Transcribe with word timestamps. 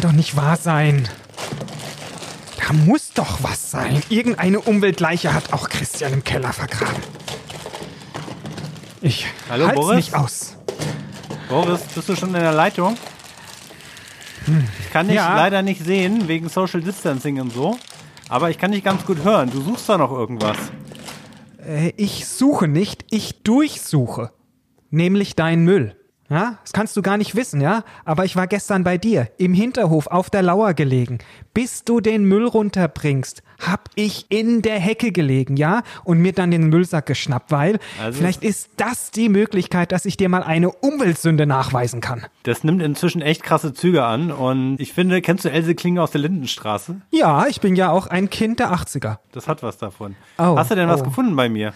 kann 0.00 0.10
doch 0.12 0.16
nicht 0.16 0.36
wahr 0.36 0.56
sein. 0.56 1.08
Da 2.56 2.72
muss 2.72 3.10
doch 3.14 3.42
was 3.42 3.72
sein. 3.72 4.00
Irgendeine 4.08 4.60
Umweltleiche 4.60 5.34
hat 5.34 5.52
auch 5.52 5.68
Christian 5.68 6.12
im 6.12 6.22
Keller 6.22 6.52
vergraben. 6.52 7.02
Ich 9.00 9.26
Hallo, 9.50 9.66
halt's 9.66 9.80
Boris? 9.80 9.96
nicht 9.96 10.14
aus. 10.14 10.56
Boris, 11.48 11.80
bist 11.94 12.08
du 12.08 12.14
schon 12.14 12.28
in 12.28 12.40
der 12.40 12.52
Leitung? 12.52 12.96
Ich 14.84 14.90
kann 14.92 15.08
dich 15.08 15.16
Ja. 15.16 15.34
leider 15.34 15.62
nicht 15.62 15.84
sehen, 15.84 16.28
wegen 16.28 16.48
Social 16.48 16.80
Distancing 16.80 17.40
und 17.40 17.52
so. 17.52 17.76
Aber 18.28 18.50
ich 18.50 18.58
kann 18.58 18.70
dich 18.70 18.84
ganz 18.84 19.04
gut 19.04 19.24
hören. 19.24 19.50
Du 19.50 19.60
suchst 19.62 19.88
da 19.88 19.98
noch 19.98 20.12
irgendwas. 20.12 20.56
Äh, 21.66 21.92
ich 21.96 22.28
suche 22.28 22.68
nicht, 22.68 23.04
ich 23.10 23.42
durchsuche. 23.42 24.30
Nämlich 24.90 25.34
deinen 25.34 25.64
Müll. 25.64 25.96
Ja, 26.30 26.58
das 26.62 26.72
kannst 26.74 26.94
du 26.96 27.00
gar 27.00 27.16
nicht 27.16 27.36
wissen, 27.36 27.60
ja? 27.62 27.84
Aber 28.04 28.26
ich 28.26 28.36
war 28.36 28.46
gestern 28.46 28.84
bei 28.84 28.98
dir 28.98 29.28
im 29.38 29.54
Hinterhof 29.54 30.08
auf 30.08 30.28
der 30.28 30.42
Lauer 30.42 30.74
gelegen. 30.74 31.18
Bis 31.54 31.84
du 31.84 32.00
den 32.00 32.24
Müll 32.24 32.46
runterbringst, 32.46 33.42
hab 33.66 33.88
ich 33.94 34.26
in 34.28 34.60
der 34.60 34.78
Hecke 34.78 35.10
gelegen, 35.10 35.56
ja? 35.56 35.82
Und 36.04 36.18
mir 36.18 36.32
dann 36.32 36.50
den 36.50 36.68
Müllsack 36.68 37.06
geschnappt, 37.06 37.50
weil 37.50 37.78
Also 38.02 38.18
vielleicht 38.18 38.42
ist 38.42 38.70
das 38.76 39.10
die 39.10 39.30
Möglichkeit, 39.30 39.90
dass 39.90 40.04
ich 40.04 40.18
dir 40.18 40.28
mal 40.28 40.42
eine 40.42 40.70
Umweltsünde 40.70 41.46
nachweisen 41.46 42.02
kann. 42.02 42.26
Das 42.42 42.62
nimmt 42.62 42.82
inzwischen 42.82 43.22
echt 43.22 43.42
krasse 43.42 43.72
Züge 43.72 44.04
an. 44.04 44.30
Und 44.30 44.76
ich 44.80 44.92
finde, 44.92 45.22
kennst 45.22 45.46
du 45.46 45.50
Else 45.50 45.74
Klinge 45.74 46.02
aus 46.02 46.10
der 46.10 46.20
Lindenstraße? 46.20 47.00
Ja, 47.10 47.46
ich 47.46 47.62
bin 47.62 47.74
ja 47.74 47.90
auch 47.90 48.06
ein 48.06 48.28
Kind 48.28 48.58
der 48.60 48.72
80er. 48.72 49.16
Das 49.32 49.48
hat 49.48 49.62
was 49.62 49.78
davon. 49.78 50.14
Oh, 50.36 50.58
Hast 50.58 50.70
du 50.70 50.74
denn 50.74 50.88
was 50.88 51.00
oh. 51.00 51.04
gefunden 51.04 51.34
bei 51.36 51.48
mir? 51.48 51.72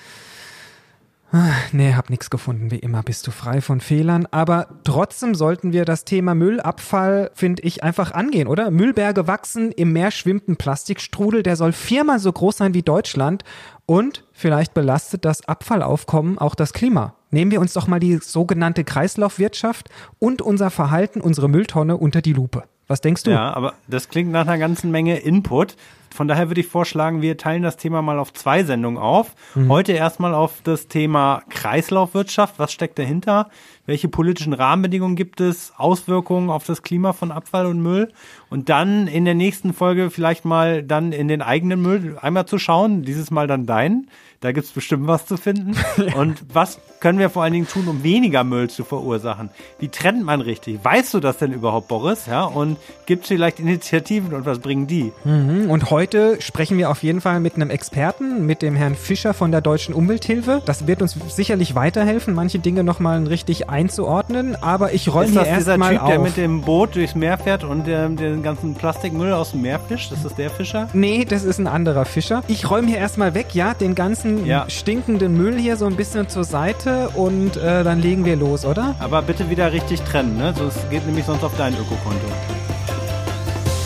Nee, 1.72 1.94
hab 1.94 2.10
nichts 2.10 2.28
gefunden. 2.28 2.70
Wie 2.70 2.78
immer 2.78 3.02
bist 3.02 3.26
du 3.26 3.30
frei 3.30 3.62
von 3.62 3.80
Fehlern. 3.80 4.28
Aber 4.30 4.68
trotzdem 4.84 5.34
sollten 5.34 5.72
wir 5.72 5.86
das 5.86 6.04
Thema 6.04 6.34
Müllabfall, 6.34 7.30
finde 7.34 7.62
ich, 7.62 7.82
einfach 7.82 8.12
angehen, 8.12 8.48
oder? 8.48 8.70
Müllberge 8.70 9.26
wachsen, 9.26 9.72
im 9.72 9.92
Meer 9.92 10.10
schwimmt 10.10 10.48
ein 10.48 10.56
Plastikstrudel, 10.56 11.42
der 11.42 11.56
soll 11.56 11.72
viermal 11.72 12.18
so 12.18 12.30
groß 12.30 12.58
sein 12.58 12.74
wie 12.74 12.82
Deutschland. 12.82 13.44
Und 13.86 14.24
vielleicht 14.32 14.74
belastet 14.74 15.24
das 15.24 15.48
Abfallaufkommen 15.48 16.38
auch 16.38 16.54
das 16.54 16.74
Klima. 16.74 17.14
Nehmen 17.30 17.50
wir 17.50 17.60
uns 17.60 17.72
doch 17.72 17.86
mal 17.86 17.98
die 17.98 18.18
sogenannte 18.18 18.84
Kreislaufwirtschaft 18.84 19.88
und 20.18 20.42
unser 20.42 20.70
Verhalten, 20.70 21.22
unsere 21.22 21.48
Mülltonne 21.48 21.96
unter 21.96 22.20
die 22.20 22.34
Lupe. 22.34 22.64
Was 22.88 23.00
denkst 23.00 23.22
du? 23.22 23.30
Ja, 23.30 23.54
aber 23.54 23.72
das 23.88 24.10
klingt 24.10 24.30
nach 24.32 24.46
einer 24.46 24.58
ganzen 24.58 24.90
Menge 24.90 25.18
Input. 25.18 25.76
Von 26.12 26.28
daher 26.28 26.48
würde 26.48 26.60
ich 26.60 26.66
vorschlagen, 26.66 27.22
wir 27.22 27.36
teilen 27.36 27.62
das 27.62 27.76
Thema 27.76 28.02
mal 28.02 28.18
auf 28.18 28.32
zwei 28.32 28.62
Sendungen 28.64 29.00
auf. 29.00 29.34
Mhm. 29.54 29.70
Heute 29.70 29.92
erstmal 29.92 30.34
auf 30.34 30.60
das 30.64 30.88
Thema 30.88 31.42
Kreislaufwirtschaft. 31.48 32.58
Was 32.58 32.72
steckt 32.72 32.98
dahinter? 32.98 33.50
Welche 33.86 34.08
politischen 34.08 34.52
Rahmenbedingungen 34.52 35.16
gibt 35.16 35.40
es? 35.40 35.72
Auswirkungen 35.76 36.50
auf 36.50 36.64
das 36.64 36.82
Klima 36.82 37.12
von 37.12 37.32
Abfall 37.32 37.66
und 37.66 37.82
Müll? 37.82 38.12
Und 38.50 38.68
dann 38.68 39.08
in 39.08 39.24
der 39.24 39.34
nächsten 39.34 39.72
Folge 39.72 40.10
vielleicht 40.10 40.44
mal 40.44 40.82
dann 40.82 41.12
in 41.12 41.28
den 41.28 41.42
eigenen 41.42 41.82
Müll 41.82 42.16
einmal 42.20 42.46
zu 42.46 42.58
schauen. 42.58 43.02
Dieses 43.02 43.30
Mal 43.30 43.46
dann 43.46 43.66
deinen. 43.66 44.08
Da 44.42 44.50
gibt's 44.50 44.72
bestimmt 44.72 45.06
was 45.06 45.24
zu 45.24 45.36
finden. 45.36 45.76
Und 46.16 46.42
was 46.52 46.78
können 46.98 47.20
wir 47.20 47.30
vor 47.30 47.44
allen 47.44 47.52
Dingen 47.52 47.68
tun, 47.68 47.86
um 47.86 48.02
weniger 48.02 48.42
Müll 48.42 48.68
zu 48.68 48.82
verursachen? 48.82 49.50
Wie 49.78 49.88
trennt 49.88 50.24
man 50.24 50.40
richtig? 50.40 50.80
Weißt 50.82 51.14
du 51.14 51.20
das 51.20 51.38
denn 51.38 51.52
überhaupt, 51.52 51.86
Boris? 51.86 52.26
Ja, 52.26 52.44
und 52.44 52.76
gibt's 53.06 53.28
vielleicht 53.28 53.60
Initiativen 53.60 54.34
und 54.34 54.44
was 54.44 54.58
bringen 54.58 54.86
die? 54.88 55.12
Mhm. 55.24 55.70
Und 55.70 55.90
heute 55.90 56.40
sprechen 56.40 56.76
wir 56.76 56.90
auf 56.90 57.04
jeden 57.04 57.20
Fall 57.20 57.38
mit 57.38 57.54
einem 57.54 57.70
Experten, 57.70 58.44
mit 58.44 58.62
dem 58.62 58.74
Herrn 58.74 58.96
Fischer 58.96 59.32
von 59.32 59.52
der 59.52 59.60
Deutschen 59.60 59.94
Umwelthilfe. 59.94 60.60
Das 60.66 60.88
wird 60.88 61.02
uns 61.02 61.16
sicherlich 61.28 61.76
weiterhelfen, 61.76 62.34
manche 62.34 62.58
Dinge 62.58 62.82
nochmal 62.82 63.24
richtig 63.24 63.70
einzuordnen. 63.70 64.56
Aber 64.60 64.92
ich 64.92 65.12
räume 65.12 65.26
Ist 65.26 65.32
hier 65.32 65.46
erstmal 65.46 65.98
Typ, 65.98 66.06
der 66.06 66.18
auf. 66.18 66.24
mit 66.24 66.36
dem 66.36 66.62
Boot 66.62 66.96
durchs 66.96 67.14
Meer 67.14 67.38
fährt 67.38 67.62
und 67.62 67.86
der, 67.86 68.08
den 68.08 68.42
ganzen 68.42 68.74
Plastikmüll 68.74 69.32
aus 69.32 69.52
dem 69.52 69.62
Meer 69.62 69.78
fischt? 69.78 70.10
Ist 70.10 70.24
das 70.24 70.34
der 70.34 70.50
Fischer? 70.50 70.88
Nee, 70.92 71.24
das 71.24 71.44
ist 71.44 71.58
ein 71.58 71.68
anderer 71.68 72.04
Fischer. 72.04 72.42
Ich 72.48 72.68
räume 72.68 72.88
hier 72.88 72.98
erstmal 72.98 73.34
weg, 73.34 73.54
ja, 73.54 73.74
den 73.74 73.94
ganzen 73.94 74.31
Ja. 74.46 74.68
stinkenden 74.68 75.36
Müll 75.36 75.58
hier 75.58 75.76
so 75.76 75.86
ein 75.86 75.96
bisschen 75.96 76.28
zur 76.28 76.44
Seite 76.44 77.10
und 77.10 77.56
äh, 77.56 77.84
dann 77.84 78.00
legen 78.00 78.24
wir 78.24 78.36
los, 78.36 78.64
oder? 78.64 78.94
Aber 78.98 79.22
bitte 79.22 79.48
wieder 79.50 79.72
richtig 79.72 80.00
trennen, 80.02 80.36
ne? 80.36 80.54
So, 80.56 80.66
es 80.66 80.90
geht 80.90 81.06
nämlich 81.06 81.24
sonst 81.24 81.42
auf 81.44 81.56
dein 81.56 81.74
Ökokonto. 81.74 82.26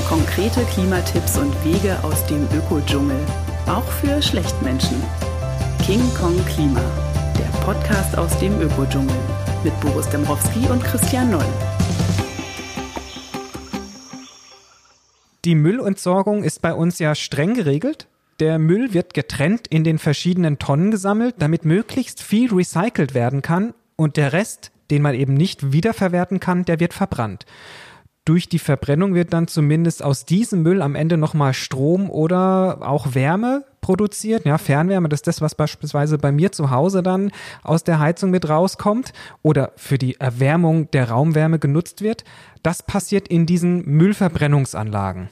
Konkrete 0.09 0.63
Klimatipps 0.73 1.37
und 1.39 1.53
Wege 1.65 1.97
aus 2.03 2.25
dem 2.27 2.47
Ökodschungel. 2.57 3.19
Auch 3.67 3.85
für 3.85 4.23
Schlechtmenschen. 4.23 5.03
King 5.85 6.03
Kong 6.15 6.37
Klima. 6.47 6.81
Der 7.39 7.59
Podcast 7.65 8.17
aus 8.17 8.37
dem 8.39 8.61
Ökodschungel. 8.61 9.17
Mit 9.65 9.79
Boris 9.81 10.09
Dembrowski 10.09 10.69
und 10.71 10.83
Christian 10.85 11.31
Noll. 11.31 11.45
Die 15.45 15.55
Müllentsorgung 15.55 16.43
ist 16.43 16.61
bei 16.63 16.75
uns 16.75 16.99
ja 16.99 17.15
streng 17.15 17.55
geregelt. 17.55 18.09
Der 18.39 18.59
Müll 18.59 18.93
wird 18.93 19.15
getrennt 19.15 19.67
in 19.67 19.83
den 19.83 19.99
verschiedenen 19.99 20.59
Tonnen 20.59 20.91
gesammelt, 20.91 21.37
damit 21.39 21.65
möglichst 21.65 22.23
viel 22.23 22.53
recycelt 22.53 23.15
werden 23.15 23.41
kann 23.41 23.73
und 23.97 24.19
der 24.19 24.35
Rest, 24.35 24.73
den 24.91 25.01
man 25.01 25.15
eben 25.15 25.35
nicht 25.35 25.73
wiederverwerten 25.73 26.39
kann, 26.39 26.67
der 26.67 26.79
wird 26.79 26.93
verbrannt. 26.93 27.47
Durch 28.27 28.49
die 28.49 28.59
Verbrennung 28.59 29.15
wird 29.15 29.33
dann 29.33 29.47
zumindest 29.47 30.03
aus 30.03 30.27
diesem 30.27 30.63
Müll 30.63 30.83
am 30.83 30.97
Ende 30.97 31.17
nochmal 31.17 31.55
Strom 31.55 32.11
oder 32.11 32.79
auch 32.83 33.15
Wärme 33.15 33.65
produziert. 33.81 34.45
Ja, 34.45 34.59
Fernwärme, 34.59 35.09
das 35.09 35.21
ist 35.21 35.29
das, 35.29 35.41
was 35.41 35.55
beispielsweise 35.55 36.19
bei 36.19 36.33
mir 36.33 36.51
zu 36.51 36.71
Hause 36.71 37.05
dann 37.05 37.31
aus 37.63 37.85
der 37.85 38.01
Heizung 38.01 38.33
mit 38.33 38.49
rauskommt 38.49 39.13
oder 39.43 39.73
für 39.77 39.97
die 39.97 40.21
Erwärmung 40.21 40.91
der 40.91 41.09
Raumwärme 41.09 41.61
genutzt 41.61 42.03
wird. 42.03 42.25
Das 42.65 42.83
passiert 42.83 43.29
in 43.29 43.47
diesen 43.47 43.87
Müllverbrennungsanlagen. 43.87 45.29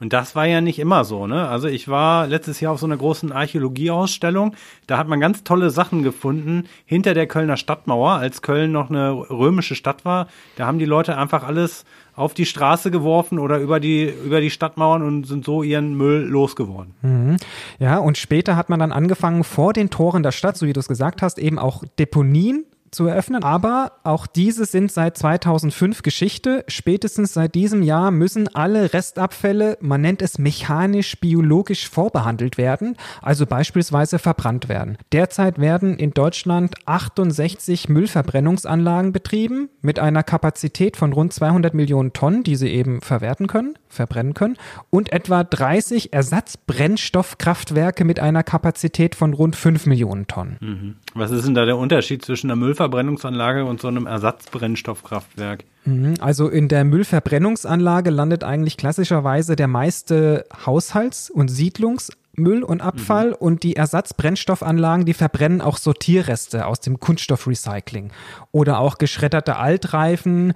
Und 0.00 0.12
das 0.12 0.36
war 0.36 0.46
ja 0.46 0.60
nicht 0.60 0.78
immer 0.78 1.04
so, 1.04 1.26
ne? 1.26 1.48
Also 1.48 1.66
ich 1.66 1.88
war 1.88 2.28
letztes 2.28 2.60
Jahr 2.60 2.72
auf 2.72 2.78
so 2.78 2.86
einer 2.86 2.96
großen 2.96 3.32
Archäologieausstellung. 3.32 4.54
Da 4.86 4.96
hat 4.96 5.08
man 5.08 5.18
ganz 5.18 5.42
tolle 5.42 5.70
Sachen 5.70 6.04
gefunden 6.04 6.68
hinter 6.86 7.14
der 7.14 7.26
Kölner 7.26 7.56
Stadtmauer, 7.56 8.12
als 8.12 8.40
Köln 8.40 8.70
noch 8.70 8.90
eine 8.90 9.10
römische 9.10 9.74
Stadt 9.74 10.04
war. 10.04 10.28
Da 10.54 10.66
haben 10.66 10.78
die 10.78 10.84
Leute 10.84 11.18
einfach 11.18 11.42
alles 11.42 11.84
auf 12.14 12.34
die 12.34 12.46
Straße 12.46 12.90
geworfen 12.92 13.38
oder 13.40 13.58
über 13.58 13.80
die, 13.80 14.04
über 14.24 14.40
die 14.40 14.50
Stadtmauern 14.50 15.02
und 15.02 15.26
sind 15.26 15.44
so 15.44 15.62
ihren 15.62 15.94
Müll 15.96 16.22
losgeworden. 16.22 17.36
Ja, 17.78 17.98
und 17.98 18.18
später 18.18 18.56
hat 18.56 18.70
man 18.70 18.80
dann 18.80 18.92
angefangen, 18.92 19.44
vor 19.44 19.72
den 19.72 19.90
Toren 19.90 20.22
der 20.22 20.32
Stadt, 20.32 20.56
so 20.56 20.66
wie 20.66 20.72
du 20.72 20.80
es 20.80 20.88
gesagt 20.88 21.22
hast, 21.22 21.38
eben 21.38 21.58
auch 21.58 21.84
Deponien 21.98 22.64
zu 22.90 23.06
eröffnen. 23.06 23.42
Aber 23.42 23.92
auch 24.04 24.26
diese 24.26 24.64
sind 24.64 24.92
seit 24.92 25.16
2005 25.18 26.02
Geschichte. 26.02 26.64
Spätestens 26.68 27.34
seit 27.34 27.54
diesem 27.54 27.82
Jahr 27.82 28.10
müssen 28.10 28.48
alle 28.54 28.92
Restabfälle, 28.92 29.78
man 29.80 30.00
nennt 30.00 30.22
es 30.22 30.38
mechanisch-biologisch 30.38 31.88
vorbehandelt 31.88 32.58
werden, 32.58 32.96
also 33.22 33.46
beispielsweise 33.46 34.18
verbrannt 34.18 34.68
werden. 34.68 34.98
Derzeit 35.12 35.58
werden 35.58 35.96
in 35.96 36.12
Deutschland 36.12 36.74
68 36.86 37.88
Müllverbrennungsanlagen 37.88 39.12
betrieben 39.12 39.68
mit 39.80 39.98
einer 39.98 40.22
Kapazität 40.22 40.96
von 40.96 41.12
rund 41.12 41.32
200 41.32 41.74
Millionen 41.74 42.12
Tonnen, 42.12 42.42
die 42.42 42.56
sie 42.56 42.68
eben 42.68 43.00
verwerten 43.00 43.46
können, 43.46 43.78
verbrennen 43.88 44.34
können, 44.34 44.56
und 44.90 45.12
etwa 45.12 45.44
30 45.44 46.12
Ersatzbrennstoffkraftwerke 46.12 48.04
mit 48.04 48.20
einer 48.20 48.42
Kapazität 48.42 49.14
von 49.14 49.32
rund 49.34 49.56
5 49.56 49.86
Millionen 49.86 50.26
Tonnen. 50.26 50.96
Was 51.14 51.30
ist 51.30 51.46
denn 51.46 51.54
da 51.54 51.64
der 51.64 51.76
Unterschied 51.76 52.24
zwischen 52.24 52.50
einer 52.50 52.56
Müllverbrennungsanlage 52.78 53.64
und 53.64 53.80
so 53.80 53.88
einem 53.88 54.06
Ersatzbrennstoffkraftwerk? 54.06 55.64
Mhm, 55.84 56.14
Also 56.20 56.48
in 56.48 56.68
der 56.68 56.84
Müllverbrennungsanlage 56.84 58.10
landet 58.10 58.44
eigentlich 58.44 58.76
klassischerweise 58.76 59.56
der 59.56 59.68
meiste 59.68 60.44
Haushalts- 60.64 61.30
und 61.30 61.48
Siedlungsmüll 61.48 62.62
und 62.62 62.80
Abfall 62.80 63.32
und 63.32 63.64
die 63.64 63.74
Ersatzbrennstoffanlagen, 63.76 65.06
die 65.06 65.14
verbrennen 65.14 65.60
auch 65.60 65.76
Sortierreste 65.76 66.66
aus 66.66 66.80
dem 66.80 67.00
Kunststoffrecycling 67.00 68.12
oder 68.52 68.78
auch 68.78 68.98
geschredderte 68.98 69.56
Altreifen 69.56 70.52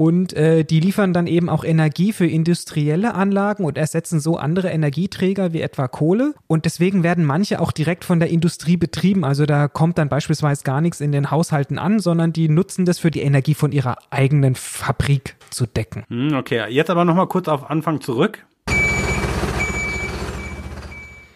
und 0.00 0.32
äh, 0.32 0.64
die 0.64 0.80
liefern 0.80 1.12
dann 1.12 1.26
eben 1.26 1.50
auch 1.50 1.62
Energie 1.62 2.14
für 2.14 2.26
industrielle 2.26 3.12
Anlagen 3.14 3.66
und 3.66 3.76
ersetzen 3.76 4.18
so 4.18 4.38
andere 4.38 4.70
Energieträger 4.70 5.52
wie 5.52 5.60
etwa 5.60 5.88
Kohle. 5.88 6.32
Und 6.46 6.64
deswegen 6.64 7.02
werden 7.02 7.26
manche 7.26 7.60
auch 7.60 7.70
direkt 7.70 8.06
von 8.06 8.18
der 8.18 8.30
Industrie 8.30 8.78
betrieben. 8.78 9.26
Also 9.26 9.44
da 9.44 9.68
kommt 9.68 9.98
dann 9.98 10.08
beispielsweise 10.08 10.64
gar 10.64 10.80
nichts 10.80 11.02
in 11.02 11.12
den 11.12 11.30
Haushalten 11.30 11.78
an, 11.78 11.98
sondern 11.98 12.32
die 12.32 12.48
nutzen 12.48 12.86
das 12.86 12.98
für 12.98 13.10
die 13.10 13.20
Energie 13.20 13.52
von 13.52 13.72
ihrer 13.72 13.98
eigenen 14.08 14.54
Fabrik 14.54 15.36
zu 15.50 15.66
decken. 15.66 16.04
Hm, 16.08 16.34
okay, 16.34 16.64
jetzt 16.70 16.88
aber 16.88 17.04
noch 17.04 17.14
mal 17.14 17.28
kurz 17.28 17.46
auf 17.48 17.68
Anfang 17.68 18.00
zurück. 18.00 18.46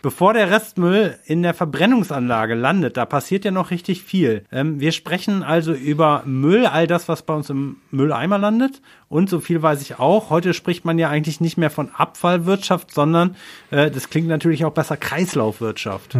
Bevor 0.04 0.34
der 0.34 0.50
Restmüll 0.50 1.16
in 1.24 1.42
der 1.42 1.54
Verbrennungsanlage 1.54 2.54
landet, 2.54 2.98
da 2.98 3.06
passiert 3.06 3.46
ja 3.46 3.50
noch 3.50 3.70
richtig 3.70 4.02
viel. 4.02 4.44
Ähm, 4.52 4.78
wir 4.78 4.92
sprechen 4.92 5.42
also 5.42 5.72
über 5.72 6.24
Müll, 6.26 6.66
all 6.66 6.86
das, 6.86 7.08
was 7.08 7.22
bei 7.22 7.32
uns 7.32 7.48
im 7.48 7.78
Mülleimer 7.90 8.36
landet. 8.36 8.82
Und 9.08 9.30
so 9.30 9.40
viel 9.40 9.62
weiß 9.62 9.80
ich 9.80 9.98
auch. 9.98 10.28
Heute 10.28 10.52
spricht 10.52 10.84
man 10.84 10.98
ja 10.98 11.08
eigentlich 11.08 11.40
nicht 11.40 11.56
mehr 11.56 11.70
von 11.70 11.88
Abfallwirtschaft, 11.88 12.92
sondern 12.92 13.34
äh, 13.70 13.90
das 13.90 14.10
klingt 14.10 14.28
natürlich 14.28 14.66
auch 14.66 14.74
besser 14.74 14.98
Kreislaufwirtschaft. 14.98 16.14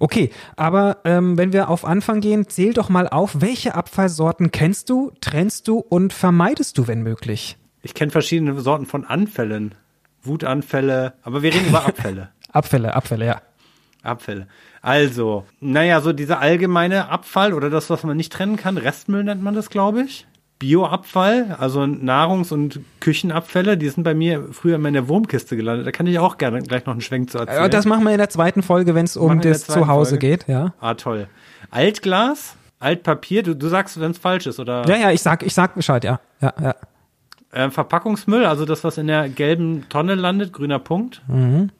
Okay, 0.00 0.28
aber 0.56 0.98
ähm, 1.04 1.38
wenn 1.38 1.54
wir 1.54 1.70
auf 1.70 1.86
Anfang 1.86 2.20
gehen, 2.20 2.46
zähl 2.50 2.74
doch 2.74 2.90
mal 2.90 3.08
auf, 3.08 3.40
welche 3.40 3.74
Abfallsorten 3.74 4.50
kennst 4.50 4.90
du, 4.90 5.12
trennst 5.22 5.66
du 5.66 5.78
und 5.78 6.12
vermeidest 6.12 6.76
du, 6.76 6.88
wenn 6.88 7.02
möglich? 7.02 7.56
Ich 7.80 7.94
kenne 7.94 8.10
verschiedene 8.10 8.60
Sorten 8.60 8.84
von 8.84 9.06
Anfällen. 9.06 9.74
Wutanfälle, 10.22 11.14
aber 11.22 11.42
wir 11.42 11.54
reden 11.54 11.68
über 11.68 11.86
Abfälle. 11.86 12.28
Abfälle, 12.54 12.94
Abfälle, 12.94 13.26
ja. 13.26 13.42
Abfälle. 14.02 14.46
Also, 14.80 15.44
naja, 15.60 16.00
so 16.00 16.12
dieser 16.12 16.40
allgemeine 16.40 17.08
Abfall 17.08 17.52
oder 17.52 17.68
das, 17.68 17.90
was 17.90 18.04
man 18.04 18.16
nicht 18.16 18.32
trennen 18.32 18.56
kann, 18.56 18.78
Restmüll 18.78 19.24
nennt 19.24 19.42
man 19.42 19.54
das, 19.54 19.70
glaube 19.70 20.02
ich. 20.02 20.26
Bioabfall, 20.58 21.56
also 21.58 21.80
Nahrungs- 21.80 22.52
und 22.52 22.80
Küchenabfälle, 23.00 23.76
die 23.76 23.88
sind 23.88 24.04
bei 24.04 24.14
mir 24.14 24.48
früher 24.52 24.76
immer 24.76 24.88
in 24.88 24.94
der 24.94 25.08
Wurmkiste 25.08 25.56
gelandet. 25.56 25.86
Da 25.86 25.90
kann 25.90 26.06
ich 26.06 26.18
auch 26.18 26.38
gerne 26.38 26.62
gleich 26.62 26.86
noch 26.86 26.92
einen 26.92 27.00
Schwenk 27.00 27.30
zu 27.30 27.38
erzählen. 27.38 27.70
Das 27.70 27.86
machen 27.86 28.04
wir 28.04 28.12
in 28.12 28.18
der 28.18 28.30
zweiten 28.30 28.62
Folge, 28.62 28.94
wenn 28.94 29.04
es 29.04 29.16
um 29.16 29.40
das 29.40 29.66
Zuhause 29.66 30.10
Folge. 30.10 30.28
geht, 30.28 30.48
ja. 30.48 30.72
Ah, 30.80 30.94
toll. 30.94 31.26
Altglas, 31.70 32.56
Altpapier, 32.78 33.42
du, 33.42 33.56
du 33.56 33.68
sagst, 33.68 34.00
wenn 34.00 34.12
es 34.12 34.18
falsch 34.18 34.46
ist, 34.46 34.60
oder? 34.60 34.86
Ja, 34.86 34.96
ja, 34.96 35.10
ich 35.10 35.22
sag, 35.22 35.42
ich 35.42 35.54
sag 35.54 35.74
Bescheid, 35.74 36.04
ja. 36.04 36.20
Ja, 36.40 36.54
ja. 36.62 36.74
Äh, 37.50 37.70
Verpackungsmüll, 37.70 38.44
also 38.44 38.64
das, 38.64 38.84
was 38.84 38.96
in 38.96 39.08
der 39.08 39.28
gelben 39.28 39.88
Tonne 39.88 40.14
landet, 40.14 40.52
grüner 40.52 40.78
Punkt. 40.78 41.22
Mhm. 41.26 41.70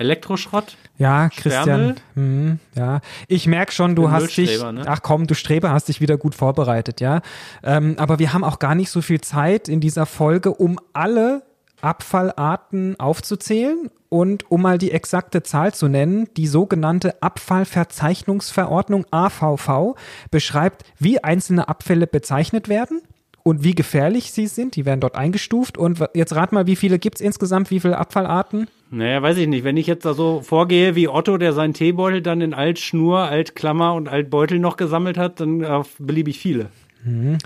Elektroschrott. 0.00 0.76
Ja, 0.96 1.28
Christian. 1.28 1.96
Mhm, 2.14 2.58
ja, 2.74 3.00
ich 3.28 3.46
merk 3.46 3.72
schon, 3.72 3.94
du 3.94 4.10
hast 4.10 4.36
dich. 4.36 4.62
Ne? 4.62 4.82
Ach 4.86 5.02
komm, 5.02 5.26
du 5.26 5.34
Streber 5.34 5.70
hast 5.70 5.88
dich 5.88 6.00
wieder 6.00 6.16
gut 6.16 6.34
vorbereitet, 6.34 7.00
ja. 7.00 7.20
Ähm, 7.62 7.96
aber 7.98 8.18
wir 8.18 8.32
haben 8.32 8.42
auch 8.42 8.58
gar 8.58 8.74
nicht 8.74 8.90
so 8.90 9.02
viel 9.02 9.20
Zeit 9.20 9.68
in 9.68 9.80
dieser 9.80 10.06
Folge, 10.06 10.54
um 10.54 10.78
alle 10.94 11.42
Abfallarten 11.82 12.98
aufzuzählen 12.98 13.90
und 14.08 14.50
um 14.50 14.62
mal 14.62 14.78
die 14.78 14.90
exakte 14.90 15.42
Zahl 15.42 15.74
zu 15.74 15.88
nennen, 15.88 16.28
die 16.36 16.46
sogenannte 16.46 17.22
Abfallverzeichnungsverordnung 17.22 19.06
AVV 19.10 19.96
beschreibt, 20.30 20.84
wie 20.98 21.22
einzelne 21.22 21.68
Abfälle 21.68 22.06
bezeichnet 22.06 22.68
werden 22.68 23.02
und 23.42 23.64
wie 23.64 23.74
gefährlich 23.74 24.32
sie 24.32 24.46
sind. 24.46 24.76
Die 24.76 24.86
werden 24.86 25.00
dort 25.00 25.16
eingestuft. 25.16 25.78
Und 25.78 26.04
jetzt 26.14 26.34
rat 26.34 26.52
mal, 26.52 26.66
wie 26.66 26.76
viele 26.76 26.98
gibt's 26.98 27.20
insgesamt, 27.20 27.70
wie 27.70 27.80
viele 27.80 27.98
Abfallarten? 27.98 28.68
Naja, 28.90 29.22
weiß 29.22 29.36
ich 29.38 29.48
nicht. 29.48 29.64
Wenn 29.64 29.76
ich 29.76 29.86
jetzt 29.86 30.04
da 30.04 30.14
so 30.14 30.40
vorgehe 30.40 30.94
wie 30.94 31.08
Otto, 31.08 31.38
der 31.38 31.52
seinen 31.52 31.74
Teebeutel 31.74 32.22
dann 32.22 32.40
in 32.40 32.54
Altschnur, 32.54 33.20
Altklammer 33.20 33.94
und 33.94 34.08
Altbeutel 34.08 34.58
noch 34.58 34.76
gesammelt 34.76 35.16
hat, 35.16 35.40
dann 35.40 35.62
äh, 35.62 35.82
beliebig 35.98 36.38
viele. 36.38 36.66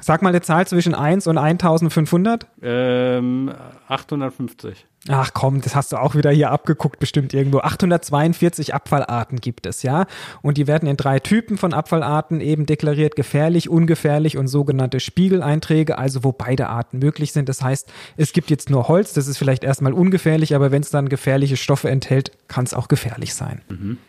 Sag 0.01 0.23
mal 0.23 0.31
eine 0.31 0.41
Zahl 0.41 0.67
zwischen 0.67 0.95
1 0.95 1.27
und 1.27 1.39
1500. 1.39 2.47
Ähm, 2.63 3.53
850. 3.89 4.87
Ach 5.09 5.33
komm, 5.35 5.61
das 5.61 5.77
hast 5.77 5.93
du 5.93 5.99
auch 5.99 6.15
wieder 6.15 6.31
hier 6.31 6.51
abgeguckt, 6.51 6.99
bestimmt 6.99 7.35
irgendwo. 7.35 7.59
842 7.59 8.73
Abfallarten 8.75 9.39
gibt 9.39 9.67
es, 9.67 9.83
ja. 9.83 10.07
Und 10.41 10.57
die 10.57 10.67
werden 10.67 10.89
in 10.89 10.97
drei 10.97 11.19
Typen 11.19 11.59
von 11.59 11.75
Abfallarten 11.75 12.41
eben 12.41 12.65
deklariert, 12.65 13.15
gefährlich, 13.15 13.69
ungefährlich 13.69 14.39
und 14.39 14.49
sogenannte 14.49 15.01
Spiegeleinträge, 15.01 15.99
also 15.99 16.25
wo 16.25 16.33
beide 16.33 16.69
Arten 16.69 17.01
möglich 17.01 17.33
sind. 17.33 17.51
Das 17.51 17.63
heißt, 17.63 17.93
es 18.17 18.33
gibt 18.33 18.49
jetzt 18.49 18.71
nur 18.71 18.89
Holz, 18.89 19.13
das 19.13 19.29
ist 19.29 19.37
vielleicht 19.37 19.63
erstmal 19.63 19.93
ungefährlich, 19.93 20.55
aber 20.55 20.73
wenn 20.73 20.81
es 20.81 20.91
dann 20.91 21.11
gefährliche 21.11 21.59
Stoffe 21.59 21.91
enthält, 21.91 22.33
kann 22.49 22.65
es 22.65 22.73
auch 22.73 22.89
gefährlich 22.89 23.35
sein. 23.35 23.61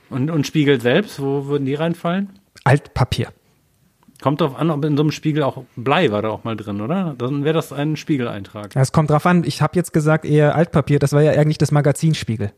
Und, 0.10 0.32
und 0.32 0.48
Spiegel 0.48 0.80
selbst, 0.80 1.22
wo 1.22 1.48
würden 1.48 1.66
die 1.66 1.76
reinfallen? 1.76 2.30
Altpapier. 2.64 3.28
Kommt 4.22 4.42
drauf 4.42 4.56
an, 4.56 4.72
ob 4.72 4.84
in 4.86 4.96
so 4.96 5.04
einem 5.04 5.12
Spiegel 5.12 5.44
auch 5.44 5.64
Blei 5.76 6.12
war 6.12 6.22
da 6.22 6.30
auch 6.30 6.44
mal 6.44 6.56
drin, 6.56 6.82
oder? 6.82 7.16
Dann 7.18 7.44
wäre 7.44 7.54
das 7.54 7.74
ein 7.74 7.96
Spiegeleintrag. 7.96 8.76
Es 8.76 8.92
kommt 8.92 9.10
drauf 9.10 9.26
an, 9.26 9.44
ich 9.44 9.62
habe 9.62 9.76
jetzt 9.76 9.92
gesagt 9.94 10.26
eher 10.26 10.56
Altpapier, 10.56 11.00
das 11.00 11.14
war 11.14 11.22
ja 11.22 11.32
eigentlich 11.32 11.58
das 11.58 11.72
Magazinspiegel. 11.72 12.52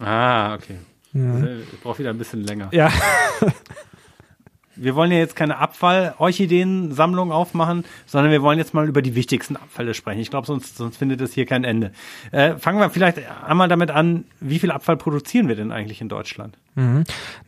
Ah, 0.00 0.54
okay. 0.54 0.76
Ich 1.12 1.80
brauche 1.82 1.98
wieder 1.98 2.10
ein 2.10 2.18
bisschen 2.18 2.44
länger. 2.44 2.68
Ja. 2.72 2.90
Wir 4.80 4.94
wollen 4.94 5.12
ja 5.12 5.18
jetzt 5.18 5.36
keine 5.36 5.58
Abfall-Orchideen-Sammlung 5.58 7.32
aufmachen, 7.32 7.84
sondern 8.06 8.32
wir 8.32 8.40
wollen 8.40 8.58
jetzt 8.58 8.72
mal 8.72 8.88
über 8.88 9.02
die 9.02 9.14
wichtigsten 9.14 9.56
Abfälle 9.56 9.92
sprechen. 9.92 10.20
Ich 10.20 10.30
glaube, 10.30 10.46
sonst, 10.46 10.76
sonst 10.78 10.96
findet 10.96 11.20
es 11.20 11.34
hier 11.34 11.44
kein 11.44 11.64
Ende. 11.64 11.92
Äh, 12.32 12.56
fangen 12.56 12.78
wir 12.80 12.88
vielleicht 12.88 13.18
einmal 13.46 13.68
damit 13.68 13.90
an, 13.90 14.24
wie 14.40 14.58
viel 14.58 14.70
Abfall 14.70 14.96
produzieren 14.96 15.48
wir 15.48 15.56
denn 15.56 15.70
eigentlich 15.70 16.00
in 16.00 16.08
Deutschland? 16.08 16.56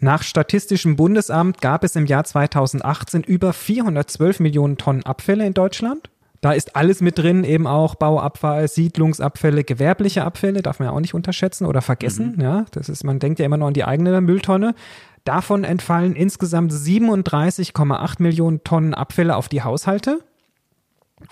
Nach 0.00 0.22
Statistischem 0.22 0.96
Bundesamt 0.96 1.60
gab 1.62 1.84
es 1.84 1.96
im 1.96 2.06
Jahr 2.06 2.24
2018 2.24 3.22
über 3.22 3.54
412 3.54 4.40
Millionen 4.40 4.76
Tonnen 4.76 5.04
Abfälle 5.04 5.46
in 5.46 5.54
Deutschland. 5.54 6.10
Da 6.42 6.50
ist 6.52 6.74
alles 6.74 7.00
mit 7.00 7.18
drin, 7.18 7.44
eben 7.44 7.68
auch 7.68 7.94
Bauabfall, 7.94 8.66
Siedlungsabfälle, 8.66 9.62
gewerbliche 9.62 10.24
Abfälle, 10.24 10.60
darf 10.60 10.80
man 10.80 10.88
ja 10.88 10.92
auch 10.92 11.00
nicht 11.00 11.14
unterschätzen 11.14 11.66
oder 11.66 11.80
vergessen. 11.82 12.36
Ja, 12.40 12.66
das 12.72 12.88
ist, 12.88 13.04
man 13.04 13.20
denkt 13.20 13.38
ja 13.38 13.46
immer 13.46 13.56
nur 13.56 13.68
an 13.68 13.74
die 13.74 13.84
eigene 13.84 14.20
Mülltonne. 14.20 14.74
Davon 15.22 15.62
entfallen 15.62 16.16
insgesamt 16.16 16.72
37,8 16.72 18.20
Millionen 18.20 18.64
Tonnen 18.64 18.92
Abfälle 18.92 19.36
auf 19.36 19.48
die 19.48 19.62
Haushalte. 19.62 20.18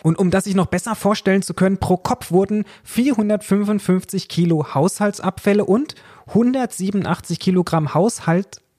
Und 0.04 0.16
um 0.16 0.30
das 0.30 0.44
sich 0.44 0.54
noch 0.54 0.66
besser 0.66 0.94
vorstellen 0.94 1.42
zu 1.42 1.54
können, 1.54 1.78
pro 1.78 1.96
Kopf 1.96 2.30
wurden 2.30 2.64
455 2.84 4.28
Kilo 4.28 4.74
Haushaltsabfälle 4.74 5.64
und 5.64 5.96
187 6.28 7.40
Kilogramm 7.40 7.94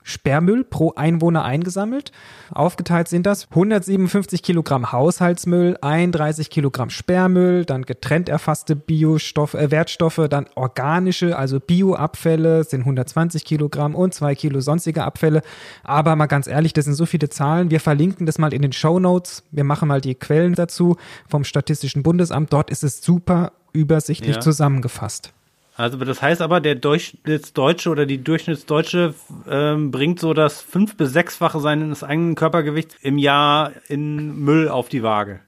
Haushaltssperrmüll 0.03 0.63
pro 0.63 0.93
Einwohner 0.95 1.43
eingesammelt. 1.43 2.11
Aufgeteilt 2.51 3.07
sind 3.07 3.25
das 3.25 3.47
157 3.51 4.43
Kilogramm 4.43 4.91
Haushaltsmüll, 4.91 5.77
31 5.81 6.49
Kilogramm 6.49 6.89
Sperrmüll, 6.89 7.65
dann 7.65 7.83
getrennt 7.83 8.27
erfasste 8.29 8.75
Biostoff, 8.75 9.53
äh, 9.53 9.71
Wertstoffe, 9.71 10.21
dann 10.29 10.47
organische, 10.55 11.37
also 11.37 11.59
Bioabfälle 11.59 12.63
sind 12.63 12.81
120 12.81 13.45
Kilogramm 13.45 13.95
und 13.95 14.13
zwei 14.13 14.35
Kilo 14.35 14.59
sonstige 14.59 15.03
Abfälle. 15.03 15.41
Aber 15.83 16.15
mal 16.15 16.25
ganz 16.27 16.47
ehrlich, 16.47 16.73
das 16.73 16.85
sind 16.85 16.95
so 16.95 17.05
viele 17.05 17.29
Zahlen. 17.29 17.71
Wir 17.71 17.79
verlinken 17.79 18.25
das 18.25 18.37
mal 18.37 18.53
in 18.53 18.61
den 18.61 18.73
Show 18.73 18.99
Notes. 18.99 19.43
Wir 19.51 19.63
machen 19.63 19.87
mal 19.87 20.01
die 20.01 20.15
Quellen 20.15 20.55
dazu 20.55 20.97
vom 21.27 21.43
Statistischen 21.43 22.03
Bundesamt. 22.03 22.51
Dort 22.51 22.69
ist 22.69 22.83
es 22.83 23.01
super 23.03 23.53
übersichtlich 23.73 24.35
Ja. 24.35 24.41
zusammengefasst. 24.41 25.33
Also 25.75 25.97
das 25.97 26.21
heißt 26.21 26.41
aber, 26.41 26.59
der 26.59 26.75
Durchschnittsdeutsche 26.75 27.89
oder 27.89 28.05
die 28.05 28.23
Durchschnittsdeutsche 28.23 29.15
ähm, 29.47 29.91
bringt 29.91 30.19
so 30.19 30.33
das 30.33 30.61
fünf- 30.61 30.97
bis 30.97 31.13
sechsfache 31.13 31.59
seines 31.59 32.03
eigenen 32.03 32.35
Körpergewichts 32.35 32.97
im 33.01 33.17
Jahr 33.17 33.71
in 33.87 34.37
Müll 34.39 34.67
auf 34.67 34.89
die 34.89 35.03
Waage. 35.03 35.39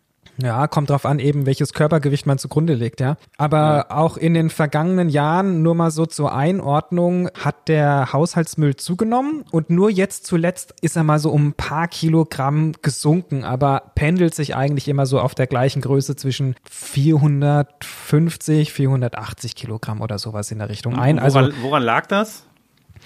Ja, 0.41 0.67
kommt 0.67 0.89
drauf 0.89 1.05
an, 1.05 1.19
eben 1.19 1.45
welches 1.45 1.73
Körpergewicht 1.73 2.25
man 2.25 2.37
zugrunde 2.37 2.73
legt, 2.73 2.99
ja. 2.99 3.17
Aber 3.37 3.87
auch 3.89 4.17
in 4.17 4.33
den 4.33 4.49
vergangenen 4.49 5.09
Jahren, 5.09 5.61
nur 5.61 5.75
mal 5.75 5.91
so 5.91 6.05
zur 6.05 6.33
Einordnung, 6.33 7.29
hat 7.39 7.67
der 7.67 8.13
Haushaltsmüll 8.13 8.75
zugenommen 8.75 9.43
und 9.51 9.69
nur 9.69 9.89
jetzt 9.89 10.25
zuletzt 10.25 10.73
ist 10.81 10.95
er 10.95 11.03
mal 11.03 11.19
so 11.19 11.29
um 11.29 11.49
ein 11.49 11.53
paar 11.53 11.87
Kilogramm 11.87 12.73
gesunken, 12.81 13.43
aber 13.43 13.91
pendelt 13.95 14.33
sich 14.33 14.55
eigentlich 14.55 14.87
immer 14.87 15.05
so 15.05 15.19
auf 15.19 15.35
der 15.35 15.47
gleichen 15.47 15.81
Größe 15.81 16.15
zwischen 16.15 16.55
450, 16.69 18.73
480 18.73 19.55
Kilogramm 19.55 20.01
oder 20.01 20.17
sowas 20.17 20.51
in 20.51 20.59
der 20.59 20.69
Richtung 20.69 20.97
ein. 20.97 21.19
Also 21.19 21.39
woran, 21.39 21.53
woran 21.61 21.83
lag 21.83 22.07
das? 22.07 22.45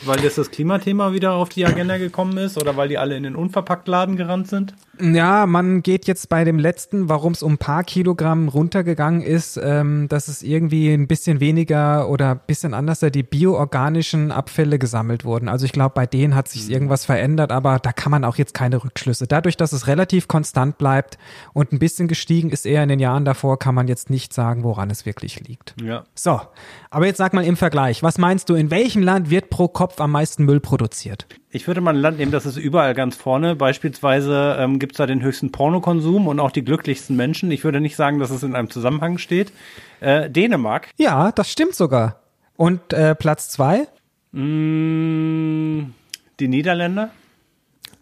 Weil 0.06 0.22
jetzt 0.22 0.38
das 0.38 0.52
Klimathema 0.52 1.12
wieder 1.14 1.34
auf 1.34 1.50
die 1.50 1.66
Agenda 1.66 1.98
gekommen 1.98 2.38
ist 2.38 2.58
oder 2.58 2.78
weil 2.78 2.88
die 2.88 2.98
alle 2.98 3.16
in 3.18 3.24
den 3.24 3.36
Unverpacktladen 3.36 4.16
gerannt 4.16 4.48
sind? 4.48 4.76
Ja, 5.00 5.46
man 5.46 5.84
geht 5.84 6.08
jetzt 6.08 6.30
bei 6.30 6.44
dem 6.44 6.60
letzten, 6.60 7.08
warum 7.10 7.34
es 7.34 7.44
um 7.44 7.54
ein 7.54 7.58
paar 7.58 7.84
Kilogramm 7.84 8.48
runtergegangen 8.48 9.22
ist, 9.22 9.60
ähm, 9.62 10.08
dass 10.08 10.28
es 10.28 10.42
irgendwie 10.42 10.92
ein 10.92 11.08
bisschen 11.08 11.40
weniger 11.40 12.10
oder 12.10 12.32
ein 12.32 12.40
bisschen 12.48 12.74
anders 12.74 13.00
die 13.00 13.24
bioorganischen 13.24 14.32
Abfälle 14.32 14.80
gesammelt 14.80 15.24
wurden. 15.24 15.50
Also 15.50 15.66
ich 15.66 15.72
glaube, 15.72 15.94
bei 15.94 16.08
denen 16.08 16.36
hat 16.36 16.48
sich 16.48 16.70
irgendwas 16.70 17.06
verändert, 17.06 17.52
aber 17.52 17.80
da 17.80 17.92
kann 17.92 18.12
man 18.12 18.24
auch 18.24 18.38
jetzt 18.38 18.54
keine 18.54 18.84
Rückschlüsse. 18.84 19.28
Dadurch, 19.28 19.56
dass 19.56 19.72
es 19.72 19.88
relativ 19.88 20.28
konstant 20.28 20.78
bleibt 20.78 21.18
und 21.54 21.72
ein 21.72 21.80
bisschen 21.80 22.08
gestiegen 22.08 22.50
ist 22.50 22.66
eher 22.66 22.84
in 22.84 22.90
den 22.90 23.00
Jahren 23.00 23.24
davor, 23.24 23.60
kann 23.60 23.76
man 23.76 23.88
jetzt 23.88 24.10
nicht 24.10 24.34
sagen, 24.34 24.64
woran 24.64 24.90
es 24.90 25.06
wirklich 25.06 25.48
liegt. 25.48 25.76
Ja. 25.82 26.06
So, 26.16 26.42
aber 26.90 27.06
jetzt 27.06 27.18
sag 27.18 27.34
mal 27.34 27.46
im 27.46 27.56
Vergleich, 27.56 28.02
was 28.02 28.18
meinst 28.18 28.50
du, 28.50 28.56
in 28.56 28.72
welchem 28.72 29.04
Land 29.04 29.30
wird 29.30 29.50
pro 29.50 29.68
Kopf 29.68 29.87
am 29.98 30.12
meisten 30.12 30.46
Müll 30.46 30.60
produziert? 30.60 31.28
Ich 31.50 31.68
würde 31.68 31.82
mal 31.82 31.96
ein 31.96 32.02
Land 32.02 32.18
nehmen, 32.18 32.32
das 32.32 32.46
ist 32.46 32.58
überall 32.58 32.94
ganz 32.94 33.16
vorne. 33.16 33.56
Beispielsweise 33.56 34.58
ähm, 34.60 34.80
gibt 34.80 34.94
es 34.94 34.98
da 34.98 35.06
den 35.06 35.22
höchsten 35.22 35.52
Pornokonsum 35.52 36.28
und 36.28 36.40
auch 36.40 36.52
die 36.52 36.64
glücklichsten 36.64 37.16
Menschen. 37.16 37.52
Ich 37.52 37.64
würde 37.64 37.82
nicht 37.82 37.96
sagen, 37.96 38.20
dass 38.20 38.30
es 38.30 38.44
in 38.44 38.56
einem 38.56 38.70
Zusammenhang 38.70 39.18
steht. 39.18 39.52
Äh, 40.00 40.30
Dänemark. 40.30 40.90
Ja, 40.98 41.32
das 41.32 41.52
stimmt 41.52 41.76
sogar. 41.76 42.22
Und 42.56 42.94
äh, 42.94 43.16
Platz 43.16 43.50
zwei? 43.50 43.88
Mm, 44.32 45.94
die 46.40 46.48
Niederländer. 46.48 47.10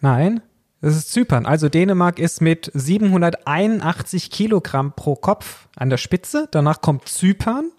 Nein, 0.01 0.42
das 0.82 0.96
ist 0.98 1.12
Zypern. 1.12 1.46
Also 1.46 1.70
Dänemark 1.70 2.20
ist 2.20 2.42
mit 2.42 2.72
781 2.74 4.32
Kilogramm 4.32 4.94
pro 4.94 5.15
Kopf 5.15 5.68
an 5.75 5.89
der 5.89 5.98
Spitze. 5.98 6.48
Danach 6.51 6.82
kommt 6.82 7.08
Zypern 7.08 7.72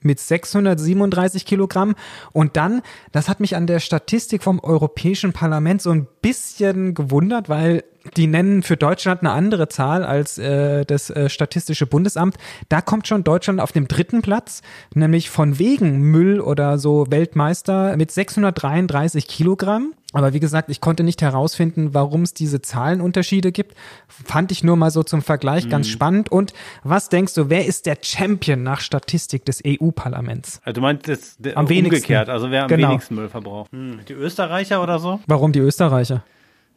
mit 0.00 0.18
637 0.20 1.44
Kilogramm. 1.44 1.94
Und 2.32 2.56
dann, 2.56 2.82
das 3.12 3.28
hat 3.28 3.40
mich 3.40 3.56
an 3.56 3.66
der 3.66 3.80
Statistik 3.80 4.42
vom 4.42 4.60
Europäischen 4.60 5.32
Parlament 5.32 5.82
so 5.82 5.90
ein 5.90 6.06
bisschen 6.22 6.94
gewundert, 6.94 7.48
weil 7.48 7.84
die 8.16 8.26
nennen 8.26 8.62
für 8.62 8.76
Deutschland 8.76 9.20
eine 9.20 9.30
andere 9.32 9.68
Zahl 9.68 10.04
als 10.04 10.38
äh, 10.38 10.84
das 10.84 11.10
äh, 11.10 11.28
Statistische 11.28 11.86
Bundesamt. 11.86 12.36
Da 12.68 12.80
kommt 12.80 13.06
schon 13.06 13.24
Deutschland 13.24 13.60
auf 13.60 13.72
dem 13.72 13.88
dritten 13.88 14.22
Platz, 14.22 14.62
nämlich 14.94 15.30
von 15.30 15.58
wegen 15.58 16.00
Müll 16.00 16.40
oder 16.40 16.78
so 16.78 17.06
Weltmeister 17.10 17.96
mit 17.96 18.10
633 18.10 19.26
Kilogramm. 19.28 19.92
Aber 20.12 20.32
wie 20.32 20.40
gesagt, 20.40 20.70
ich 20.70 20.80
konnte 20.80 21.04
nicht 21.04 21.22
herausfinden, 21.22 21.94
warum 21.94 22.22
es 22.22 22.34
diese 22.34 22.60
Zahlenunterschiede 22.60 23.52
gibt. 23.52 23.76
Fand 24.08 24.50
ich 24.50 24.64
nur 24.64 24.74
mal 24.74 24.90
so 24.90 25.04
zum 25.04 25.22
Vergleich 25.22 25.68
ganz 25.68 25.86
Mhm. 25.86 25.92
spannend. 25.92 26.32
Und 26.32 26.52
was 26.82 27.10
denkst 27.10 27.34
du, 27.34 27.48
wer 27.48 27.64
ist 27.64 27.86
der 27.86 27.96
Champion 28.02 28.64
nach 28.64 28.80
Statistik 28.80 29.44
des 29.44 29.62
EU-Parlaments? 29.64 30.60
Also 30.64 30.74
du 30.74 30.80
meinst 30.80 31.06
jetzt 31.06 31.36
der, 31.44 31.56
Am 31.56 31.68
wenigsten. 31.68 31.94
umgekehrt, 31.94 32.28
also 32.28 32.50
wer 32.50 32.62
am 32.64 32.68
Genau. 32.68 32.88
wenigsten 32.88 33.14
Müll 33.14 33.28
verbraucht. 33.28 33.70
Hm. 33.70 34.00
Die 34.08 34.14
Österreicher 34.14 34.82
oder 34.82 34.98
so? 34.98 35.20
Warum 35.28 35.52
die 35.52 35.60
Österreicher? 35.60 36.24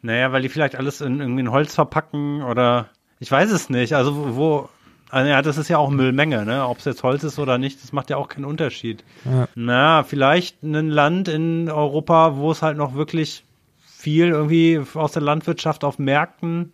Naja, 0.03 0.31
weil 0.31 0.41
die 0.43 0.49
vielleicht 0.49 0.75
alles 0.75 1.01
in 1.01 1.19
irgendwie 1.19 1.39
in 1.41 1.51
Holz 1.51 1.73
verpacken 1.73 2.43
oder 2.43 2.89
ich 3.19 3.31
weiß 3.31 3.51
es 3.51 3.69
nicht. 3.69 3.93
Also 3.95 4.15
wo- 4.15 4.35
wo, 4.35 4.69
also 5.09 5.29
ja, 5.29 5.41
das 5.41 5.57
ist 5.57 5.69
ja 5.69 5.77
auch 5.79 5.89
Müllmenge, 5.89 6.45
ne? 6.45 6.67
Ob 6.67 6.77
es 6.79 6.85
jetzt 6.85 7.01
Holz 7.03 7.23
ist 7.23 7.39
oder 7.39 7.57
nicht, 7.57 7.81
das 7.81 7.93
macht 7.93 8.09
ja 8.09 8.17
auch 8.17 8.27
keinen 8.27 8.45
Unterschied. 8.45 9.03
Ja. 9.25 9.47
Na, 9.55 10.03
vielleicht 10.03 10.61
ein 10.61 10.89
Land 10.89 11.29
in 11.29 11.69
Europa, 11.71 12.35
wo 12.35 12.51
es 12.51 12.61
halt 12.61 12.77
noch 12.77 12.93
wirklich 12.95 13.45
viel 13.85 14.27
irgendwie 14.27 14.81
aus 14.93 15.13
der 15.13 15.21
Landwirtschaft 15.21 15.83
auf 15.85 15.97
Märkten 15.99 16.73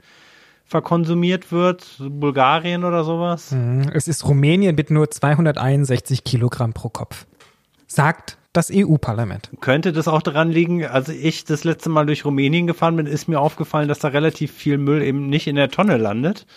verkonsumiert 0.65 1.51
wird, 1.51 1.81
so 1.81 2.09
Bulgarien 2.09 2.83
oder 2.83 3.03
sowas. 3.03 3.51
Mhm. 3.51 3.89
Es 3.93 4.07
ist 4.07 4.27
Rumänien 4.27 4.75
mit 4.75 4.89
nur 4.89 5.09
261 5.09 6.23
Kilogramm 6.23 6.73
pro 6.73 6.89
Kopf. 6.89 7.25
Sagt 7.85 8.38
das 8.53 8.71
EU-Parlament. 8.73 9.51
Könnte 9.61 9.93
das 9.93 10.07
auch 10.07 10.23
daran 10.23 10.49
liegen, 10.51 10.83
als 10.85 11.07
ich 11.09 11.45
das 11.45 11.63
letzte 11.63 11.89
Mal 11.89 12.07
durch 12.07 12.25
Rumänien 12.25 12.65
gefahren 12.65 12.95
bin, 12.95 13.05
ist 13.05 13.27
mir 13.27 13.39
aufgefallen, 13.39 13.87
dass 13.87 13.99
da 13.99 14.07
relativ 14.07 14.51
viel 14.51 14.77
Müll 14.79 15.03
eben 15.03 15.27
nicht 15.29 15.45
in 15.47 15.55
der 15.55 15.69
Tonne 15.69 15.97
landet, 15.97 16.47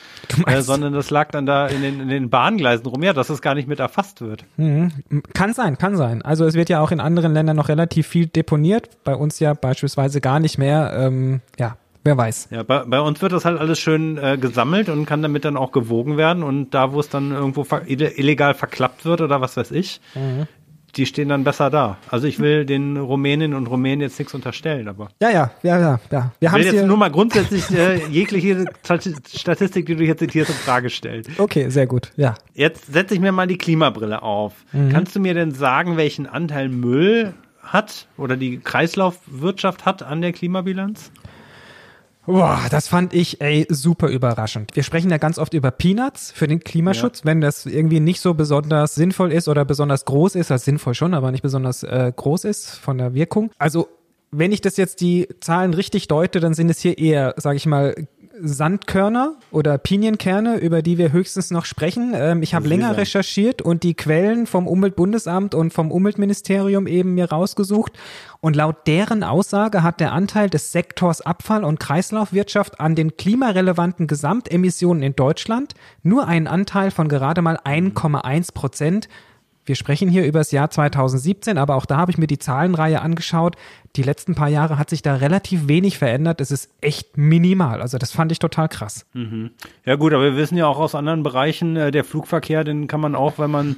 äh, 0.47 0.63
sondern 0.63 0.95
das 0.95 1.11
lag 1.11 1.31
dann 1.33 1.45
da 1.45 1.67
in 1.67 1.83
den, 1.83 2.01
in 2.01 2.09
den 2.09 2.31
Bahngleisen 2.31 2.87
rum, 2.87 3.03
ja, 3.03 3.13
dass 3.13 3.27
das 3.27 3.43
gar 3.43 3.55
nicht 3.55 3.69
mit 3.69 3.79
erfasst 3.79 4.23
wird. 4.23 4.45
Mhm. 4.57 4.91
Kann 5.35 5.53
sein, 5.53 5.77
kann 5.77 5.97
sein. 5.97 6.23
Also 6.23 6.47
es 6.47 6.55
wird 6.55 6.71
ja 6.71 6.81
auch 6.81 6.93
in 6.93 7.01
anderen 7.01 7.35
Ländern 7.35 7.57
noch 7.57 7.69
relativ 7.69 8.07
viel 8.07 8.27
deponiert. 8.27 8.89
Bei 9.05 9.15
uns 9.15 9.39
ja 9.39 9.53
beispielsweise 9.53 10.23
gar 10.23 10.41
nicht 10.41 10.57
mehr. 10.57 10.95
Ähm, 10.97 11.43
ja, 11.59 11.77
wer 12.05 12.17
weiß. 12.17 12.49
Ja, 12.51 12.63
bei, 12.63 12.85
bei 12.87 13.01
uns 13.01 13.21
wird 13.21 13.33
das 13.33 13.45
halt 13.45 13.61
alles 13.61 13.79
schön 13.79 14.17
äh, 14.17 14.39
gesammelt 14.41 14.89
und 14.89 15.05
kann 15.05 15.21
damit 15.21 15.45
dann 15.45 15.59
auch 15.59 15.73
gewogen 15.73 16.17
werden 16.17 16.43
und 16.43 16.71
da, 16.71 16.93
wo 16.93 17.01
es 17.01 17.11
dann 17.11 17.33
irgendwo 17.33 17.65
ver 17.65 17.83
ille- 17.83 18.17
illegal 18.17 18.55
verklappt 18.55 19.05
wird 19.05 19.21
oder 19.21 19.41
was 19.43 19.57
weiß 19.59 19.71
ich, 19.73 20.01
die 20.97 21.07
stehen 21.07 21.29
dann 21.31 21.43
besser 21.45 21.71
da. 21.71 21.97
Also 22.11 22.27
ich 22.27 22.39
will 22.39 22.67
den 22.67 22.97
Rumäninnen 22.97 23.57
und 23.57 23.67
Rumänen 23.67 24.01
jetzt 24.03 24.19
nichts 24.19 24.35
unterstellen, 24.35 24.89
aber 24.89 25.09
Ja, 25.23 25.31
ja, 25.31 25.51
ja, 25.63 25.79
ja, 25.81 26.01
ja. 26.11 26.31
Wir 26.39 26.47
ich 26.47 26.49
haben 26.53 26.59
will 26.59 26.65
jetzt 26.67 26.75
hier. 26.75 26.87
nur 26.87 26.97
mal 26.99 27.11
grundsätzlich 27.11 27.71
äh, 27.71 28.05
jegliche 28.09 28.67
Stati- 28.85 29.15
Statistik, 29.39 29.87
die 29.87 29.97
du 29.97 30.05
hier 30.05 30.17
zitierst, 30.17 30.51
in 30.51 30.57
Frage 30.57 30.91
stellen. 30.91 31.23
Okay, 31.39 31.69
sehr 31.71 31.87
gut. 31.87 32.13
Ja. 32.17 32.35
Jetzt 32.55 32.93
setze 32.93 33.15
ich 33.15 33.21
mir 33.21 33.33
mal 33.33 33.47
die 33.47 33.59
Klimabrille 33.59 34.23
auf. 34.23 34.53
Kannst 34.91 35.17
du 35.17 35.21
mir 35.21 35.35
denn 35.35 35.53
sagen, 35.53 35.97
welchen 35.97 36.27
Anteil 36.27 36.69
Müll 36.69 37.33
hat 37.63 38.07
oder 38.19 38.37
die 38.37 38.59
Kreislaufwirtschaft 38.59 39.85
hat 39.85 40.03
an 40.03 40.21
der 40.21 40.33
Klimabilanz? 40.33 41.11
Boah, 42.25 42.61
das 42.71 42.87
fand 42.87 43.15
ich 43.15 43.41
ey 43.41 43.67
super 43.69 44.09
überraschend. 44.09 44.71
Wir 44.75 44.85
sprechen 44.85 45.11
ja 45.11 45.19
ganz 45.19 45.39
oft 45.39 45.55
über 45.55 45.71
Peanuts 45.73 46.31
für 46.31 46.47
den 46.47 46.61
Klimaschutz, 46.61 47.25
wenn 47.25 47.41
das 47.41 47.67
irgendwie 47.67 47.99
nicht 47.99 48.21
so 48.21 48.35
besonders 48.35 48.95
sinnvoll 48.95 49.33
ist 49.33 49.49
oder 49.49 49.65
besonders 49.65 50.05
groß 50.05 50.37
ist, 50.37 50.53
also 50.53 50.65
sinnvoll 50.65 50.95
schon, 50.95 51.15
aber 51.15 51.33
nicht 51.33 51.43
besonders 51.43 51.83
äh, 51.83 52.13
groß 52.15 52.45
ist 52.45 52.77
von 52.77 52.99
der 52.99 53.15
Wirkung. 53.15 53.51
Also 53.59 53.89
wenn 54.31 54.53
ich 54.53 54.61
das 54.61 54.77
jetzt 54.77 55.01
die 55.01 55.29
Zahlen 55.41 55.75
richtig 55.75 56.09
deute, 56.09 56.41
dann 56.41 56.55
sind 56.55 56.71
es 56.71 56.81
hier 56.81 56.97
eher, 56.97 57.35
sage 57.37 57.57
ich 57.57 57.67
mal, 57.67 57.95
Sandkörner 58.41 59.35
oder 59.51 59.77
Pinienkerne, 59.79 60.57
über 60.57 60.83
die 60.83 60.97
wir 60.97 61.13
höchstens 61.13 61.51
noch 61.51 61.65
sprechen. 61.65 62.13
Ähm, 62.15 62.43
ich 62.43 62.55
habe 62.55 62.69
länger 62.69 62.97
recherchiert 62.97 63.61
und 63.63 63.83
die 63.83 63.95
Quellen 63.95 64.47
vom 64.47 64.67
Umweltbundesamt 64.67 65.55
und 65.55 65.73
vom 65.73 65.91
Umweltministerium 65.91 66.87
eben 66.87 67.15
mir 67.15 67.31
rausgesucht. 67.31 67.93
Und 68.41 68.57
laut 68.57 68.87
deren 68.87 69.23
Aussage 69.23 69.83
hat 69.83 70.01
der 70.01 70.13
Anteil 70.13 70.49
des 70.49 70.73
Sektors 70.73 71.21
Abfall- 71.21 71.65
und 71.65 71.79
Kreislaufwirtschaft 71.79 72.81
an 72.81 72.95
den 72.95 73.17
klimarelevanten 73.17 74.07
Gesamtemissionen 74.07 75.03
in 75.03 75.15
Deutschland 75.15 75.75
nur 76.03 76.27
einen 76.27 76.47
Anteil 76.47 76.91
von 76.91 77.09
gerade 77.09 77.43
mal 77.43 77.59
1,1 77.59 78.55
Prozent. 78.55 79.09
Wir 79.65 79.77
sprechen 79.77 80.09
hier 80.09 80.27
über 80.27 80.41
das 80.41 80.51
Jahr 80.51 80.71
2017, 80.71 81.57
aber 81.57 81.77
auch 81.77 81.87
da 81.87 81.97
habe 81.97 82.11
ich 82.11 82.19
mir 82.19 82.27
die 82.27 82.39
Zahlenreihe 82.39 83.01
angeschaut. 83.01 83.57
Die 83.95 84.03
letzten 84.03 84.35
paar 84.35 84.49
Jahre 84.49 84.79
hat 84.79 84.91
sich 84.91 85.03
da 85.03 85.15
relativ 85.17 85.69
wenig 85.69 85.99
verändert. 85.99 86.41
Es 86.41 86.51
ist 86.51 86.71
echt 86.81 87.17
minimal. 87.17 87.81
Also 87.81 87.99
das 87.99 88.11
fand 88.13 88.33
ich 88.33 88.41
total 88.41 88.69
krass. 88.69 89.07
Ja 89.85 89.95
gut, 89.97 90.13
aber 90.13 90.25
wir 90.25 90.37
wissen 90.37 90.57
ja 90.57 90.67
auch 90.67 90.79
aus 90.79 90.95
anderen 90.95 91.23
Bereichen, 91.23 91.77
äh, 91.77 91.91
der 91.91 92.05
Flugverkehr, 92.05 92.65
den 92.65 92.89
kann 92.89 93.01
man 93.01 93.15
auch, 93.15 93.39
wenn 93.39 93.51
man 93.51 93.77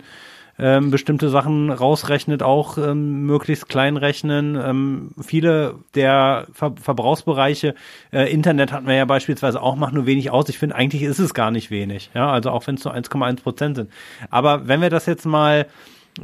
ähm, 0.58 0.90
bestimmte 0.90 1.28
Sachen 1.30 1.70
rausrechnet, 1.70 2.42
auch 2.42 2.78
ähm, 2.78 3.26
möglichst 3.26 3.68
klein 3.68 3.96
rechnen. 3.96 4.56
Ähm, 4.56 5.10
viele 5.20 5.76
der 5.94 6.46
Ver 6.52 6.74
Verbrauchsbereiche, 6.80 7.74
äh, 8.12 8.32
Internet 8.32 8.72
hatten 8.72 8.86
wir 8.86 8.94
ja 8.94 9.04
beispielsweise 9.04 9.60
auch, 9.60 9.76
macht 9.76 9.94
nur 9.94 10.06
wenig 10.06 10.30
aus. 10.30 10.48
Ich 10.48 10.58
finde, 10.58 10.76
eigentlich 10.76 11.02
ist 11.02 11.18
es 11.18 11.34
gar 11.34 11.50
nicht 11.50 11.70
wenig. 11.70 12.10
Ja, 12.14 12.30
also 12.30 12.50
auch 12.50 12.66
wenn 12.66 12.76
es 12.76 12.84
nur 12.84 12.94
1,1 12.94 13.42
Prozent 13.42 13.76
sind. 13.76 13.90
Aber 14.30 14.68
wenn 14.68 14.80
wir 14.80 14.90
das 14.90 15.06
jetzt 15.06 15.26
mal 15.26 15.66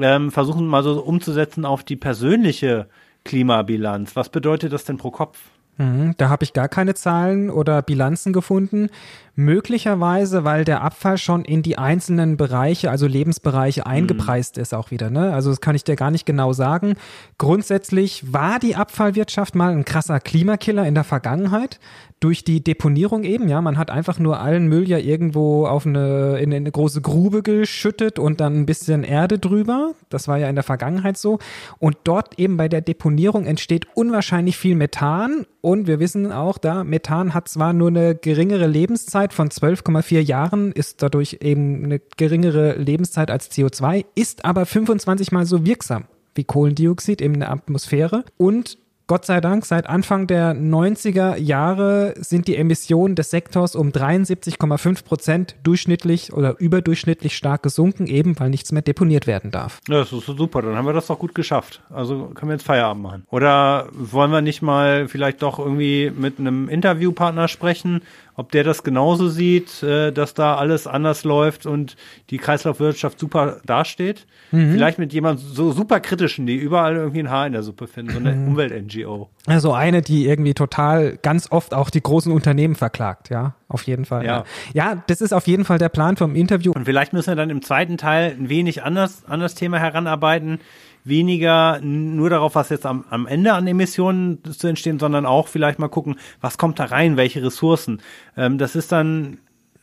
ähm, 0.00 0.30
versuchen, 0.30 0.66
mal 0.66 0.82
so 0.84 1.00
umzusetzen 1.00 1.64
auf 1.64 1.82
die 1.82 1.96
persönliche 1.96 2.86
Klimabilanz, 3.24 4.14
was 4.16 4.28
bedeutet 4.28 4.72
das 4.72 4.84
denn 4.84 4.96
pro 4.96 5.10
Kopf? 5.10 5.38
Mhm, 5.78 6.14
Da 6.18 6.28
habe 6.28 6.44
ich 6.44 6.52
gar 6.52 6.68
keine 6.68 6.94
Zahlen 6.94 7.48
oder 7.48 7.80
Bilanzen 7.82 8.32
gefunden. 8.32 8.90
Möglicherweise, 9.40 10.44
weil 10.44 10.66
der 10.66 10.82
Abfall 10.82 11.16
schon 11.16 11.46
in 11.46 11.62
die 11.62 11.78
einzelnen 11.78 12.36
Bereiche, 12.36 12.90
also 12.90 13.06
Lebensbereiche 13.06 13.86
eingepreist 13.86 14.58
ist 14.58 14.74
auch 14.74 14.90
wieder. 14.90 15.08
Ne? 15.08 15.32
Also 15.32 15.48
das 15.48 15.62
kann 15.62 15.74
ich 15.74 15.82
dir 15.82 15.96
gar 15.96 16.10
nicht 16.10 16.26
genau 16.26 16.52
sagen. 16.52 16.94
Grundsätzlich 17.38 18.34
war 18.34 18.58
die 18.58 18.76
Abfallwirtschaft 18.76 19.54
mal 19.54 19.72
ein 19.72 19.86
krasser 19.86 20.20
Klimakiller 20.20 20.86
in 20.86 20.94
der 20.94 21.04
Vergangenheit. 21.04 21.80
Durch 22.20 22.44
die 22.44 22.62
Deponierung 22.62 23.24
eben, 23.24 23.48
ja, 23.48 23.62
man 23.62 23.78
hat 23.78 23.90
einfach 23.90 24.18
nur 24.18 24.40
allen 24.40 24.66
Müll 24.66 24.86
ja 24.86 24.98
irgendwo 24.98 25.64
auf 25.64 25.86
eine, 25.86 26.36
in 26.38 26.52
eine 26.52 26.70
große 26.70 27.00
Grube 27.00 27.42
geschüttet 27.42 28.18
und 28.18 28.42
dann 28.42 28.56
ein 28.56 28.66
bisschen 28.66 29.04
Erde 29.04 29.38
drüber. 29.38 29.92
Das 30.10 30.28
war 30.28 30.36
ja 30.36 30.50
in 30.50 30.54
der 30.54 30.64
Vergangenheit 30.64 31.16
so. 31.16 31.38
Und 31.78 31.96
dort 32.04 32.38
eben 32.38 32.58
bei 32.58 32.68
der 32.68 32.82
Deponierung 32.82 33.46
entsteht 33.46 33.86
unwahrscheinlich 33.94 34.58
viel 34.58 34.74
Methan. 34.74 35.46
Und 35.62 35.86
wir 35.86 35.98
wissen 35.98 36.30
auch 36.30 36.58
da, 36.58 36.84
Methan 36.84 37.32
hat 37.32 37.48
zwar 37.48 37.72
nur 37.72 37.88
eine 37.88 38.14
geringere 38.14 38.66
Lebenszeit 38.66 39.29
von 39.32 39.48
12,4 39.48 40.20
Jahren, 40.20 40.72
ist 40.72 41.02
dadurch 41.02 41.38
eben 41.40 41.84
eine 41.84 42.00
geringere 42.16 42.76
Lebenszeit 42.76 43.30
als 43.30 43.50
CO2, 43.50 44.04
ist 44.14 44.44
aber 44.44 44.66
25 44.66 45.32
mal 45.32 45.46
so 45.46 45.64
wirksam 45.64 46.04
wie 46.34 46.44
Kohlendioxid 46.44 47.20
in 47.20 47.40
der 47.40 47.50
Atmosphäre. 47.50 48.24
Und 48.36 48.78
Gott 49.10 49.26
sei 49.26 49.40
Dank, 49.40 49.66
seit 49.66 49.88
Anfang 49.88 50.28
der 50.28 50.54
90er 50.54 51.36
Jahre 51.36 52.14
sind 52.18 52.46
die 52.46 52.54
Emissionen 52.54 53.16
des 53.16 53.30
Sektors 53.30 53.74
um 53.74 53.88
73,5 53.88 55.04
Prozent 55.04 55.56
durchschnittlich 55.64 56.32
oder 56.32 56.60
überdurchschnittlich 56.60 57.36
stark 57.36 57.64
gesunken, 57.64 58.06
eben 58.06 58.38
weil 58.38 58.50
nichts 58.50 58.70
mehr 58.70 58.82
deponiert 58.82 59.26
werden 59.26 59.50
darf. 59.50 59.80
Ja, 59.88 59.98
das 59.98 60.12
ist 60.12 60.26
super. 60.26 60.62
Dann 60.62 60.76
haben 60.76 60.86
wir 60.86 60.92
das 60.92 61.08
doch 61.08 61.18
gut 61.18 61.34
geschafft. 61.34 61.82
Also 61.90 62.26
können 62.34 62.50
wir 62.50 62.54
jetzt 62.54 62.66
Feierabend 62.66 63.02
machen. 63.02 63.26
Oder 63.32 63.88
wollen 63.90 64.30
wir 64.30 64.42
nicht 64.42 64.62
mal 64.62 65.08
vielleicht 65.08 65.42
doch 65.42 65.58
irgendwie 65.58 66.12
mit 66.16 66.38
einem 66.38 66.68
Interviewpartner 66.68 67.48
sprechen, 67.48 68.02
ob 68.40 68.50
der 68.52 68.64
das 68.64 68.82
genauso 68.82 69.28
sieht, 69.28 69.82
äh, 69.82 70.12
dass 70.12 70.32
da 70.32 70.56
alles 70.56 70.86
anders 70.86 71.24
läuft 71.24 71.66
und 71.66 71.96
die 72.30 72.38
Kreislaufwirtschaft 72.38 73.18
super 73.18 73.60
dasteht? 73.66 74.26
Vielleicht 74.50 74.98
mit 74.98 75.12
jemandem 75.12 75.46
so 75.46 75.70
super 75.72 76.00
kritischen, 76.00 76.46
die 76.46 76.56
überall 76.56 76.96
irgendwie 76.96 77.20
ein 77.20 77.30
Haar 77.30 77.46
in 77.46 77.52
der 77.52 77.62
Suppe 77.62 77.86
finden, 77.86 78.12
so 78.12 78.18
eine 78.18 78.32
Umwelt-NGO. 78.32 79.28
Also 79.46 79.72
eine, 79.72 80.02
die 80.02 80.26
irgendwie 80.26 80.54
total 80.54 81.18
ganz 81.22 81.52
oft 81.52 81.74
auch 81.74 81.90
die 81.90 82.00
großen 82.00 82.32
Unternehmen 82.32 82.74
verklagt, 82.74 83.28
ja, 83.30 83.54
auf 83.68 83.82
jeden 83.84 84.06
Fall. 84.06 84.24
Ja. 84.24 84.44
ja, 84.72 85.02
das 85.06 85.20
ist 85.20 85.32
auf 85.32 85.46
jeden 85.46 85.64
Fall 85.64 85.78
der 85.78 85.90
Plan 85.90 86.16
vom 86.16 86.34
Interview. 86.34 86.72
Und 86.72 86.84
vielleicht 86.84 87.12
müssen 87.12 87.28
wir 87.28 87.36
dann 87.36 87.50
im 87.50 87.62
zweiten 87.62 87.98
Teil 87.98 88.34
ein 88.38 88.48
wenig 88.48 88.82
anders 88.82 89.24
an 89.26 89.40
das 89.40 89.54
Thema 89.54 89.78
heranarbeiten. 89.78 90.58
Weniger 91.04 91.80
nur 91.80 92.30
darauf, 92.30 92.54
was 92.54 92.68
jetzt 92.68 92.86
am, 92.86 93.04
am 93.10 93.26
Ende 93.26 93.52
an 93.52 93.66
Emissionen 93.66 94.42
zu 94.44 94.66
entstehen, 94.68 94.98
sondern 94.98 95.26
auch 95.26 95.48
vielleicht 95.48 95.78
mal 95.78 95.88
gucken, 95.88 96.16
was 96.40 96.58
kommt 96.58 96.78
da 96.78 96.84
rein, 96.84 97.16
welche 97.16 97.42
Ressourcen. 97.42 98.00
Ähm, 98.36 98.58
das 98.58 98.76
ist 98.76 98.92
dann 98.92 99.38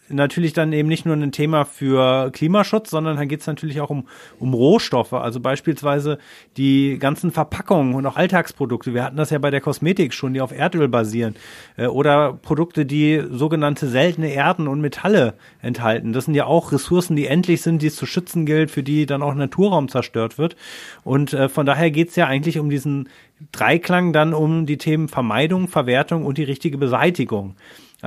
natürlich 0.10 0.54
dann 0.54 0.74
eben 0.74 0.88
nicht 0.88 1.06
nur 1.06 1.16
ein 1.16 1.32
Thema 1.32 1.66
für 1.66 2.32
Klimaschutz, 2.32 2.90
sondern 2.90 3.18
dann 3.18 3.28
geht 3.28 3.42
es 3.42 3.48
natürlich 3.48 3.82
auch 3.82 3.90
um, 3.90 4.08
um 4.40 4.54
Rohstoffe, 4.54 5.14
also 5.14 5.40
beispielsweise 5.40 6.18
die 6.56 6.98
ganzen 7.00 7.32
Verpackungen 7.32 7.96
und 7.96 8.06
auch 8.06 8.16
Alltagsprodukte. 8.16 8.94
Wir 8.94 9.04
hatten 9.04 9.18
das 9.18 9.30
ja 9.30 9.40
bei 9.40 9.52
der 9.52 9.62
Kosmetik 9.62 10.14
schon, 10.14 10.34
die 10.34 10.42
auf 10.42 10.52
Erdöl 10.52 10.88
basieren. 10.88 11.36
Äh, 11.76 11.88
oder 11.88 12.34
Produkte, 12.34 12.86
die 12.86 13.24
sogenannte 13.30 13.88
seltene 13.88 14.32
Erden 14.32 14.68
und 14.68 14.82
Metalle 14.82 15.34
enthalten. 15.62 16.14
Das 16.14 16.26
sind 16.26 16.36
ja 16.36 16.46
auch 16.46 16.72
Ressourcen, 16.72 17.16
die 17.16 17.28
endlich 17.28 17.62
sind, 17.62 17.82
die 17.82 17.88
es 17.88 17.96
zu 17.96 18.06
schützen 18.06 18.46
gilt, 18.46 18.72
für 18.72 18.84
die 18.84 19.06
dann 19.06 19.22
auch 19.22 19.34
Naturraum 19.34 19.90
zerstört 19.90 20.38
wird. 20.38 20.56
Und 21.04 21.34
äh, 21.34 21.50
von 21.50 21.66
daher 21.66 21.92
geht 21.92 22.10
es 22.10 22.16
ja 22.16 22.28
eigentlich 22.28 22.60
um 22.60 22.70
diesen 22.70 23.10
Dreiklang 23.52 24.14
dann 24.14 24.34
um 24.34 24.66
die 24.66 24.78
Themen 24.78 25.10
Vermeidung, 25.10 25.68
Verwertung 25.68 26.26
und 26.26 26.38
die 26.38 26.44
richtige 26.44 26.78
Beseitigung. 26.78 27.56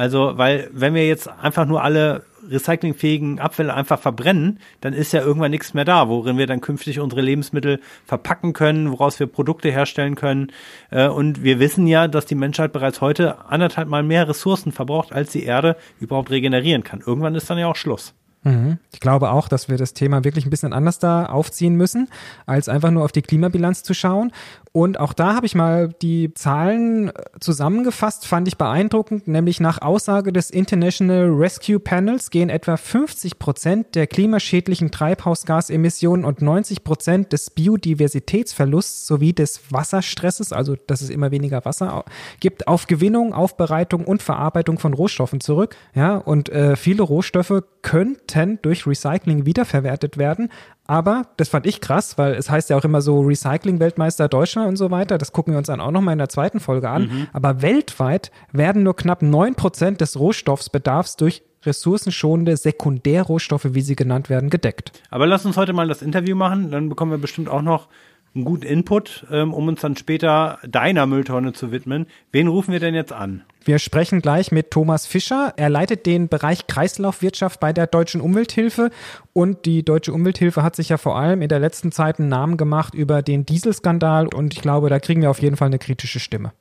Also, 0.01 0.39
weil 0.39 0.71
wenn 0.73 0.95
wir 0.95 1.07
jetzt 1.07 1.29
einfach 1.29 1.67
nur 1.67 1.85
alle 1.85 2.23
recyclingfähigen 2.49 3.39
Abfälle 3.39 3.75
einfach 3.75 4.01
verbrennen, 4.01 4.59
dann 4.81 4.95
ist 4.95 5.13
ja 5.13 5.21
irgendwann 5.21 5.51
nichts 5.51 5.75
mehr 5.75 5.85
da, 5.85 6.09
worin 6.09 6.39
wir 6.39 6.47
dann 6.47 6.63
künftig 6.63 7.01
unsere 7.01 7.21
Lebensmittel 7.21 7.81
verpacken 8.07 8.55
können, 8.55 8.91
woraus 8.91 9.21
wir 9.21 9.27
Produkte 9.27 9.71
herstellen 9.71 10.15
können. 10.15 10.53
Äh, 10.91 11.09
und 11.09 11.43
wir 11.43 11.59
wissen 11.59 11.87
ja, 11.87 12.09
dass 12.09 12.25
die 12.25 12.35
Menschheit 12.35 12.73
bereits 12.73 13.03
heute 13.03 13.45
anderthalb 13.45 13.91
Mal 13.91 14.03
mehr 14.03 14.27
Ressourcen 14.27 14.73
verbraucht, 14.73 15.13
als 15.13 15.33
die 15.33 15.45
Erde 15.45 15.77
überhaupt 16.01 16.31
regenerieren 16.31 16.83
kann. 16.83 17.03
Irgendwann 17.05 17.35
ist 17.35 17.51
dann 17.51 17.59
ja 17.59 17.67
auch 17.67 17.77
Schluss. 17.77 18.15
Mhm. 18.43 18.79
Ich 18.93 19.01
glaube 19.01 19.31
auch, 19.33 19.49
dass 19.49 19.69
wir 19.69 19.77
das 19.77 19.93
Thema 19.93 20.25
wirklich 20.25 20.47
ein 20.47 20.51
bisschen 20.51 20.73
anders 20.73 20.99
da 20.99 21.27
aufziehen 21.27 21.75
müssen, 21.75 22.09
als 22.47 22.69
einfach 22.69 22.91
nur 22.91 23.05
auf 23.05 23.13
die 23.13 23.23
Klimabilanz 23.23 23.83
zu 23.83 23.93
schauen. 23.93 24.33
Und 24.73 25.01
auch 25.01 25.13
da 25.13 25.35
habe 25.35 25.47
ich 25.47 25.57
mal 25.57 25.89
die 26.01 26.33
Zahlen 26.35 27.09
äh, 27.09 27.13
zusammengefasst, 27.41 28.25
fand 28.25 28.47
ich 28.47 28.57
beeindruckend, 28.57 29.27
nämlich 29.27 29.59
nach 29.59 29.83
Aussage 29.83 30.33
des 30.33 30.51
International 30.51 31.29
Rescue 31.29 31.81
Panels 31.81 32.31
gehen 32.31 32.51
etwa 32.51 32.77
50 32.77 33.41
Prozent 33.41 33.97
der 33.97 34.07
klimaschädlichen 34.07 34.93
Treibhausgasemissionen 34.93 36.25
und 36.25 36.41
90 36.41 36.85
Prozent 36.85 37.33
des 37.33 37.51
Biodiversitätsverlusts 37.51 39.09
sowie 39.09 39.33
des 39.33 39.73
Wasserstresses, 39.73 40.53
also 40.53 40.77
dass 40.87 41.01
es 41.01 41.11
immer 41.11 41.33
weniger 41.33 41.65
Wasser 41.65 42.05
gibt, 42.39 42.69
auf 42.69 42.87
Gewinnung, 42.87 43.35
Aufbereitung 43.35 44.05
und 44.05 44.23
Verarbeitung 44.23 44.79
von 44.79 44.95
Rohstoffen 44.95 45.41
zurück. 45.41 45.75
Ja, 45.95 46.17
und 46.17 46.49
äh, 46.49 46.77
viele 46.77 47.03
Rohstoffe 47.03 47.65
könnten 47.83 48.61
durch 48.63 48.87
Recycling 48.87 49.47
wiederverwertet 49.47 50.17
werden, 50.17 50.49
aber 50.91 51.29
das 51.37 51.49
fand 51.49 51.67
ich 51.67 51.81
krass, 51.81 52.19
weil 52.19 52.35
es 52.35 52.51
heißt 52.51 52.69
ja 52.69 52.77
auch 52.77 52.83
immer 52.83 53.01
so 53.01 53.21
Recycling-Weltmeister 53.21 54.27
Deutschland 54.27 54.67
und 54.67 54.77
so 54.77 54.91
weiter. 54.91 55.19
Das 55.19 55.31
gucken 55.31 55.55
wir 55.55 55.59
uns 55.59 55.69
dann 55.69 55.81
auch 55.81 55.93
nochmal 55.93 56.15
in 56.15 56.19
der 56.19 56.29
zweiten 56.29 56.59
Folge 56.59 56.91
an. 56.91 57.03
Mhm. 57.03 57.27
Aber 57.33 57.63
weltweit 57.63 58.33
werden 58.51 58.83
nur 58.83 58.97
knapp 58.97 59.23
neun 59.23 59.55
Prozent 59.55 60.01
des 60.01 60.19
Rohstoffsbedarfs 60.19 61.15
durch 61.15 61.45
ressourcenschonende 61.65 62.57
Sekundärrohstoffe, 62.57 63.69
wie 63.73 63.83
sie 63.83 63.95
genannt 63.95 64.31
werden, 64.31 64.51
gedeckt. 64.51 64.91
Aber 65.11 65.29
lass 65.29 65.47
uns 65.47 65.57
heute 65.57 65.73
mal 65.73 65.87
das 65.87 66.03
Interview 66.03 66.35
machen, 66.35 66.73
dann 66.73 66.89
bekommen 66.89 67.13
wir 67.13 67.19
bestimmt 67.19 67.49
auch 67.49 67.63
noch 67.63 67.87
einen 68.35 68.45
guten 68.45 68.65
Input, 68.65 69.27
ähm, 69.31 69.53
um 69.53 69.69
uns 69.69 69.81
dann 69.81 69.97
später 69.97 70.59
deiner 70.67 71.07
Mülltonne 71.07 71.53
zu 71.53 71.73
widmen. 71.73 72.07
Wen 72.31 72.47
rufen 72.47 72.73
wir 72.73 72.81
denn 72.81 72.95
jetzt 72.95 73.13
an? 73.13 73.43
Wir 73.65 73.79
sprechen 73.79 74.23
gleich 74.23 74.53
mit 74.53 74.71
Thomas 74.71 75.07
Fischer. 75.07 75.53
Er 75.57 75.69
leitet 75.69 76.07
den 76.07 76.29
Bereich 76.29 76.67
Kreislaufwirtschaft 76.67 77.61
bei 77.61 77.73
der 77.73 77.87
Deutschen 77.87 78.21
Umwelthilfe. 78.21 78.91
Und 79.33 79.67
die 79.67 79.85
Deutsche 79.85 80.13
Umwelthilfe 80.13 80.63
hat 80.63 80.77
sich 80.77 80.89
ja 80.89 80.97
vor 80.97 81.19
allem 81.19 81.43
in 81.43 81.49
der 81.49 81.59
letzten 81.59 81.93
Zeit 81.93 82.19
einen 82.19 82.29
Namen 82.29 82.57
gemacht 82.57 82.95
über 82.95 83.21
den 83.23 83.45
Dieselskandal. 83.45 84.29
Und 84.29 84.55
ich 84.55 84.63
glaube, 84.63 84.89
da 84.89 85.01
kriegen 85.01 85.23
wir 85.23 85.31
auf 85.31 85.43
jeden 85.43 85.57
Fall 85.57 85.67
eine 85.67 85.79
kritische 85.79 86.21
Stimme. 86.21 86.53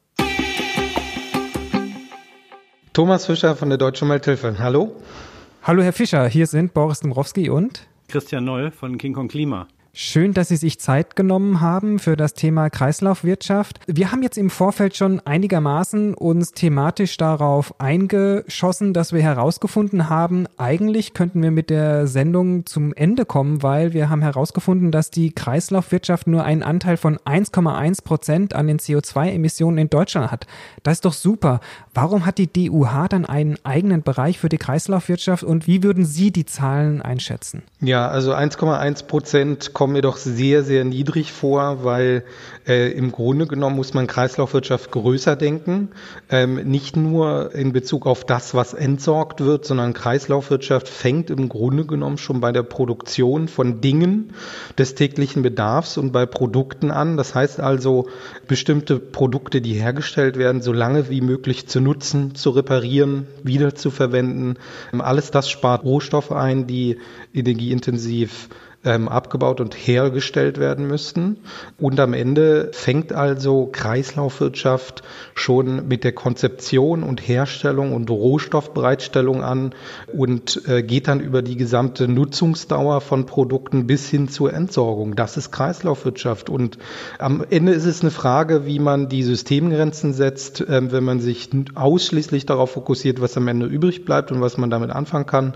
Thomas 2.93 3.27
Fischer 3.27 3.55
von 3.55 3.69
der 3.69 3.77
Deutschen 3.77 4.05
Umwelthilfe. 4.05 4.57
Hallo. 4.59 4.95
Hallo, 5.63 5.83
Herr 5.83 5.93
Fischer. 5.93 6.27
Hier 6.27 6.47
sind 6.47 6.73
Boris 6.73 7.01
Dombrowski 7.01 7.49
und 7.49 7.87
Christian 8.07 8.43
Noll 8.43 8.71
von 8.71 8.97
King 8.97 9.13
Kong 9.13 9.27
Klima. 9.27 9.67
Schön, 9.91 10.33
dass 10.33 10.49
Sie 10.49 10.55
sich 10.55 10.79
Zeit 10.79 11.15
genommen 11.15 11.61
haben 11.61 11.97
für 11.97 12.15
das 12.15 12.35
Thema 12.35 12.69
Kreislaufwirtschaft. 12.69 13.79
Wir 13.87 14.11
haben 14.11 14.21
jetzt 14.21 14.37
im 14.37 14.51
Vorfeld 14.51 14.95
schon 14.95 15.19
einigermaßen 15.21 16.13
uns 16.13 16.51
thematisch 16.51 17.17
darauf 17.17 17.79
eingeschossen, 17.79 18.93
dass 18.93 19.13
wir 19.13 19.21
herausgefunden 19.21 20.07
haben, 20.07 20.45
eigentlich 20.57 21.13
könnten 21.13 21.41
wir 21.41 21.49
mit 21.49 21.71
der 21.71 22.05
Sendung 22.05 22.67
zum 22.67 22.93
Ende 22.93 23.25
kommen, 23.25 23.63
weil 23.63 23.93
wir 23.93 24.09
haben 24.09 24.21
herausgefunden, 24.21 24.91
dass 24.91 25.09
die 25.09 25.31
Kreislaufwirtschaft 25.31 26.27
nur 26.27 26.43
einen 26.43 26.61
Anteil 26.61 26.97
von 26.97 27.17
1,1 27.17 28.03
Prozent 28.03 28.53
an 28.53 28.67
den 28.67 28.77
CO2-Emissionen 28.77 29.79
in 29.79 29.89
Deutschland 29.89 30.31
hat. 30.31 30.45
Das 30.83 30.97
ist 30.97 31.05
doch 31.05 31.13
super. 31.13 31.61
Warum 31.95 32.27
hat 32.27 32.37
die 32.37 32.51
DUH 32.51 33.07
dann 33.09 33.25
einen 33.25 33.57
eigenen 33.63 34.03
Bereich 34.03 34.37
für 34.37 34.49
die 34.49 34.59
Kreislaufwirtschaft 34.59 35.43
und 35.43 35.65
wie 35.65 35.81
würden 35.81 36.05
Sie 36.05 36.31
die 36.31 36.45
Zahlen 36.45 37.01
einschätzen? 37.01 37.63
Ja, 37.81 38.07
also 38.07 38.33
1,1 38.33 39.05
Prozent 39.07 39.73
kommen 39.79 39.93
mir 39.93 40.01
doch 40.01 40.17
sehr, 40.17 40.63
sehr 40.63 40.83
niedrig 40.83 41.31
vor, 41.31 41.85
weil 41.85 42.25
äh, 42.67 42.91
im 42.91 43.13
Grunde 43.13 43.47
genommen 43.47 43.77
muss 43.77 43.93
man 43.93 44.07
Kreislaufwirtschaft 44.07 44.91
größer 44.91 45.37
denken. 45.37 45.91
Ähm, 46.29 46.55
nicht 46.69 46.97
nur 46.97 47.55
in 47.55 47.71
Bezug 47.71 48.05
auf 48.05 48.25
das, 48.25 48.53
was 48.53 48.73
entsorgt 48.73 49.39
wird, 49.39 49.63
sondern 49.63 49.93
Kreislaufwirtschaft 49.93 50.89
fängt 50.89 51.29
im 51.29 51.47
Grunde 51.47 51.85
genommen 51.85 52.17
schon 52.17 52.41
bei 52.41 52.51
der 52.51 52.63
Produktion 52.63 53.47
von 53.47 53.79
Dingen 53.79 54.33
des 54.77 54.95
täglichen 54.95 55.43
Bedarfs 55.43 55.97
und 55.97 56.11
bei 56.11 56.25
Produkten 56.25 56.91
an. 56.91 57.15
Das 57.15 57.33
heißt 57.33 57.61
also, 57.61 58.09
bestimmte 58.49 58.99
Produkte, 58.99 59.61
die 59.61 59.75
hergestellt 59.75 60.35
werden, 60.35 60.61
so 60.61 60.73
lange 60.73 61.09
wie 61.09 61.21
möglich 61.21 61.69
zu 61.69 61.79
nutzen, 61.79 62.35
zu 62.35 62.49
reparieren, 62.49 63.27
wieder 63.43 63.75
zu 63.75 63.91
verwenden. 63.91 64.57
Alles 64.91 65.31
das 65.31 65.49
spart 65.49 65.85
Rohstoffe 65.85 66.33
ein, 66.33 66.67
die 66.67 66.97
energieintensiv 67.33 68.49
ähm, 68.85 69.09
abgebaut 69.09 69.59
und 69.59 69.73
hergestellt 69.73 70.57
werden 70.57 70.87
müssten. 70.87 71.37
Und 71.77 71.99
am 71.99 72.13
Ende 72.13 72.69
fängt 72.71 73.11
also 73.11 73.67
Kreislaufwirtschaft 73.71 75.03
schon 75.33 75.87
mit 75.87 76.05
der 76.05 76.13
Konzeption 76.13 77.03
und 77.03 77.19
Herstellung 77.19 77.93
und 77.93 78.09
Rohstoffbereitstellung 78.09 79.43
an 79.43 79.75
und 80.13 80.61
äh, 80.67 80.81
geht 80.81 81.09
dann 81.09 81.19
über 81.19 81.41
die 81.41 81.57
gesamte 81.57 82.07
Nutzungsdauer 82.07 83.01
von 83.01 83.25
Produkten 83.25 83.85
bis 83.85 84.09
hin 84.09 84.29
zur 84.29 84.53
Entsorgung. 84.53 85.15
Das 85.15 85.35
ist 85.35 85.51
Kreislaufwirtschaft. 85.51 86.49
Und 86.49 86.77
am 87.17 87.45
Ende 87.49 87.73
ist 87.73 87.85
es 87.85 88.01
eine 88.01 88.11
Frage, 88.11 88.65
wie 88.65 88.79
man 88.79 89.09
die 89.09 89.23
Systemgrenzen 89.23 90.13
setzt, 90.13 90.61
äh, 90.61 90.91
wenn 90.91 91.03
man 91.03 91.19
sich 91.19 91.49
ausschließlich 91.75 92.45
darauf 92.45 92.71
fokussiert, 92.71 93.19
was 93.19 93.35
am 93.35 93.47
Ende 93.49 93.65
übrig 93.65 94.05
bleibt 94.05 94.31
und 94.31 94.39
was 94.39 94.57
man 94.57 94.69
damit 94.69 94.91
anfangen 94.91 95.25
kann, 95.25 95.53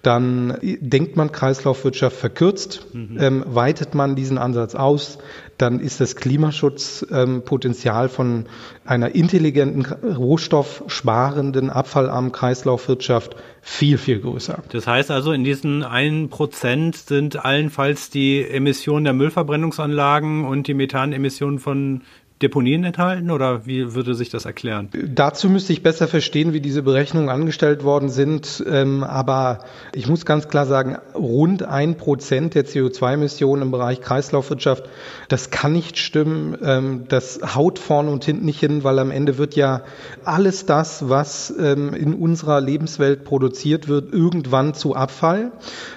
dann 0.00 0.56
denkt 0.62 1.16
man 1.16 1.32
Kreislaufwirtschaft 1.32 2.16
verkürzt 2.16 2.61
nutzt, 2.62 2.94
mhm. 2.94 3.18
ähm, 3.20 3.44
weitet 3.46 3.94
man 3.94 4.16
diesen 4.16 4.38
Ansatz 4.38 4.74
aus, 4.74 5.18
dann 5.58 5.80
ist 5.80 6.00
das 6.00 6.16
Klimaschutzpotenzial 6.16 8.04
ähm, 8.04 8.10
von 8.10 8.46
einer 8.84 9.14
intelligenten, 9.14 9.84
rohstoffsparenden, 9.84 11.70
abfallarmen 11.70 12.32
Kreislaufwirtschaft 12.32 13.36
viel, 13.60 13.96
viel 13.96 14.20
größer. 14.20 14.62
Das 14.70 14.86
heißt 14.86 15.10
also, 15.10 15.32
in 15.32 15.44
diesen 15.44 15.84
einen 15.84 16.30
Prozent 16.30 16.96
sind 16.96 17.44
allenfalls 17.44 18.10
die 18.10 18.42
Emissionen 18.42 19.04
der 19.04 19.14
Müllverbrennungsanlagen 19.14 20.44
und 20.44 20.66
die 20.66 20.74
Methanemissionen 20.74 21.58
von 21.58 22.02
Deponien 22.42 22.84
enthalten 22.84 23.30
oder 23.30 23.66
wie 23.66 23.94
würde 23.94 24.14
sich 24.14 24.28
das 24.28 24.44
erklären? 24.44 24.88
Dazu 25.14 25.48
müsste 25.48 25.72
ich 25.72 25.82
besser 25.82 26.08
verstehen, 26.08 26.52
wie 26.52 26.60
diese 26.60 26.82
Berechnungen 26.82 27.28
angestellt 27.28 27.84
worden 27.84 28.08
sind. 28.08 28.62
Ähm, 28.68 29.04
aber 29.04 29.60
ich 29.94 30.08
muss 30.08 30.26
ganz 30.26 30.48
klar 30.48 30.66
sagen, 30.66 30.98
rund 31.14 31.62
ein 31.62 31.96
Prozent 31.96 32.54
der 32.54 32.66
CO2-Emissionen 32.66 33.62
im 33.62 33.70
Bereich 33.70 34.00
Kreislaufwirtschaft, 34.00 34.84
das 35.28 35.50
kann 35.50 35.72
nicht 35.72 35.98
stimmen. 35.98 36.56
Ähm, 36.62 37.04
das 37.08 37.40
haut 37.54 37.78
vorne 37.78 38.10
und 38.10 38.24
hinten 38.24 38.44
nicht 38.44 38.60
hin, 38.60 38.84
weil 38.84 38.98
am 38.98 39.10
Ende 39.10 39.38
wird 39.38 39.54
ja 39.54 39.82
alles 40.24 40.66
das, 40.66 41.08
was 41.08 41.54
ähm, 41.58 41.94
in 41.94 42.14
unserer 42.14 42.60
Lebenswelt 42.60 43.24
produziert 43.24 43.88
wird, 43.88 44.12
irgendwann 44.12 44.74
zu 44.74 44.96
Abfall. 44.96 45.52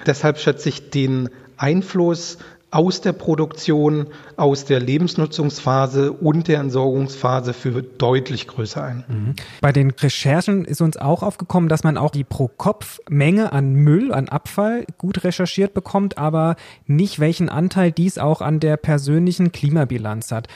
Deshalb 0.06 0.38
schätze 0.38 0.68
ich 0.68 0.90
den 0.90 1.28
Einfluss 1.56 2.38
aus 2.76 3.00
der 3.00 3.14
Produktion, 3.14 4.08
aus 4.36 4.66
der 4.66 4.80
Lebensnutzungsphase 4.80 6.12
und 6.12 6.46
der 6.46 6.60
Entsorgungsphase 6.60 7.54
für 7.54 7.82
deutlich 7.82 8.46
größer 8.46 8.84
ein. 8.84 9.04
Mhm. 9.08 9.34
Bei 9.62 9.72
den 9.72 9.92
Recherchen 9.92 10.66
ist 10.66 10.82
uns 10.82 10.98
auch 10.98 11.22
aufgekommen, 11.22 11.70
dass 11.70 11.84
man 11.84 11.96
auch 11.96 12.10
die 12.10 12.22
Pro-Kopf-Menge 12.22 13.50
an 13.50 13.72
Müll, 13.72 14.12
an 14.12 14.28
Abfall 14.28 14.84
gut 14.98 15.24
recherchiert 15.24 15.72
bekommt, 15.72 16.18
aber 16.18 16.56
nicht 16.86 17.18
welchen 17.18 17.48
Anteil 17.48 17.92
dies 17.92 18.18
auch 18.18 18.42
an 18.42 18.60
der 18.60 18.76
persönlichen 18.76 19.52
Klimabilanz 19.52 20.30
hat. 20.30 20.48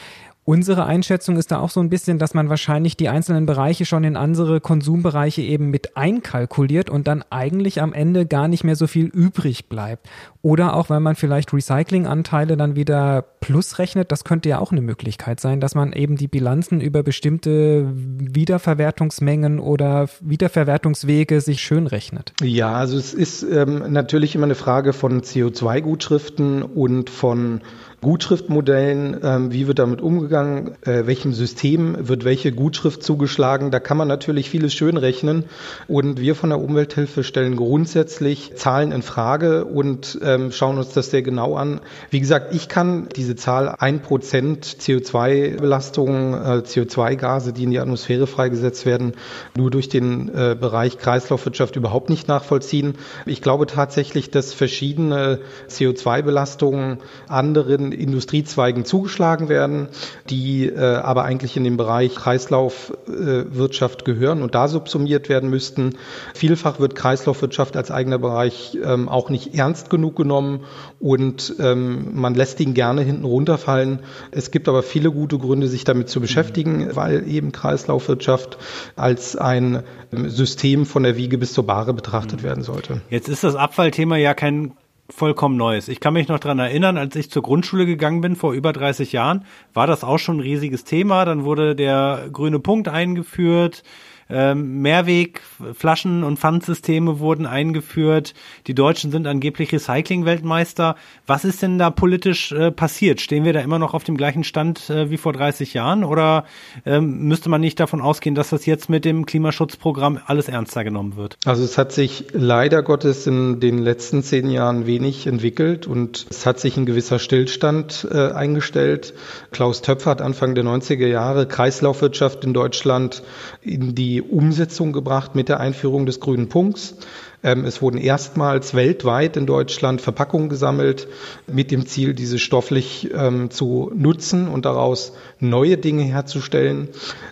Unsere 0.51 0.85
Einschätzung 0.85 1.37
ist 1.37 1.53
da 1.53 1.61
auch 1.61 1.71
so 1.71 1.79
ein 1.79 1.91
bisschen, 1.91 2.19
dass 2.19 2.35
man 2.35 2.49
wahrscheinlich 2.49 2.97
die 2.97 3.09
einzelnen 3.09 3.47
Bereiche 3.47 3.87
schon 3.87 4.03
in 4.03 4.17
andere 4.17 4.61
Konsumbereiche 4.61 5.43
eben 5.43 5.71
mit 5.71 5.97
einkalkuliert 5.97 6.91
und 6.91 7.07
dann 7.07 7.23
eigentlich 7.31 7.81
am 7.81 7.93
Ende 7.93 8.27
gar 8.27 8.49
nicht 8.49 8.65
mehr 8.65 8.75
so 8.75 8.89
viel 8.89 9.07
übrig 9.07 9.69
bleibt. 9.69 10.09
Oder 10.43 10.75
auch, 10.75 10.91
weil 10.91 10.99
man 10.99 11.15
vielleicht 11.15 11.53
Recyclinganteile 11.53 12.57
dann 12.57 12.75
wieder 12.75 13.23
plus 13.39 13.79
rechnet, 13.79 14.11
das 14.11 14.25
könnte 14.25 14.49
ja 14.49 14.59
auch 14.59 14.73
eine 14.73 14.81
Möglichkeit 14.81 15.39
sein, 15.39 15.61
dass 15.61 15.77
man 15.77 15.93
eben 15.93 16.17
die 16.17 16.27
Bilanzen 16.27 16.81
über 16.81 17.05
bestimmte 17.05 17.89
Wiederverwertungsmengen 17.95 19.61
oder 19.61 20.09
Wiederverwertungswege 20.21 21.41
sich 21.41 21.61
schön 21.61 21.87
rechnet. 21.87 22.33
Ja, 22.43 22.73
also 22.73 22.99
es 22.99 23.15
ist 23.15 23.45
ähm, 23.45 23.85
natürlich 23.93 24.35
immer 24.35 24.47
eine 24.47 24.57
Frage 24.57 24.95
von 24.95 25.21
CO2-Gutschriften 25.21 26.63
und 26.65 27.09
von 27.09 27.61
Gutschriftmodellen, 28.01 29.21
ähm, 29.23 29.53
wie 29.53 29.67
wird 29.67 29.79
damit 29.79 30.01
umgegangen, 30.01 30.77
äh, 30.87 31.07
welchem 31.07 31.35
System 31.35 32.09
wird 32.09 32.25
welche 32.25 32.51
Gutschrift 32.51 33.03
zugeschlagen. 33.03 33.71
Da 33.71 33.79
kann 33.79 33.99
man 33.99 34.09
natürlich 34.09 34.49
vieles 34.49 34.73
schön 34.73 34.97
rechnen 34.97 35.45
und 35.87 36.19
wir 36.19 36.35
von 36.35 36.49
der 36.49 36.61
Umwelthilfe 36.61 37.25
stellen 37.25 37.57
grundsätzlich 37.57 38.55
Zahlen 38.57 38.93
in 38.93 39.03
Frage 39.03 39.67
und 39.67 40.19
ähm, 40.23 40.51
schauen 40.51 40.79
uns 40.79 40.95
das 40.95 41.11
sehr 41.11 41.21
genau 41.21 41.57
an. 41.57 41.81
Wie 42.09 42.21
gesagt, 42.21 42.55
ich 42.55 42.69
kann 42.69 43.09
diese 43.15 43.37
Zahl 43.37 43.75
ein 43.79 44.01
Prozent 44.01 44.65
CO2-Belastung, 44.65 46.33
äh, 46.33 46.63
CO2-Gase, 46.65 47.53
die 47.53 47.65
in 47.65 47.71
die 47.71 47.81
Atmosphäre 47.81 48.27
freigesetzt 48.27 48.87
werden, 48.87 49.13
nur 49.55 49.71
durch 49.71 49.91
den 49.91 50.31
äh, 50.31 50.57
Bereich 50.59 50.97
Kreislaufwirtschaft 50.97 51.77
überhaupt 51.77 52.09
nicht 52.09 52.29
nachvollziehen. 52.29 52.95
Ich 53.27 53.43
glaube 53.43 53.67
tatsächlich, 53.67 54.31
dass 54.31 54.55
verschiedene 54.55 55.41
CO2-Belastungen 55.69 56.99
anderen 57.29 57.90
Industriezweigen 57.93 58.85
zugeschlagen 58.85 59.49
werden, 59.49 59.89
die 60.29 60.67
äh, 60.67 60.79
aber 60.79 61.25
eigentlich 61.25 61.57
in 61.57 61.65
den 61.65 61.77
Bereich 61.77 62.15
Kreislaufwirtschaft 62.15 64.05
gehören 64.05 64.43
und 64.43 64.55
da 64.55 64.69
subsumiert 64.69 65.29
werden 65.29 65.51
müssten. 65.51 65.97
Vielfach 66.35 66.81
wird 66.81 66.95
Kreislaufwirtschaft 66.95 67.77
als 67.77 67.91
eigener 67.91 68.19
Bereich 68.19 68.79
ähm, 68.83 69.09
auch 69.09 69.31
nicht 69.31 69.55
ernst 69.55 69.91
genug 69.91 70.17
genommen 70.17 70.65
und 70.99 71.55
ähm, 71.59 72.11
man 72.15 72.35
lässt 72.35 72.61
ihn 72.61 72.75
gerne 72.75 73.03
hinten 73.03 73.25
runterfallen. 73.25 74.01
Es 74.31 74.51
gibt 74.51 74.69
aber 74.69 74.83
viele 74.83 75.11
gute 75.11 75.39
Gründe, 75.39 75.69
sich 75.69 75.85
damit 75.85 76.09
zu 76.09 76.21
beschäftigen, 76.21 76.95
weil 76.95 77.29
eben 77.29 77.53
Kreislaufwirtschaft 77.53 78.59
als 78.97 79.37
ein 79.37 79.83
System 80.13 80.87
von 80.87 81.03
der 81.03 81.17
Wiege 81.17 81.39
bis 81.39 81.53
zur 81.53 81.67
Bahre 81.67 81.95
betrachtet 81.95 82.43
werden 82.43 82.63
sollte. 82.63 83.01
Jetzt 83.11 83.29
ist 83.29 83.45
das 83.45 83.55
Abfallthema 83.55 84.17
ja 84.17 84.35
kein 84.35 84.73
vollkommen 85.11 85.57
Neues. 85.57 85.89
Ich 85.89 86.01
kann 86.01 86.15
mich 86.15 86.29
noch 86.29 86.39
dran 86.39 86.59
erinnern, 86.59 86.97
als 86.97 87.17
ich 87.17 87.31
zur 87.31 87.43
Grundschule 87.43 87.87
gegangen 87.87 88.21
bin 88.21 88.37
vor 88.37 88.53
über 88.53 88.73
30 88.73 89.13
Jahren, 89.13 89.45
war 89.75 89.87
das 89.87 90.05
auch 90.05 90.19
schon 90.19 90.39
ein 90.39 90.41
riesiges 90.41 90.85
Thema. 90.85 91.25
Dann 91.25 91.45
wurde 91.45 91.75
der 91.77 92.29
grüne 92.33 92.59
Punkt 92.59 92.89
eingeführt. 92.89 93.83
Ähm, 94.31 94.83
Mehrwegflaschen 94.83 96.25
und 96.25 96.39
Pfandsysteme 96.39 97.19
wurden 97.19 97.47
eingeführt. 97.47 98.35
Die 98.67 98.75
Deutschen 98.75 99.11
sind 99.11 99.27
angeblich 99.27 99.73
Recycling-Weltmeister. 99.73 100.97
Was 101.27 101.45
ist 101.45 101.63
denn 101.63 101.79
da 101.79 101.91
politisch 101.91 102.53
äh, 102.53 102.71
passiert? 102.71 103.21
Stehen 103.21 103.45
wir 103.45 103.53
da 103.53 103.61
immer 103.61 103.79
noch 103.79 103.95
auf 103.95 104.05
dem 104.05 104.17
gleichen 104.17 104.45
Stand 104.45 104.91
äh, 104.91 105.11
wie 105.11 105.17
vor 105.17 105.33
30 105.33 105.75
Jahren? 105.75 106.05
Oder 106.05 106.45
ähm, 106.87 107.29
müsste 107.29 107.49
man 107.49 107.61
nicht 107.61 107.81
davon 107.81 108.01
ausgehen, 108.01 108.35
dass 108.35 108.51
das 108.51 108.67
jetzt 108.67 108.89
mit 108.89 109.05
dem 109.05 109.27
Klimaschutzprogramm 109.27 110.21
alles 110.27 110.49
ernster 110.49 110.85
genommen 110.85 111.17
wird? 111.17 111.37
Also 111.45 111.65
es 111.65 111.77
hat 111.79 111.93
sich 111.93 112.27
leider 112.33 112.83
Gottes 112.83 113.27
in 113.27 113.61
den 113.61 113.79
letzten 113.79 114.23
zehn 114.23 114.51
Jahren 114.51 114.87
wenig 114.87 115.27
entwickelt 115.27 115.87
und 115.87 116.27
es 116.31 116.47
hat 116.47 116.61
sich 116.61 116.77
ein 116.77 116.87
gewisser 116.87 117.19
Stillstand 117.19 118.07
äh, 118.11 118.31
eingestellt. 118.33 119.15
Klaus 119.51 119.83
Töpfer 119.83 120.11
hat 120.11 120.23
Anfang 120.23 120.55
der 120.55 120.65
90er 120.65 121.07
Jahre 121.07 121.47
Kreislaufwirtschaft 121.47 122.45
in 122.45 122.55
Deutschland 122.55 123.23
in 123.63 123.95
die 123.95 124.20
Umsetzung 124.23 124.93
gebracht 124.93 125.35
mit 125.35 125.49
der 125.49 125.61
Einführung 125.61 126.07
des 126.07 126.21
grünen 126.21 126.49
Punkts. 126.49 126.97
Ähm, 127.43 127.65
es 127.65 127.81
wurden 127.81 127.97
erstmals 127.97 128.75
weltweit 128.75 129.37
in 129.37 129.47
Deutschland 129.47 130.01
Verpackungen 130.03 130.51
gesammelt 130.51 131.09
mit 131.47 131.71
dem 131.71 131.87
Ziel, 131.87 132.13
diese 132.13 132.39
stofflich 132.39 133.11
ähm, 133.15 133.51
zu 133.51 133.91
nutzen 133.95 134.47
und 134.47 134.67
daraus 134.67 135.15
neue 135.39 135.79
Dinge 135.79 136.03
herzustellen. 136.03 136.89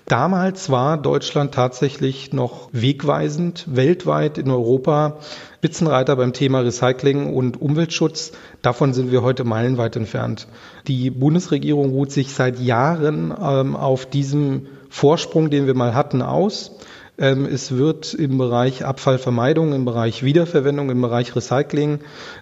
Damals 0.06 0.70
war 0.70 0.96
Deutschland 0.96 1.52
tatsächlich 1.52 2.32
noch 2.32 2.70
wegweisend 2.72 3.66
weltweit 3.68 4.38
in 4.38 4.50
Europa. 4.50 5.18
Spitzenreiter 5.58 6.14
beim 6.14 6.32
Thema 6.32 6.60
Recycling 6.60 7.34
und 7.34 7.60
Umweltschutz. 7.60 8.32
Davon 8.62 8.94
sind 8.94 9.10
wir 9.10 9.22
heute 9.22 9.42
meilenweit 9.42 9.96
entfernt. 9.96 10.46
Die 10.86 11.10
Bundesregierung 11.10 11.90
ruht 11.90 12.12
sich 12.12 12.32
seit 12.32 12.60
Jahren 12.60 13.34
ähm, 13.38 13.74
auf 13.74 14.06
diesem 14.06 14.68
Vorsprung, 14.88 15.50
den 15.50 15.66
wir 15.66 15.74
mal 15.74 15.94
hatten, 15.94 16.22
aus. 16.22 16.72
Ähm, 17.20 17.46
es 17.46 17.76
wird 17.76 18.14
im 18.14 18.38
Bereich 18.38 18.84
Abfallvermeidung, 18.84 19.72
im 19.72 19.84
Bereich 19.84 20.22
Wiederverwendung, 20.22 20.88
im 20.90 21.02
Bereich 21.02 21.34
Recycling 21.34 21.98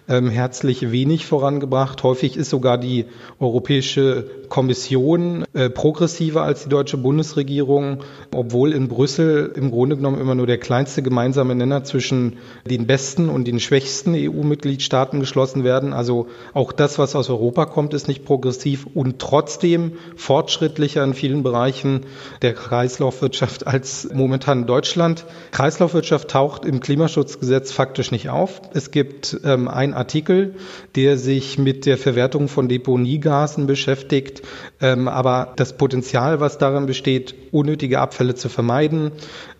ähm, 0.07 0.29
herzlich 0.29 0.91
wenig 0.91 1.25
vorangebracht. 1.25 2.03
Häufig 2.03 2.37
ist 2.37 2.51
sogar 2.51 2.77
die 2.77 3.05
Europäische 3.39 4.29
Kommission 4.49 5.45
äh, 5.53 5.69
progressiver 5.69 6.43
als 6.43 6.63
die 6.63 6.69
deutsche 6.69 6.97
Bundesregierung, 6.97 8.03
obwohl 8.33 8.73
in 8.73 8.87
Brüssel 8.87 9.51
im 9.55 9.71
Grunde 9.71 9.97
genommen 9.97 10.19
immer 10.19 10.35
nur 10.35 10.47
der 10.47 10.57
kleinste 10.57 11.01
gemeinsame 11.01 11.55
Nenner 11.55 11.83
zwischen 11.83 12.37
den 12.69 12.87
besten 12.87 13.29
und 13.29 13.45
den 13.45 13.59
schwächsten 13.59 14.13
EU-Mitgliedstaaten 14.15 15.19
geschlossen 15.19 15.63
werden. 15.63 15.93
Also 15.93 16.27
auch 16.53 16.71
das, 16.71 16.99
was 16.99 17.15
aus 17.15 17.29
Europa 17.29 17.65
kommt, 17.65 17.93
ist 17.93 18.07
nicht 18.07 18.25
progressiv 18.25 18.87
und 18.93 19.19
trotzdem 19.19 19.93
fortschrittlicher 20.15 21.03
in 21.03 21.13
vielen 21.13 21.43
Bereichen 21.43 22.05
der 22.41 22.53
Kreislaufwirtschaft 22.53 23.67
als 23.67 24.09
momentan 24.13 24.65
Deutschland. 24.65 25.25
Kreislaufwirtschaft 25.51 26.29
taucht 26.29 26.65
im 26.65 26.79
Klimaschutzgesetz 26.79 27.71
faktisch 27.71 28.11
nicht 28.11 28.29
auf. 28.29 28.61
Es 28.73 28.91
gibt 28.91 29.39
ähm, 29.43 29.67
einen 29.67 29.93
Artikel, 29.93 30.55
der 30.95 31.17
sich 31.17 31.57
mit 31.57 31.85
der 31.85 31.97
Verwertung 31.97 32.47
von 32.47 32.67
Deponiegasen 32.67 33.67
beschäftigt 33.67 34.36
ähm, 34.81 35.07
aber 35.07 35.53
das 35.55 35.77
Potenzial, 35.77 36.39
was 36.39 36.57
darin 36.57 36.85
besteht, 36.85 37.35
unnötige 37.51 37.99
Abfälle 37.99 38.35
zu 38.35 38.49
vermeiden, 38.49 39.11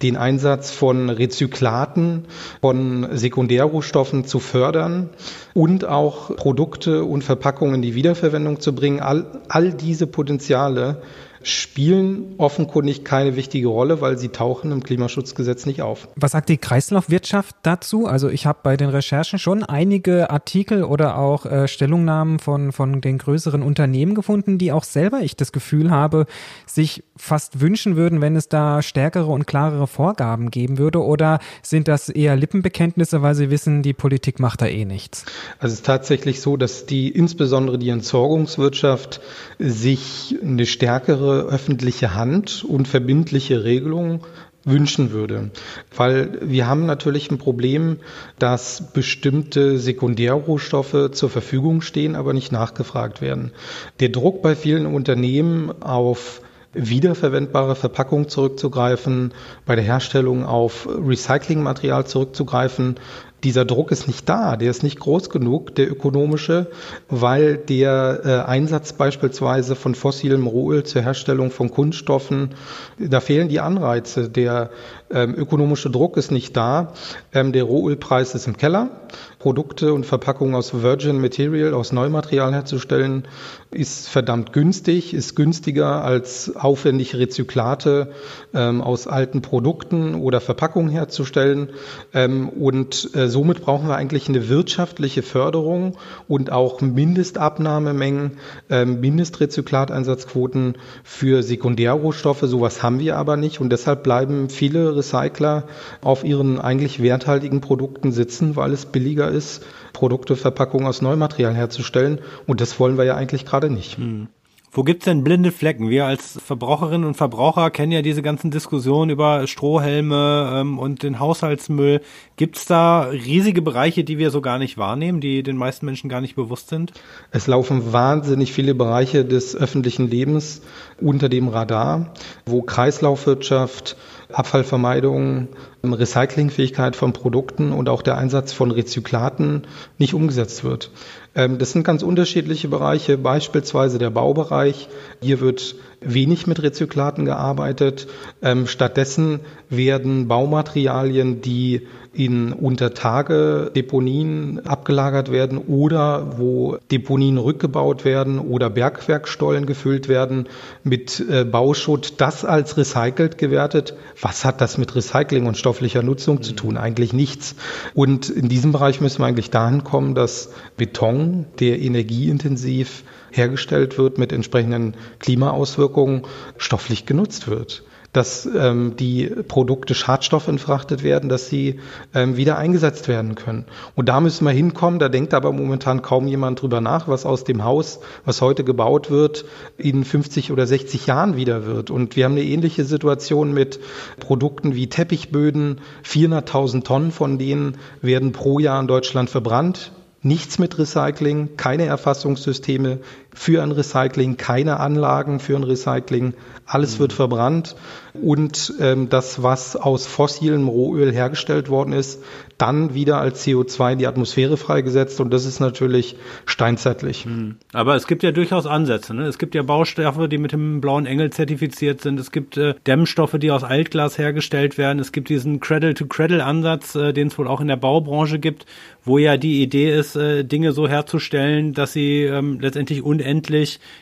den 0.02 0.18
Einsatz 0.18 0.72
von 0.72 1.10
Rezyklaten, 1.10 2.26
von 2.62 3.08
Sekundärrohstoffen 3.12 4.26
zu 4.26 4.40
fördern 4.40 5.10
und 5.54 5.86
auch 5.86 6.36
Produkte 6.36 7.04
und 7.04 7.24
Verpackungen 7.24 7.76
in 7.76 7.82
die 7.82 7.96
Wiederverwendung 7.96 8.60
zu 8.60 8.74
bringen, 8.74 9.00
all, 9.00 9.26
all 9.50 9.74
diese 9.74 10.08
Potenziale 10.08 11.02
spielen 11.48 12.36
offenkundig 12.38 13.04
keine 13.04 13.36
wichtige 13.36 13.68
Rolle, 13.68 14.02
weil 14.02 14.18
sie 14.18 14.30
tauchen 14.30 14.72
im 14.72 14.84
Klimaschutzgesetz 14.84 15.66
nicht 15.66 15.82
auf. 15.82 16.08
Was 16.16 16.32
sagt 16.34 16.50
die 16.50 16.58
Kreislaufwirtschaft 16.58 17.56
dazu? 17.64 18.06
Also 18.06 18.30
ich 18.30 18.46
habe 18.46 18.60
bei 18.64 18.78
den 18.78 18.90
Recherchen 18.90 19.40
schon 19.40 19.64
einige 19.64 20.30
Artikel 20.30 20.84
oder 20.84 21.18
auch 21.18 21.46
äh, 21.46 21.68
Stellungnahmen 21.68 22.40
von, 22.40 22.72
von 22.72 23.02
den 23.02 23.18
größeren 23.18 23.64
Unternehmen 23.64 24.14
gefunden, 24.14 24.58
die 24.58 24.72
auch 24.72 24.84
selber 24.84 25.22
ich 25.22 25.36
das 25.36 25.52
Gefühl 25.52 25.90
habe, 25.90 26.26
sich 26.66 27.04
fast 27.16 27.62
wünschen 27.62 27.96
würden, 27.96 28.22
wenn 28.22 28.36
es 28.36 28.50
da 28.50 28.82
stärkere 28.82 29.28
und 29.28 29.48
klarere 29.48 29.88
Vorgaben 29.88 30.52
geben 30.52 30.78
würde? 30.78 31.04
Oder 31.04 31.40
sind 31.62 31.88
das 31.88 32.10
eher 32.10 32.36
Lippenbekenntnisse, 32.36 33.22
weil 33.22 33.36
sie 33.36 33.50
wissen, 33.50 33.84
die 33.84 33.94
Politik 33.94 34.40
macht 34.40 34.62
da 34.62 34.68
eh 34.68 34.86
nichts? 34.86 35.26
Also 35.60 35.74
es 35.74 35.80
ist 35.80 35.86
tatsächlich 35.86 36.42
so, 36.42 36.58
dass 36.58 36.86
die 36.86 37.10
insbesondere 37.10 37.78
die 37.78 37.90
Entsorgungswirtschaft 37.90 39.22
sich 39.60 40.38
eine 40.42 40.66
stärkere 40.66 41.37
öffentliche 41.40 42.16
Hand 42.16 42.66
und 42.68 42.88
verbindliche 42.88 43.64
Regelungen 43.64 44.22
wünschen 44.64 45.12
würde. 45.12 45.50
Weil 45.96 46.40
wir 46.42 46.68
haben 46.68 46.86
natürlich 46.86 47.32
ein 47.32 47.38
Problem, 47.38 47.98
dass 48.38 48.92
bestimmte 48.94 49.80
Sekundärrohstoffe 49.80 51.12
zur 51.14 51.30
Verfügung 51.30 51.82
stehen, 51.82 52.16
aber 52.16 52.34
nicht 52.34 52.52
nachgefragt 52.52 53.22
werden. 53.22 53.52
Der 54.00 54.10
Druck 54.10 54.42
bei 54.42 54.56
vielen 54.56 54.86
Unternehmen 54.86 55.72
auf 55.82 56.42
wiederverwendbare 56.78 57.76
Verpackung 57.76 58.30
zurückzugreifen, 58.30 59.34
bei 59.66 59.76
der 59.76 59.84
Herstellung 59.84 60.46
auf 60.46 60.88
Recyclingmaterial 60.88 62.06
zurückzugreifen. 62.06 62.96
Dieser 63.44 63.66
Druck 63.66 63.92
ist 63.92 64.08
nicht 64.08 64.28
da, 64.28 64.58
der 64.58 64.72
ist 64.72 64.82
nicht 64.82 65.00
groß 65.00 65.30
genug, 65.30 65.76
der 65.76 65.92
ökonomische, 65.92 66.72
weil 67.08 67.58
der 67.58 68.22
äh, 68.26 68.50
Einsatz 68.50 68.94
beispielsweise 68.94 69.76
von 69.76 69.94
fossilem 69.94 70.48
Rohöl 70.48 70.84
zur 70.84 71.04
Herstellung 71.04 71.52
von 71.52 71.70
Kunststoffen, 71.70 72.56
da 72.98 73.20
fehlen 73.20 73.48
die 73.48 73.60
Anreize. 73.60 74.28
Der 74.28 74.72
ähm, 75.12 75.36
ökonomische 75.36 75.92
Druck 75.92 76.18
ist 76.18 76.32
nicht 76.32 76.58
da, 76.58 76.94
ähm, 77.32 77.52
der 77.52 77.64
Rohölpreis 77.64 78.34
ist 78.34 78.48
im 78.48 78.58
Keller. 78.58 78.90
Produkte 79.38 79.94
und 79.94 80.06
Verpackungen 80.06 80.56
aus 80.56 80.82
Virgin 80.82 81.22
Material, 81.22 81.76
aus 81.76 81.92
Neumaterial 81.92 82.54
herzustellen, 82.54 83.28
ist 83.72 84.08
verdammt 84.08 84.54
günstig, 84.54 85.14
ist 85.14 85.36
günstiger 85.36 86.04
als 86.04 86.56
aufwendige 86.56 87.20
Rezyklate 87.20 88.12
ähm, 88.54 88.82
aus 88.82 89.08
alten 89.08 89.42
Produkten 89.42 90.16
oder 90.16 90.40
Verpackungen 90.40 90.90
herzustellen. 90.90 91.70
Ähm, 92.14 92.48
und 92.48 93.10
äh, 93.14 93.28
somit 93.28 93.62
brauchen 93.62 93.88
wir 93.90 93.96
eigentlich 93.96 94.30
eine 94.30 94.48
wirtschaftliche 94.48 95.22
Förderung 95.22 95.98
und 96.28 96.52
auch 96.52 96.80
Mindestabnahmemengen, 96.80 98.38
äh, 98.70 98.86
Mindetrezyklateinsatzquoten 98.86 100.76
für 101.04 101.44
Sekundärrohstoffe. 101.44 102.44
Sowas 102.44 102.82
haben 102.84 103.00
wir 103.00 103.18
aber 103.18 103.36
nicht 103.36 103.60
und 103.60 103.70
deshalb 103.70 104.04
bleiben 104.04 104.50
viele 104.50 104.96
Recycler 104.96 105.64
auf 106.02 106.24
ihren 106.24 106.60
eigentlich 106.60 107.02
werthaltigen 107.02 107.60
Produkten 107.60 108.14
sitzen, 108.14 108.56
weil 108.56 108.72
es 108.72 108.86
billiger 108.86 109.30
ist, 109.30 109.66
Produkte, 109.98 110.36
Verpackungen 110.36 110.86
aus 110.86 111.02
Neumaterial 111.02 111.56
herzustellen. 111.56 112.20
Und 112.46 112.62
das 112.62 112.80
wollen 112.80 113.00
wir 113.00 113.04
ja 113.04 113.16
eigentlich 113.16 113.48
gerade 113.48 113.72
nicht. 113.72 113.98
Hm. 113.98 114.28
Wo 114.72 114.84
gibt's 114.84 115.06
denn 115.06 115.24
blinde 115.24 115.52
Flecken? 115.52 115.90
Wir 115.90 116.06
als 116.06 116.40
Verbraucherinnen 116.46 117.08
und 117.08 117.16
Verbraucher 117.16 117.72
kennen 117.72 117.92
ja 117.92 118.04
diese 118.04 118.22
ganzen 118.22 118.52
Diskussionen 118.52 119.10
über 119.10 119.48
Strohhelme 119.48 120.52
ähm, 120.54 120.78
und 120.78 121.02
den 121.02 121.20
Haushaltsmüll. 121.20 122.02
Gibt's 122.36 122.68
da 122.68 123.06
riesige 123.06 123.64
Bereiche, 123.64 124.04
die 124.04 124.20
wir 124.20 124.30
so 124.30 124.40
gar 124.40 124.60
nicht 124.60 124.78
wahrnehmen, 124.78 125.20
die 125.20 125.42
den 125.42 125.58
meisten 125.58 125.88
Menschen 125.88 126.10
gar 126.10 126.22
nicht 126.22 126.36
bewusst 126.36 126.70
sind? 126.70 126.92
Es 127.32 127.48
laufen 127.48 127.92
wahnsinnig 127.92 128.54
viele 128.54 128.76
Bereiche 128.76 129.26
des 129.26 129.56
öffentlichen 129.56 130.12
Lebens 130.12 130.62
unter 131.02 131.28
dem 131.28 131.48
Radar, 131.48 132.14
wo 132.46 132.62
Kreislaufwirtschaft, 132.62 133.98
Abfallvermeidung, 134.32 135.48
Recyclingfähigkeit 135.84 136.96
von 136.96 137.14
Produkten 137.14 137.72
und 137.72 137.88
auch 137.90 138.02
der 138.02 138.18
Einsatz 138.18 138.52
von 138.52 138.72
Rezyklaten 138.72 139.68
nicht 139.98 140.14
umgesetzt 140.14 140.64
wird. 140.64 140.92
Ähm, 141.38 141.60
das 141.60 141.72
sind 141.72 141.84
ganz 141.84 142.04
unterschiedliche 142.04 142.68
Bereiche, 142.68 143.18
beispielsweise 143.18 144.00
der 144.00 144.10
Baubereich. 144.10 144.90
Hier 145.22 145.40
wird 145.40 145.76
wenig 146.02 146.48
mit 146.48 146.62
Rezyklaten 146.62 147.26
gearbeitet. 147.26 148.08
Ähm, 148.42 148.68
stattdessen 148.68 149.40
werden 149.70 150.28
Baumaterialien, 150.28 151.42
die 151.42 151.88
in 152.14 152.52
Untertage 152.52 153.72
Deponien 153.76 154.66
abgelagert 154.66 155.32
werden 155.32 155.60
oder 155.60 156.40
wo 156.40 156.78
Deponien 156.92 157.38
rückgebaut 157.38 158.06
werden 158.06 158.40
oder 158.40 158.72
Bergwerkstollen 158.72 159.68
gefüllt 159.68 160.08
werden 160.08 160.48
mit 160.84 161.24
äh, 161.30 161.44
Bauschutt, 161.44 162.16
das 162.18 162.44
als 162.44 162.76
recycelt 162.76 163.38
gewertet. 163.38 163.94
Was 164.20 164.46
hat 164.46 164.62
das 164.62 164.80
mit 164.80 164.96
Recycling 164.96 165.46
und 165.46 165.58
stofflicher 165.58 166.02
Nutzung 166.02 166.42
zu 166.42 166.54
tun? 166.54 166.78
Eigentlich 166.78 167.14
nichts. 167.14 167.56
Und 167.94 168.30
in 168.30 168.50
diesem 168.50 168.72
Bereich 168.72 169.00
müssen 169.00 169.20
wir 169.20 169.28
eigentlich 169.28 169.52
dahin 169.52 169.84
kommen, 169.84 170.16
dass 170.16 170.50
Beton, 170.76 171.27
der 171.60 171.80
energieintensiv 171.80 173.04
hergestellt 173.32 173.98
wird 173.98 174.18
mit 174.18 174.32
entsprechenden 174.32 174.96
Klimaauswirkungen, 175.20 176.24
stofflich 176.58 177.06
genutzt 177.06 177.48
wird 177.48 177.84
dass 178.18 178.48
ähm, 178.48 178.96
die 178.98 179.28
Produkte 179.48 179.94
Schadstoff 179.94 180.48
entfrachtet 180.48 181.04
werden, 181.04 181.30
dass 181.30 181.50
sie 181.50 181.80
ähm, 182.16 182.36
wieder 182.36 182.58
eingesetzt 182.58 183.08
werden 183.08 183.36
können. 183.36 183.66
Und 183.96 184.10
da 184.10 184.20
müssen 184.20 184.44
wir 184.46 184.52
hinkommen. 184.52 184.98
Da 184.98 185.08
denkt 185.08 185.36
aber 185.36 185.52
momentan 185.52 186.02
kaum 186.02 186.28
jemand 186.28 186.62
drüber 186.62 186.82
nach, 186.82 187.08
was 187.08 187.28
aus 187.28 187.44
dem 187.44 187.64
Haus, 187.64 188.00
was 188.26 188.42
heute 188.42 188.64
gebaut 188.64 189.12
wird, 189.12 189.46
in 189.78 190.04
50 190.04 190.52
oder 190.52 190.66
60 190.66 191.06
Jahren 191.06 191.36
wieder 191.36 191.68
wird. 191.68 191.92
Und 191.92 192.16
wir 192.16 192.26
haben 192.26 192.32
eine 192.32 192.44
ähnliche 192.44 192.86
Situation 192.86 193.54
mit 193.54 193.80
Produkten 194.20 194.74
wie 194.74 194.88
Teppichböden. 194.88 195.82
400.000 196.04 196.84
Tonnen 196.84 197.12
von 197.12 197.38
denen 197.38 197.78
werden 198.02 198.32
pro 198.32 198.58
Jahr 198.58 198.80
in 198.80 198.88
Deutschland 198.88 199.30
verbrannt. 199.30 199.92
Nichts 200.28 200.60
mit 200.60 200.78
Recycling, 200.78 201.56
keine 201.56 201.86
Erfassungssysteme 201.86 203.00
für 203.38 203.62
ein 203.62 203.72
Recycling, 203.72 204.36
keine 204.36 204.80
Anlagen 204.80 205.40
für 205.40 205.56
ein 205.56 205.64
Recycling. 205.64 206.34
Alles 206.66 207.00
wird 207.00 207.14
verbrannt 207.14 207.76
und 208.14 208.74
ähm, 208.82 209.10
das, 209.10 209.42
was 209.44 209.76
aus 209.76 210.06
fossilem 210.08 210.68
Rohöl 210.68 211.14
hergestellt 211.14 211.70
worden 211.70 211.94
ist, 211.94 212.24
dann 212.58 212.96
wieder 212.96 213.22
als 213.22 213.46
CO2 213.46 213.94
in 213.94 214.00
die 214.00 214.08
Atmosphäre 214.08 214.58
freigesetzt 214.58 215.22
und 215.22 215.32
das 215.32 215.46
ist 215.46 215.60
natürlich 215.60 216.18
steinzeitlich. 216.46 217.26
Hm. 217.26 217.58
Aber 217.72 217.96
es 217.96 218.08
gibt 218.08 218.24
ja 218.24 218.32
durchaus 218.32 218.66
Ansätze. 218.66 219.14
Ne? 219.14 219.28
Es 219.28 219.38
gibt 219.38 219.54
ja 219.54 219.62
Baustoffe, 219.62 220.28
die 220.28 220.40
mit 220.40 220.52
dem 220.52 220.82
blauen 220.82 221.06
Engel 221.06 221.30
zertifiziert 221.30 222.02
sind. 222.02 222.20
Es 222.20 222.32
gibt 222.32 222.58
äh, 222.58 222.74
Dämmstoffe, 222.88 223.38
die 223.38 223.52
aus 223.52 223.64
Altglas 223.64 224.18
hergestellt 224.18 224.78
werden. 224.78 225.00
Es 225.00 225.12
gibt 225.12 225.30
diesen 225.30 225.60
Cradle-to-Cradle-Ansatz, 225.60 226.96
äh, 226.96 227.14
den 227.14 227.28
es 227.28 227.38
wohl 227.38 227.48
auch 227.48 227.62
in 227.62 227.68
der 227.68 227.78
Baubranche 227.78 228.40
gibt, 228.40 228.66
wo 229.06 229.20
ja 229.20 229.38
die 229.38 229.62
Idee 229.62 229.96
ist, 229.96 230.16
äh, 230.16 230.44
Dinge 230.44 230.72
so 230.72 230.88
herzustellen, 230.88 231.74
dass 231.74 231.94
sie 231.94 232.24
ähm, 232.24 232.60
letztendlich 232.60 233.04
unendlich 233.04 233.27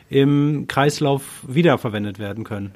im 0.10 0.66
Kreislauf 0.68 1.24
wiederverwendet 1.48 2.20
werden 2.20 2.44
können. 2.44 2.74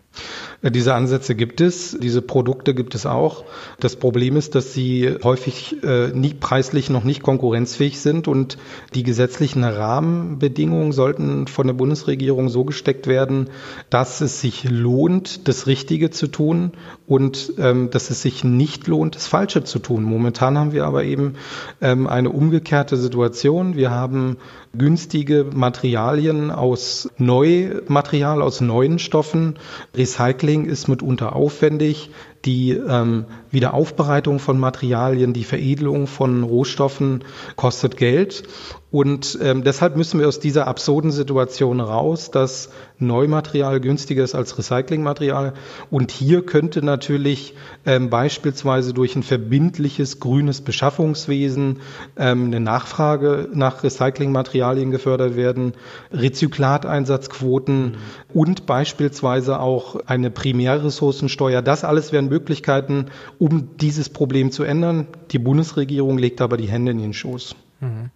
Diese 0.61 0.93
Ansätze 0.93 1.35
gibt 1.35 1.61
es, 1.61 1.97
diese 2.01 2.21
Produkte 2.21 2.73
gibt 2.73 2.93
es 2.93 3.05
auch. 3.05 3.45
Das 3.79 3.95
Problem 3.95 4.35
ist, 4.35 4.55
dass 4.55 4.73
sie 4.73 5.15
häufig 5.23 5.81
äh, 5.83 6.09
nie 6.09 6.33
preislich 6.33 6.89
noch 6.89 7.05
nicht 7.05 7.23
konkurrenzfähig 7.23 8.01
sind 8.01 8.27
und 8.27 8.57
die 8.93 9.03
gesetzlichen 9.03 9.63
Rahmenbedingungen 9.63 10.91
sollten 10.91 11.47
von 11.47 11.67
der 11.67 11.75
Bundesregierung 11.75 12.49
so 12.49 12.65
gesteckt 12.65 13.07
werden, 13.07 13.49
dass 13.89 14.19
es 14.19 14.41
sich 14.41 14.65
lohnt, 14.69 15.47
das 15.47 15.65
Richtige 15.67 16.09
zu 16.09 16.27
tun 16.27 16.71
und 17.07 17.53
ähm, 17.57 17.89
dass 17.89 18.09
es 18.09 18.21
sich 18.21 18.43
nicht 18.43 18.87
lohnt, 18.87 19.15
das 19.15 19.27
Falsche 19.27 19.63
zu 19.63 19.79
tun. 19.79 20.03
Momentan 20.03 20.57
haben 20.57 20.73
wir 20.73 20.85
aber 20.85 21.05
eben 21.05 21.35
ähm, 21.79 22.07
eine 22.07 22.31
umgekehrte 22.31 22.97
Situation. 22.97 23.75
Wir 23.75 23.91
haben 23.91 24.37
günstige 24.77 25.45
Materialien 25.53 26.51
aus 26.51 27.09
Neumaterial, 27.17 28.41
aus 28.41 28.61
neuen 28.61 28.99
Stoffen. 28.99 29.57
Recycling 29.95 30.65
ist 30.65 30.87
mitunter 30.87 31.35
aufwendig. 31.35 32.11
Die 32.45 32.71
ähm, 32.71 33.25
Wiederaufbereitung 33.51 34.39
von 34.39 34.59
Materialien, 34.59 35.33
die 35.33 35.43
Veredelung 35.43 36.07
von 36.07 36.43
Rohstoffen 36.43 37.23
kostet 37.55 37.97
Geld. 37.97 38.43
Und 38.91 39.37
ähm, 39.43 39.63
deshalb 39.63 39.95
müssen 39.97 40.19
wir 40.19 40.27
aus 40.27 40.39
dieser 40.39 40.65
absurden 40.65 41.11
Situation 41.11 41.79
raus, 41.79 42.31
dass 42.31 42.69
Neumaterial 42.97 43.79
günstiger 43.79 44.23
ist 44.23 44.33
als 44.33 44.57
Recyclingmaterial. 44.57 45.53
Und 45.91 46.11
hier 46.11 46.43
könnte 46.43 46.83
natürlich 46.83 47.53
ähm, 47.85 48.09
beispielsweise 48.09 48.93
durch 48.93 49.15
ein 49.15 49.21
verbindliches 49.21 50.19
grünes 50.19 50.61
Beschaffungswesen 50.61 51.81
ähm, 52.17 52.45
eine 52.45 52.59
Nachfrage 52.59 53.47
nach 53.53 53.83
Recyclingmaterialien 53.83 54.89
gefördert 54.89 55.35
werden, 55.35 55.73
Rezyklateinsatzquoten 56.11 57.81
mhm. 57.83 57.95
und 58.33 58.65
beispielsweise 58.65 59.59
auch 59.59 59.97
eine 60.07 60.31
Primärressourcensteuer. 60.31 61.61
Das 61.61 61.83
alles 61.83 62.11
wären 62.11 62.28
Möglichkeiten, 62.29 63.07
um 63.37 63.77
dieses 63.77 64.09
Problem 64.09 64.51
zu 64.51 64.63
ändern. 64.63 65.07
Die 65.31 65.39
Bundesregierung 65.39 66.17
legt 66.17 66.41
aber 66.41 66.57
die 66.57 66.69
Hände 66.69 66.91
in 66.91 66.99
den 66.99 67.13
Schoß. 67.13 67.55
Mhm. 67.81 68.09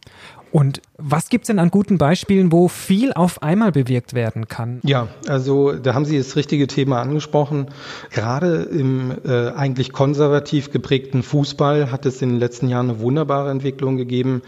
Und 0.54 0.84
was 1.00 1.30
gibt's 1.30 1.48
denn 1.48 1.58
an 1.58 1.72
guten 1.72 1.98
Beispielen, 1.98 2.52
wo 2.52 2.68
viel 2.68 3.12
auf 3.12 3.42
einmal 3.42 3.72
bewirkt 3.72 4.14
werden 4.14 4.48
kann? 4.48 4.82
Ja, 4.84 5.08
also 5.28 5.72
da 5.72 5.96
haben 5.96 6.06
Sie 6.06 6.16
das 6.16 6.36
richtige 6.36 6.68
Thema 6.68 7.02
angesprochen. 7.02 7.70
Gerade 8.12 8.58
im 8.62 9.12
äh, 9.26 9.50
eigentlich 9.50 9.94
konservativ 9.94 10.70
geprägten 10.70 11.24
Fußball 11.24 11.92
hat 11.92 12.06
es 12.06 12.22
in 12.22 12.30
den 12.30 12.40
letzten 12.40 12.68
Jahren 12.68 12.92
eine 12.92 13.00
wunderbare 13.00 13.50
Entwicklung 13.50 13.98
gegeben, 13.98 14.44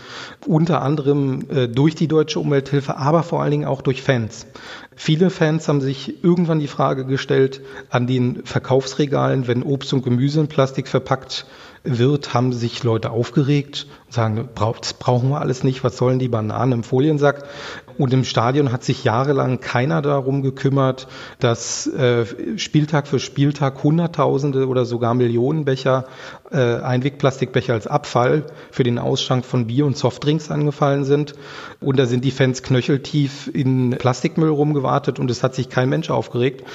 unter 0.46 0.84
anderem 0.84 1.46
äh, 1.50 1.68
durch 1.68 1.96
die 1.96 2.08
deutsche 2.08 2.40
Umwelthilfe, 2.40 2.98
aber 2.98 3.24
vor 3.24 3.42
allen 3.42 3.52
Dingen 3.52 3.66
auch 3.66 3.82
durch 3.82 4.04
Fans. 4.04 4.46
Viele 4.96 5.30
Fans 5.30 5.68
haben 5.68 5.82
sich 5.82 6.24
irgendwann 6.24 6.60
die 6.60 6.68
Frage 6.68 7.06
gestellt, 7.06 7.62
an 7.90 8.08
den 8.08 8.46
Verkaufsregalen, 8.46 9.48
wenn 9.48 9.62
Obst 9.62 9.92
und 9.94 10.04
Gemüse 10.04 10.40
in 10.40 10.48
Plastik 10.48 10.88
verpackt 10.88 11.46
wird, 11.84 12.34
haben 12.34 12.54
sich 12.54 12.84
Leute 12.84 13.12
aufgeregt 13.12 13.88
sagen, 14.16 14.50
das 14.56 14.94
brauchen 14.94 15.30
wir 15.30 15.42
alles 15.42 15.64
nicht, 15.64 15.84
was 15.84 15.98
sollen 15.98 16.20
die 16.20 16.28
Bananen 16.28 16.72
im 16.72 16.84
Foliensack? 16.84 17.44
Und 17.98 18.12
im 18.14 18.26
Stadion 18.26 18.72
hat 18.72 18.84
sich 18.84 19.04
jahrelang 19.04 19.62
keiner 19.62 20.02
darum 20.02 20.42
gekümmert, 20.42 21.08
dass 21.40 21.88
äh, 21.88 22.26
Spieltag 22.58 23.08
für 23.08 23.20
Spieltag 23.20 23.84
Hunderttausende 23.84 24.68
oder 24.68 24.86
sogar 24.86 25.14
Millionen 25.14 25.64
Becher, 25.64 26.06
äh, 26.52 26.58
Einwegplastikbecher 26.58 27.74
als 27.74 27.88
Abfall 27.88 28.44
für 28.72 28.84
den 28.84 29.00
Ausschank 29.00 29.46
von 29.46 29.68
Bier 29.68 29.86
und 29.86 29.98
Softdrinks 29.98 30.52
angefallen 30.52 31.06
sind. 31.06 31.36
Und 31.80 31.98
da 31.98 32.06
sind 32.06 32.26
die 32.26 32.32
Fans 32.32 32.64
knöcheltief 32.64 33.50
in 33.54 33.92
Plastikmüll 33.92 34.50
rumgewartet 34.50 35.18
und 35.18 35.32
es 35.32 35.42
hat 35.42 35.56
sich 35.56 35.70
kein 35.70 35.88
Mensch 35.88 36.10
aufgeregt. 36.10 36.66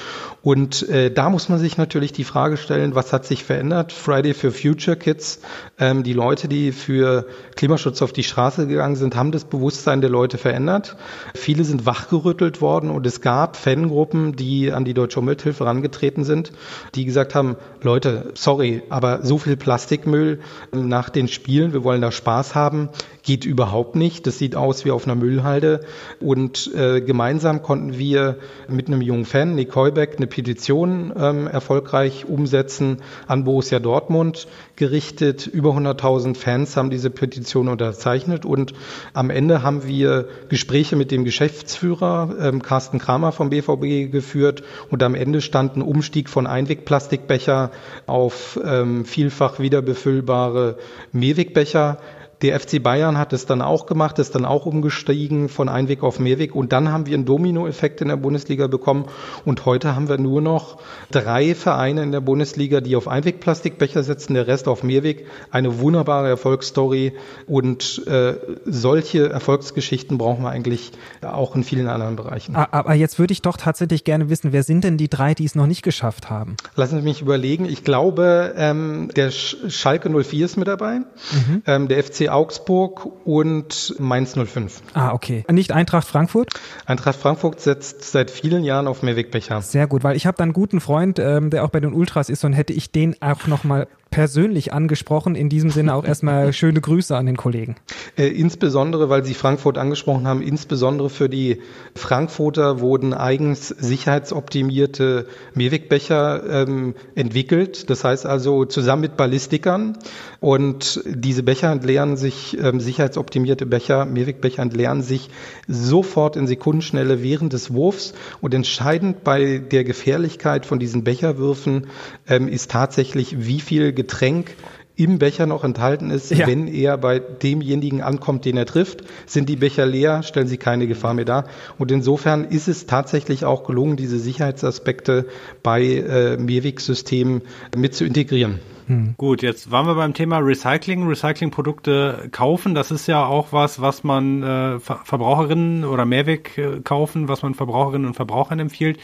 Und 0.41 0.89
äh, 0.89 1.11
da 1.11 1.29
muss 1.29 1.49
man 1.49 1.59
sich 1.59 1.77
natürlich 1.77 2.13
die 2.13 2.23
Frage 2.23 2.57
stellen, 2.57 2.95
was 2.95 3.13
hat 3.13 3.25
sich 3.25 3.43
verändert? 3.43 3.91
Friday 3.91 4.33
for 4.33 4.51
Future 4.51 4.97
Kids, 4.97 5.39
ähm, 5.79 6.01
die 6.01 6.13
Leute, 6.13 6.47
die 6.47 6.71
für 6.71 7.27
Klimaschutz 7.55 8.01
auf 8.01 8.13
die 8.13 8.23
Straße 8.23 8.67
gegangen 8.67 8.95
sind, 8.95 9.15
haben 9.15 9.31
das 9.31 9.45
Bewusstsein 9.45 10.01
der 10.01 10.09
Leute 10.09 10.37
verändert. 10.37 10.95
Viele 11.35 11.63
sind 11.63 11.85
wachgerüttelt 11.85 12.61
worden 12.61 12.89
und 12.89 13.05
es 13.05 13.21
gab 13.21 13.57
Fangruppen, 13.57 14.35
die 14.35 14.71
an 14.71 14.85
die 14.85 14.93
Deutsche 14.93 15.19
Umwelthilfe 15.19 15.63
herangetreten 15.63 16.23
sind, 16.23 16.51
die 16.95 17.05
gesagt 17.05 17.35
haben, 17.35 17.55
Leute, 17.81 18.31
sorry, 18.33 18.83
aber 18.89 19.23
so 19.23 19.37
viel 19.37 19.57
Plastikmüll 19.57 20.39
nach 20.71 21.09
den 21.09 21.27
Spielen, 21.27 21.73
wir 21.73 21.83
wollen 21.83 22.01
da 22.01 22.11
Spaß 22.11 22.55
haben, 22.55 22.89
geht 23.23 23.45
überhaupt 23.45 23.95
nicht. 23.95 24.27
Das 24.27 24.37
sieht 24.37 24.55
aus 24.55 24.85
wie 24.85 24.91
auf 24.91 25.05
einer 25.05 25.15
Müllhalde. 25.15 25.81
Und 26.19 26.73
äh, 26.75 27.01
gemeinsam 27.01 27.61
konnten 27.61 27.97
wir 27.97 28.37
mit 28.67 28.87
einem 28.87 29.01
jungen 29.01 29.25
Fan, 29.25 29.55
Nick 29.55 29.75
Heubeck, 29.75 30.15
eine 30.17 30.27
Petition 30.27 31.13
ähm, 31.17 31.47
erfolgreich 31.47 32.25
umsetzen 32.25 32.97
an 33.27 33.43
Borussia 33.43 33.79
Dortmund 33.79 34.47
gerichtet. 34.75 35.47
Über 35.47 35.71
100.000 35.71 36.35
Fans 36.35 36.75
haben 36.75 36.89
diese 36.89 37.09
Petition 37.09 37.67
unterzeichnet 37.67 38.45
und 38.45 38.73
am 39.13 39.29
Ende 39.29 39.61
haben 39.61 39.85
wir 39.87 40.27
Gespräche 40.49 40.95
mit 40.95 41.11
dem 41.11 41.23
Geschäftsführer 41.23 42.35
ähm, 42.41 42.61
Carsten 42.61 42.97
Kramer 42.97 43.31
vom 43.31 43.49
BVB 43.49 44.11
geführt 44.11 44.63
und 44.89 45.03
am 45.03 45.15
Ende 45.15 45.41
stand 45.41 45.75
ein 45.75 45.81
Umstieg 45.81 46.29
von 46.29 46.47
Einwegplastikbecher 46.47 47.71
auf 48.07 48.59
ähm, 48.63 49.05
vielfach 49.05 49.59
wiederbefüllbare 49.59 50.77
Mehrwegbecher 51.11 51.99
Der 52.41 52.59
FC 52.59 52.81
Bayern 52.81 53.17
hat 53.17 53.33
es 53.33 53.45
dann 53.45 53.61
auch 53.61 53.85
gemacht, 53.85 54.17
ist 54.17 54.33
dann 54.35 54.45
auch 54.45 54.65
umgestiegen 54.65 55.47
von 55.47 55.69
Einweg 55.69 56.01
auf 56.01 56.19
Mehrweg 56.19 56.55
und 56.55 56.71
dann 56.71 56.91
haben 56.91 57.05
wir 57.05 57.13
einen 57.13 57.25
Dominoeffekt 57.25 58.01
in 58.01 58.07
der 58.07 58.15
Bundesliga 58.15 58.67
bekommen 58.67 59.05
und 59.45 59.65
heute 59.65 59.95
haben 59.95 60.09
wir 60.09 60.17
nur 60.17 60.41
noch 60.41 60.77
drei 61.11 61.53
Vereine 61.53 62.01
in 62.01 62.11
der 62.11 62.21
Bundesliga, 62.21 62.81
die 62.81 62.95
auf 62.95 63.07
Einwegplastikbecher 63.07 64.01
setzen, 64.01 64.33
der 64.33 64.47
Rest 64.47 64.67
auf 64.67 64.81
Mehrweg. 64.81 65.27
Eine 65.51 65.79
wunderbare 65.79 66.29
Erfolgsstory 66.29 67.13
und 67.45 68.05
äh, 68.07 68.33
solche 68.65 69.29
Erfolgsgeschichten 69.29 70.17
brauchen 70.17 70.43
wir 70.43 70.49
eigentlich 70.49 70.91
auch 71.21 71.55
in 71.55 71.63
vielen 71.63 71.87
anderen 71.87 72.15
Bereichen. 72.15 72.55
Aber 72.55 72.93
jetzt 72.93 73.19
würde 73.19 73.33
ich 73.33 73.41
doch 73.41 73.57
tatsächlich 73.57 74.03
gerne 74.03 74.29
wissen, 74.29 74.51
wer 74.51 74.63
sind 74.63 74.83
denn 74.83 74.97
die 74.97 75.09
drei, 75.09 75.33
die 75.33 75.45
es 75.45 75.55
noch 75.55 75.67
nicht 75.67 75.83
geschafft 75.83 76.29
haben? 76.29 76.55
Lassen 76.75 76.99
Sie 76.99 77.03
mich 77.03 77.21
überlegen. 77.21 77.65
Ich 77.65 77.83
glaube, 77.83 78.53
ähm, 78.57 79.09
der 79.15 79.29
Schalke 79.31 80.09
04 80.09 80.45
ist 80.45 80.57
mit 80.57 80.67
dabei, 80.67 80.99
mhm. 80.99 81.61
ähm, 81.67 81.87
der 81.87 82.03
FC 82.03 82.30
Augsburg 82.31 83.07
und 83.25 83.95
Mainz 83.99 84.33
05. 84.33 84.81
Ah, 84.93 85.13
okay. 85.13 85.43
Nicht 85.51 85.71
Eintracht 85.71 86.07
Frankfurt? 86.07 86.49
Eintracht 86.85 87.19
Frankfurt 87.19 87.59
setzt 87.59 88.11
seit 88.11 88.31
vielen 88.31 88.63
Jahren 88.63 88.87
auf 88.87 89.03
Mehrwegbecher. 89.03 89.61
Sehr 89.61 89.87
gut, 89.87 90.03
weil 90.03 90.15
ich 90.15 90.25
habe 90.25 90.37
da 90.37 90.43
einen 90.43 90.53
guten 90.53 90.79
Freund, 90.79 91.19
ähm, 91.19 91.49
der 91.49 91.63
auch 91.63 91.69
bei 91.69 91.79
den 91.79 91.93
Ultras 91.93 92.29
ist 92.29 92.43
und 92.43 92.53
hätte 92.53 92.73
ich 92.73 92.91
den 92.91 93.21
auch 93.21 93.47
nochmal 93.47 93.87
persönlich 94.11 94.73
angesprochen. 94.73 95.35
In 95.35 95.49
diesem 95.49 95.69
Sinne 95.71 95.95
auch 95.95 96.03
erstmal 96.03 96.53
schöne 96.61 96.81
Grüße 96.81 97.15
an 97.15 97.25
den 97.25 97.37
Kollegen. 97.37 97.77
Äh, 98.17 98.27
insbesondere, 98.27 99.09
weil 99.09 99.23
Sie 99.25 99.33
Frankfurt 99.33 99.77
angesprochen 99.77 100.27
haben, 100.27 100.41
insbesondere 100.41 101.09
für 101.09 101.29
die 101.29 101.61
Frankfurter 101.95 102.79
wurden 102.81 103.13
eigens 103.13 103.69
sicherheitsoptimierte 103.69 105.27
Mehrwegbecher 105.55 106.43
ähm, 106.67 106.93
entwickelt. 107.15 107.89
Das 107.89 108.03
heißt 108.03 108.25
also 108.25 108.65
zusammen 108.65 109.01
mit 109.01 109.17
Ballistikern. 109.17 109.97
Und 110.41 111.01
diese 111.05 111.43
Becher 111.43 111.71
entleeren 111.71 112.17
sich, 112.17 112.57
ähm, 112.59 112.79
sicherheitsoptimierte 112.79 113.65
Becher, 113.65 114.05
Mehrwegbecher 114.05 114.61
entleeren 114.61 115.03
sich 115.03 115.29
sofort 115.67 116.35
in 116.35 116.47
Sekundenschnelle 116.47 117.23
während 117.23 117.53
des 117.53 117.73
Wurfs. 117.73 118.13
Und 118.41 118.53
entscheidend 118.53 119.23
bei 119.23 119.59
der 119.59 119.83
Gefährlichkeit 119.83 120.65
von 120.65 120.79
diesen 120.79 121.03
Becherwürfen 121.03 121.87
ähm, 122.27 122.49
ist 122.49 122.71
tatsächlich, 122.71 123.45
wie 123.45 123.61
viel 123.61 123.93
Getränk 124.01 124.55
im 124.95 125.19
Becher 125.19 125.45
noch 125.45 125.63
enthalten 125.63 126.11
ist, 126.11 126.31
ja. 126.31 126.47
wenn 126.47 126.67
er 126.67 126.97
bei 126.97 127.19
demjenigen 127.19 128.01
ankommt, 128.01 128.45
den 128.45 128.57
er 128.57 128.65
trifft. 128.65 129.03
Sind 129.25 129.49
die 129.49 129.55
Becher 129.55 129.85
leer, 129.85 130.21
stellen 130.21 130.47
sie 130.47 130.57
keine 130.57 130.85
Gefahr 130.85 131.13
mehr 131.13 131.25
dar. 131.25 131.45
Und 131.79 131.91
insofern 131.91 132.45
ist 132.45 132.67
es 132.67 132.85
tatsächlich 132.85 133.45
auch 133.45 133.63
gelungen, 133.63 133.95
diese 133.95 134.19
Sicherheitsaspekte 134.19 135.27
bei 135.63 135.83
äh, 135.83 136.37
Mehrwegsystemen 136.37 137.41
mit 137.75 137.95
zu 137.95 138.05
integrieren. 138.05 138.59
Hm. 138.87 139.15
Gut, 139.17 139.41
jetzt 139.41 139.71
waren 139.71 139.87
wir 139.87 139.95
beim 139.95 140.13
Thema 140.13 140.39
Recycling, 140.39 141.07
Recyclingprodukte 141.07 142.27
kaufen. 142.31 142.75
Das 142.75 142.91
ist 142.91 143.07
ja 143.07 143.25
auch 143.25 143.53
was, 143.53 143.81
was 143.81 144.03
man 144.03 144.43
äh, 144.43 144.79
Verbraucherinnen 144.79 145.85
oder 145.85 146.05
Mehrweg 146.05 146.57
äh, 146.57 146.81
kaufen, 146.83 147.27
was 147.27 147.41
man 147.41 147.53
Verbraucherinnen 147.53 148.07
und 148.07 148.15
Verbrauchern 148.15 148.59
empfiehlt. 148.59 148.99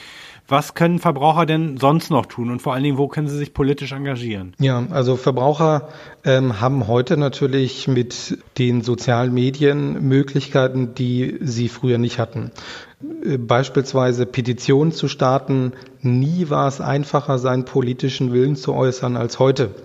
Was 0.49 0.75
können 0.75 0.99
Verbraucher 0.99 1.45
denn 1.45 1.77
sonst 1.77 2.09
noch 2.09 2.25
tun 2.25 2.49
und 2.51 2.61
vor 2.61 2.73
allen 2.73 2.83
Dingen, 2.83 2.97
wo 2.97 3.09
können 3.09 3.27
sie 3.27 3.37
sich 3.37 3.53
politisch 3.53 3.91
engagieren? 3.91 4.53
Ja, 4.59 4.85
also 4.91 5.17
Verbraucher 5.17 5.89
ähm, 6.23 6.61
haben 6.61 6.87
heute 6.87 7.17
natürlich 7.17 7.89
mit 7.89 8.37
den 8.57 8.81
sozialen 8.81 9.33
Medien 9.33 10.07
Möglichkeiten, 10.07 10.93
die 10.95 11.37
sie 11.41 11.67
früher 11.67 11.97
nicht 11.97 12.17
hatten. 12.17 12.51
Äh, 13.23 13.37
beispielsweise 13.37 14.25
Petitionen 14.25 14.91
zu 14.91 15.07
starten. 15.07 15.73
Nie 16.01 16.49
war 16.49 16.67
es 16.67 16.79
einfacher, 16.79 17.37
seinen 17.39 17.65
politischen 17.65 18.31
Willen 18.31 18.55
zu 18.55 18.73
äußern 18.73 19.17
als 19.17 19.39
heute. 19.39 19.75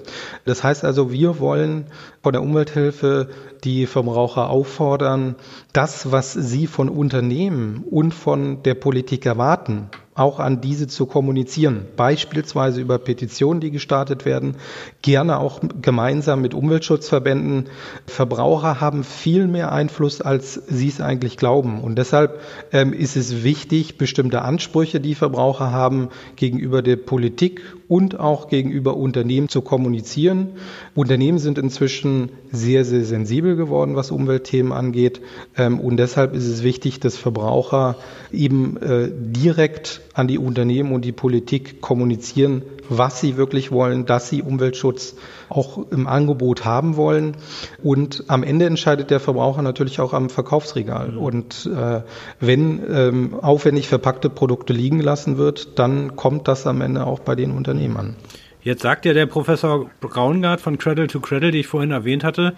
Das 0.44 0.62
heißt 0.62 0.85
also, 0.85 1.11
wir 1.11 1.40
wollen 1.40 1.87
von 2.22 2.33
der 2.33 2.42
Umwelthilfe 2.42 3.29
die 3.64 3.87
Verbraucher 3.87 4.48
auffordern, 4.48 5.35
das, 5.72 6.12
was 6.12 6.33
sie 6.33 6.66
von 6.66 6.88
Unternehmen 6.88 7.85
und 7.90 8.14
von 8.14 8.62
der 8.62 8.75
Politik 8.75 9.27
erwarten, 9.27 9.88
auch 10.14 10.38
an 10.38 10.61
diese 10.61 10.88
zu 10.88 11.07
kommunizieren, 11.07 11.87
beispielsweise 11.96 12.81
über 12.81 12.98
Petitionen, 12.98 13.61
die 13.61 13.70
gestartet 13.70 14.27
werden, 14.27 14.57
gerne 15.01 15.38
auch 15.38 15.61
gemeinsam 15.81 16.42
mit 16.42 16.53
Umweltschutzverbänden. 16.53 17.68
Verbraucher 18.07 18.81
haben 18.81 19.05
viel 19.05 19.46
mehr 19.46 19.72
Einfluss, 19.72 20.20
als 20.20 20.55
sie 20.55 20.88
es 20.88 21.01
eigentlich 21.01 21.38
glauben. 21.38 21.81
Und 21.81 21.96
deshalb 21.96 22.40
ähm, 22.72 22.92
ist 22.92 23.16
es 23.16 23.42
wichtig, 23.42 23.96
bestimmte 23.96 24.42
Ansprüche, 24.42 25.01
die 25.01 25.14
Verbraucher 25.14 25.72
haben, 25.72 26.11
gegenüber 26.37 26.83
der 26.83 26.96
Politik 26.96 27.62
und 27.92 28.18
auch 28.18 28.48
gegenüber 28.48 28.96
Unternehmen 28.96 29.50
zu 29.50 29.61
kommunizieren. 29.61 30.52
Unternehmen 30.94 31.37
sind 31.38 31.59
inzwischen 31.59 32.31
sehr, 32.50 32.87
sehr 32.87 33.05
sensibel 33.05 33.55
geworden, 33.55 33.96
was 33.96 34.11
Umweltthemen 34.11 34.72
angeht. 34.72 35.20
Ähm, 35.59 35.78
und 35.78 35.98
deshalb 35.98 36.35
ist 36.35 36.46
es 36.46 36.62
wichtig, 36.62 37.00
dass 37.00 37.18
Verbraucher 37.18 37.96
eben 38.33 38.78
äh, 38.78 39.11
direkt 39.12 40.00
an 40.14 40.26
die 40.26 40.38
Unternehmen 40.38 40.92
und 40.94 41.05
die 41.05 41.12
Politik 41.12 41.83
kommunizieren, 41.83 42.62
was 42.88 43.21
sie 43.21 43.37
wirklich 43.37 43.71
wollen, 43.71 44.07
dass 44.07 44.29
sie 44.29 44.42
Umweltschutz 44.42 45.16
auch 45.49 45.90
im 45.90 46.07
Angebot 46.07 46.64
haben 46.64 46.97
wollen. 46.97 47.37
Und 47.83 48.25
am 48.29 48.42
Ende 48.42 48.66
entscheidet 48.66 49.11
der 49.11 49.21
Verbraucher 49.21 49.62
natürlich 49.62 50.01
auch 50.01 50.12
am 50.12 50.31
Verkaufsregal. 50.31 51.12
Mhm. 51.12 51.18
Und 51.18 51.71
äh, 51.75 52.03
wenn 52.40 52.81
ähm, 52.90 53.35
aufwendig 53.40 53.88
verpackte 53.88 54.31
Produkte 54.31 54.73
liegen 54.73 54.99
gelassen 54.99 55.38
wird, 55.38 55.79
dann 55.79 56.16
kommt 56.16 56.49
das 56.49 56.66
am 56.66 56.81
Ende 56.81 57.07
auch 57.07 57.21
bei 57.21 57.35
den 57.35 57.53
Unternehmen 57.53 57.97
an. 57.97 58.16
Jetzt 58.62 58.83
sagt 58.83 59.05
ja 59.07 59.12
der 59.12 59.27
Professor 59.27 59.90
Braungart 60.01 60.61
von 60.61 60.79
Cradle 60.79 61.09
to 61.09 61.21
Cradle, 61.21 61.51
die 61.51 61.61
ich 61.61 61.66
vorhin 61.66 61.90
erwähnt 61.90 62.23
hatte, 62.23 62.55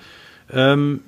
ähm, 0.52 1.00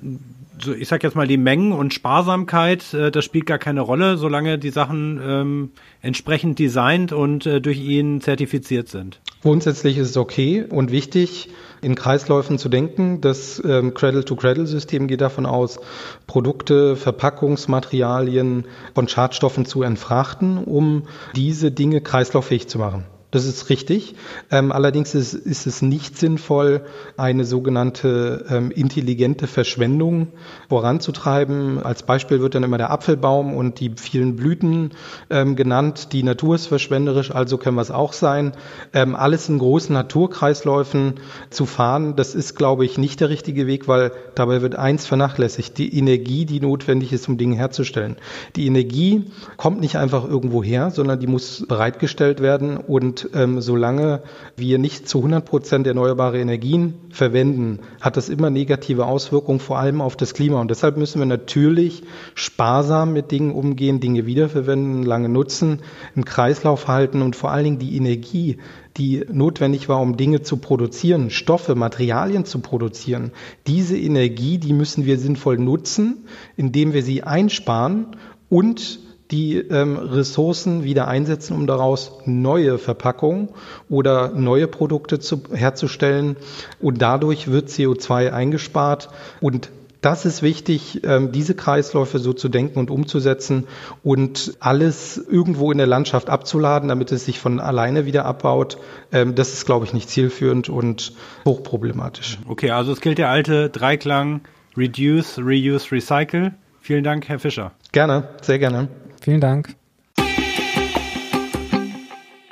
so, 0.63 0.73
ich 0.73 0.89
sag 0.89 1.03
jetzt 1.03 1.17
mal, 1.17 1.27
die 1.27 1.37
Mengen 1.37 1.73
und 1.73 1.95
Sparsamkeit, 1.95 2.95
äh, 2.95 3.11
das 3.11 3.25
spielt 3.25 3.47
gar 3.47 3.59
keine 3.59 3.81
Rolle, 3.81 4.17
solange 4.17 4.59
die 4.59 4.71
Sachen 4.71 5.21
ähm, 5.23 5.71
entsprechend 6.01 6.59
designt 6.59 7.13
und 7.13 7.47
äh, 7.47 7.61
durch 7.61 7.79
ihn 7.79 8.21
zertifiziert 8.21 8.89
sind. 8.89 9.21
Grundsätzlich 9.43 9.99
ist 9.99 10.11
es 10.11 10.17
okay 10.17 10.65
und 10.69 10.91
wichtig, 10.91 11.51
in 11.83 11.95
Kreisläufen 11.95 12.59
zu 12.59 12.69
denken. 12.69 13.21
Das 13.21 13.63
ähm, 13.65 13.95
Cradle-to-Cradle-System 13.95 15.07
geht 15.07 15.21
davon 15.21 15.47
aus, 15.47 15.79
Produkte, 16.27 16.97
Verpackungsmaterialien 16.97 18.65
von 18.95 19.09
Schadstoffen 19.09 19.67
zu 19.67 19.83
entfrachten, 19.83 20.59
um 20.59 21.05
diese 21.35 21.71
Dinge 21.71 22.01
kreislauffähig 22.01 22.69
zu 22.69 22.79
machen. 22.79 23.05
Das 23.37 23.45
ist 23.45 23.69
richtig. 23.69 24.15
Ähm, 24.51 24.73
allerdings 24.73 25.15
ist, 25.15 25.35
ist, 25.35 25.67
es 25.67 25.83
nicht 25.83 26.17
sinnvoll, 26.17 26.87
eine 27.19 27.45
sogenannte 27.45 28.47
ähm, 28.49 28.71
intelligente 28.71 29.47
Verschwendung 29.47 30.29
voranzutreiben. 30.71 31.83
Als 31.83 32.03
Beispiel 32.03 32.41
wird 32.41 32.55
dann 32.55 32.63
immer 32.63 32.79
der 32.79 32.91
Apfelbaum 32.91 33.55
und 33.55 33.79
die 33.79 33.93
vielen 33.95 34.37
Blüten 34.37 34.93
ähm, 35.29 35.55
genannt. 35.55 36.15
Die 36.15 36.23
Natur 36.23 36.55
ist 36.55 36.65
verschwenderisch, 36.65 37.31
also 37.31 37.59
können 37.59 37.77
wir 37.77 37.83
es 37.83 37.91
auch 37.91 38.15
sein. 38.15 38.53
Ähm, 38.95 39.15
alles 39.15 39.51
in 39.51 39.59
großen 39.59 39.93
Naturkreisläufen 39.93 41.17
zu 41.51 41.67
fahren, 41.67 42.17
das 42.17 42.35
ist, 42.35 42.55
glaube 42.55 42.87
ich, 42.87 42.97
nicht 42.97 43.21
der 43.21 43.29
richtige 43.29 43.67
Weg, 43.67 43.87
weil 43.87 44.13
dabei 44.35 44.63
wird 44.63 44.77
eins 44.77 45.05
vernachlässigt, 45.05 45.77
die 45.77 45.95
Energie, 45.99 46.47
die 46.47 46.61
notwendig 46.61 47.13
ist, 47.13 47.29
um 47.29 47.37
Dinge 47.37 47.57
herzustellen. 47.57 48.17
Die 48.55 48.67
Energie 48.67 49.25
kommt 49.59 49.83
nicht 49.83 49.97
einfach 49.97 50.27
irgendwo 50.27 50.63
her, 50.63 50.91
sondern 50.91 51.21
die 51.21 51.27
muss 51.27 51.67
bereitgestellt 51.69 52.41
werden 52.41 52.79
und 52.79 53.26
ähm, 53.35 53.61
solange 53.61 54.23
wir 54.57 54.79
nicht 54.79 55.09
zu 55.09 55.19
100 55.19 55.45
Prozent 55.45 55.87
erneuerbare 55.87 56.41
Energien 56.41 56.95
verwenden, 57.11 57.81
hat 58.01 58.17
das 58.17 58.29
immer 58.29 58.51
negative 58.51 59.07
Auswirkungen, 59.07 59.61
vor 59.61 59.79
allem 59.79 60.01
auf 60.01 60.17
das 60.17 60.35
Klima. 60.35 60.61
Und 60.61 60.71
deshalb 60.71 60.97
müssen 60.97 61.19
wir 61.19 61.27
natürlich 61.27 62.03
sparsam 62.35 63.13
mit 63.13 63.31
Dingen 63.31 63.53
umgehen, 63.53 64.01
Dinge 64.01 64.27
wiederverwenden, 64.27 65.03
lange 65.03 65.29
nutzen, 65.29 65.81
im 66.15 66.25
Kreislauf 66.25 66.89
halten 66.89 67.23
und 67.23 67.37
vor 67.37 67.51
allen 67.51 67.65
Dingen 67.65 67.79
die 67.79 67.97
Energie, 67.97 68.59
die 68.97 69.25
notwendig 69.31 69.89
war, 69.89 70.01
um 70.01 70.17
Dinge 70.17 70.43
zu 70.43 70.57
produzieren, 70.57 71.31
Stoffe, 71.31 71.75
Materialien 71.75 72.45
zu 72.45 72.61
produzieren. 72.61 73.33
Diese 73.67 73.97
Energie, 73.97 74.59
die 74.59 74.73
müssen 74.73 75.05
wir 75.05 75.19
sinnvoll 75.19 75.59
nutzen, 75.59 76.27
indem 76.57 76.93
wir 76.93 77.03
sie 77.03 77.23
einsparen 77.23 78.17
und 78.49 79.01
die 79.31 79.57
ähm, 79.57 79.97
Ressourcen 79.97 80.85
wieder 80.85 81.09
einsetzen, 81.09 81.55
um 81.55 81.67
daraus 81.67 82.13
neue 82.25 82.79
Verpackungen 82.79 83.49
oder 83.89 84.31
neue 84.31 84.69
Produkte 84.69 85.19
zu, 85.19 85.43
herzustellen. 85.53 86.37
Und 86.81 87.03
dadurch 87.03 87.49
wird 87.49 87.69
CO2 87.69 88.31
eingespart. 88.31 89.09
Und 89.41 89.71
das 90.01 90.25
ist 90.25 90.43
wichtig, 90.43 91.03
ähm, 91.05 91.33
diese 91.33 91.55
Kreisläufe 91.55 92.21
so 92.21 92.33
zu 92.33 92.49
denken 92.49 92.79
und 92.79 92.91
umzusetzen 92.91 93.67
und 94.05 94.57
alles 94.61 95.17
irgendwo 95.19 95.73
in 95.73 95.79
der 95.79 95.89
Landschaft 95.89 96.31
abzuladen, 96.31 96.89
damit 96.89 97.11
es 97.11 97.25
sich 97.25 97.41
von 97.41 97.59
alleine 97.59 98.07
wieder 98.07 98.25
abbaut. 98.25 98.79
Ähm, 99.11 99.35
das 99.35 99.53
ist, 99.53 99.67
glaube 99.67 99.85
ich, 99.87 99.93
nicht 99.93 100.09
zielführend 100.09 100.69
und 100.69 101.13
hochproblematisch. 101.45 102.39
Okay, 102.47 102.71
also 102.71 102.93
es 102.93 103.01
gilt 103.01 103.19
der 103.19 103.31
alte 103.31 103.69
Dreiklang 103.69 104.43
Reduce, 104.77 105.39
Reuse, 105.39 105.91
Recycle. 105.91 106.55
Vielen 106.81 107.03
Dank, 107.03 107.29
Herr 107.29 107.41
Fischer. 107.41 107.73
Gerne, 107.91 108.29
sehr 108.43 108.61
gerne. 108.61 108.89
Vielen 109.27 109.41
Dank. 109.41 109.75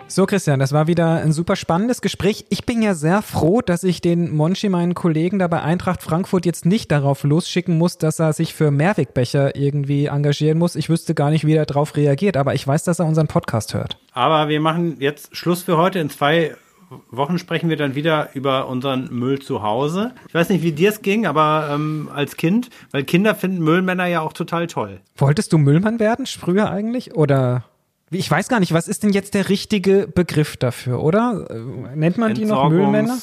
So, 0.08 0.26
Christian, 0.26 0.58
das 0.58 0.72
war 0.72 0.88
wieder 0.88 1.22
ein 1.22 1.30
super 1.30 1.54
spannendes 1.54 2.02
Gespräch. 2.02 2.46
Ich 2.48 2.66
bin 2.66 2.82
ja 2.82 2.94
sehr 2.94 3.22
froh, 3.22 3.60
dass 3.60 3.84
ich 3.84 4.00
den 4.00 4.34
Monchi, 4.34 4.68
meinen 4.68 4.94
Kollegen 4.94 5.38
da 5.38 5.46
bei 5.46 5.62
Eintracht 5.62 6.02
Frankfurt 6.02 6.46
jetzt 6.46 6.66
nicht 6.66 6.90
darauf 6.90 7.22
losschicken 7.22 7.78
muss, 7.78 7.98
dass 7.98 8.18
er 8.18 8.32
sich 8.32 8.54
für 8.54 8.72
Mehrwegbecher 8.72 9.54
irgendwie 9.54 10.06
engagieren 10.06 10.58
muss. 10.58 10.74
Ich 10.74 10.90
wüsste 10.90 11.14
gar 11.14 11.30
nicht, 11.30 11.46
wie 11.46 11.54
er 11.54 11.64
darauf 11.64 11.94
reagiert, 11.94 12.36
aber 12.36 12.54
ich 12.54 12.66
weiß, 12.66 12.82
dass 12.82 12.98
er 12.98 13.06
unseren 13.06 13.28
Podcast 13.28 13.72
hört. 13.72 13.96
Aber 14.12 14.48
wir 14.48 14.58
machen 14.60 14.96
jetzt 14.98 15.36
Schluss 15.36 15.62
für 15.62 15.76
heute. 15.76 16.00
In 16.00 16.10
zwei 16.10 16.56
Wochen 17.10 17.38
sprechen 17.38 17.68
wir 17.68 17.76
dann 17.76 17.94
wieder 17.94 18.30
über 18.34 18.68
unseren 18.68 19.12
Müll 19.12 19.40
zu 19.40 19.62
Hause. 19.62 20.12
Ich 20.28 20.34
weiß 20.34 20.48
nicht, 20.48 20.62
wie 20.62 20.72
dir 20.72 20.90
es 20.90 21.02
ging, 21.02 21.26
aber 21.26 21.68
ähm, 21.72 22.08
als 22.14 22.36
Kind, 22.36 22.70
weil 22.90 23.04
Kinder 23.04 23.34
finden 23.34 23.62
Müllmänner 23.62 24.06
ja 24.06 24.20
auch 24.20 24.32
total 24.32 24.66
toll. 24.66 25.00
Wolltest 25.16 25.52
du 25.52 25.58
Müllmann 25.58 25.98
werden, 25.98 26.26
früher 26.26 26.70
eigentlich? 26.70 27.14
Oder 27.14 27.64
ich 28.10 28.30
weiß 28.30 28.48
gar 28.48 28.60
nicht, 28.60 28.72
was 28.72 28.88
ist 28.88 29.02
denn 29.02 29.12
jetzt 29.12 29.34
der 29.34 29.48
richtige 29.48 30.06
Begriff 30.06 30.56
dafür, 30.56 31.02
oder? 31.02 31.46
Äh, 31.50 31.96
nennt 31.96 32.18
man 32.18 32.34
die 32.34 32.44
noch 32.44 32.68
Müllmänner? 32.68 33.18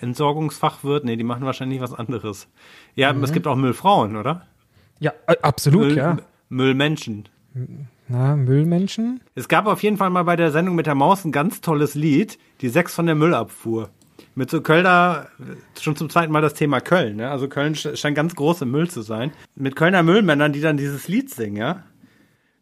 Entsorgungsfachwirt? 0.00 1.04
Nee, 1.04 1.16
die 1.16 1.24
machen 1.24 1.44
wahrscheinlich 1.44 1.80
was 1.80 1.94
anderes. 1.94 2.48
Ja, 2.94 3.12
mhm. 3.12 3.24
es 3.24 3.32
gibt 3.32 3.46
auch 3.46 3.56
Müllfrauen, 3.56 4.16
oder? 4.16 4.46
Ja, 5.00 5.12
äh, 5.26 5.36
absolut, 5.42 5.86
Müll, 5.86 5.96
ja. 5.96 6.16
Müllmenschen. 6.48 7.28
Na, 8.08 8.36
Müllmenschen? 8.36 9.20
Es 9.34 9.48
gab 9.48 9.66
auf 9.66 9.82
jeden 9.82 9.96
Fall 9.96 10.10
mal 10.10 10.24
bei 10.24 10.36
der 10.36 10.50
Sendung 10.50 10.74
mit 10.74 10.86
der 10.86 10.94
Maus 10.94 11.24
ein 11.24 11.32
ganz 11.32 11.62
tolles 11.62 11.94
Lied, 11.94 12.38
die 12.60 12.68
Sechs 12.68 12.94
von 12.94 13.06
der 13.06 13.14
Müllabfuhr. 13.14 13.88
Mit 14.34 14.50
so 14.50 14.60
Kölner, 14.60 15.28
schon 15.80 15.96
zum 15.96 16.10
zweiten 16.10 16.32
Mal 16.32 16.42
das 16.42 16.54
Thema 16.54 16.80
Köln, 16.80 17.16
ne? 17.16 17.30
Also 17.30 17.48
Köln 17.48 17.74
scheint 17.74 18.16
ganz 18.16 18.34
groß 18.34 18.62
im 18.62 18.72
Müll 18.72 18.90
zu 18.90 19.02
sein. 19.02 19.32
Mit 19.54 19.76
Kölner 19.76 20.02
Müllmännern, 20.02 20.52
die 20.52 20.60
dann 20.60 20.76
dieses 20.76 21.08
Lied 21.08 21.30
singen, 21.30 21.56
ja? 21.56 21.84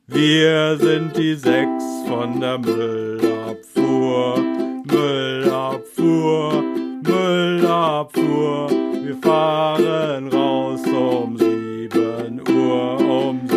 Wir 0.06 0.76
sind 0.78 1.16
die 1.16 1.34
Sechs 1.34 1.84
von 2.06 2.40
der 2.40 2.58
Müllabfuhr, 2.58 4.38
Müllabfuhr, 4.84 6.62
Müllabfuhr. 7.02 8.70
Wir 9.02 9.16
fahren 9.16 10.28
raus 10.28 10.82
um 10.86 11.36
sieben 11.38 12.40
Uhr, 12.48 13.00
um 13.00 13.51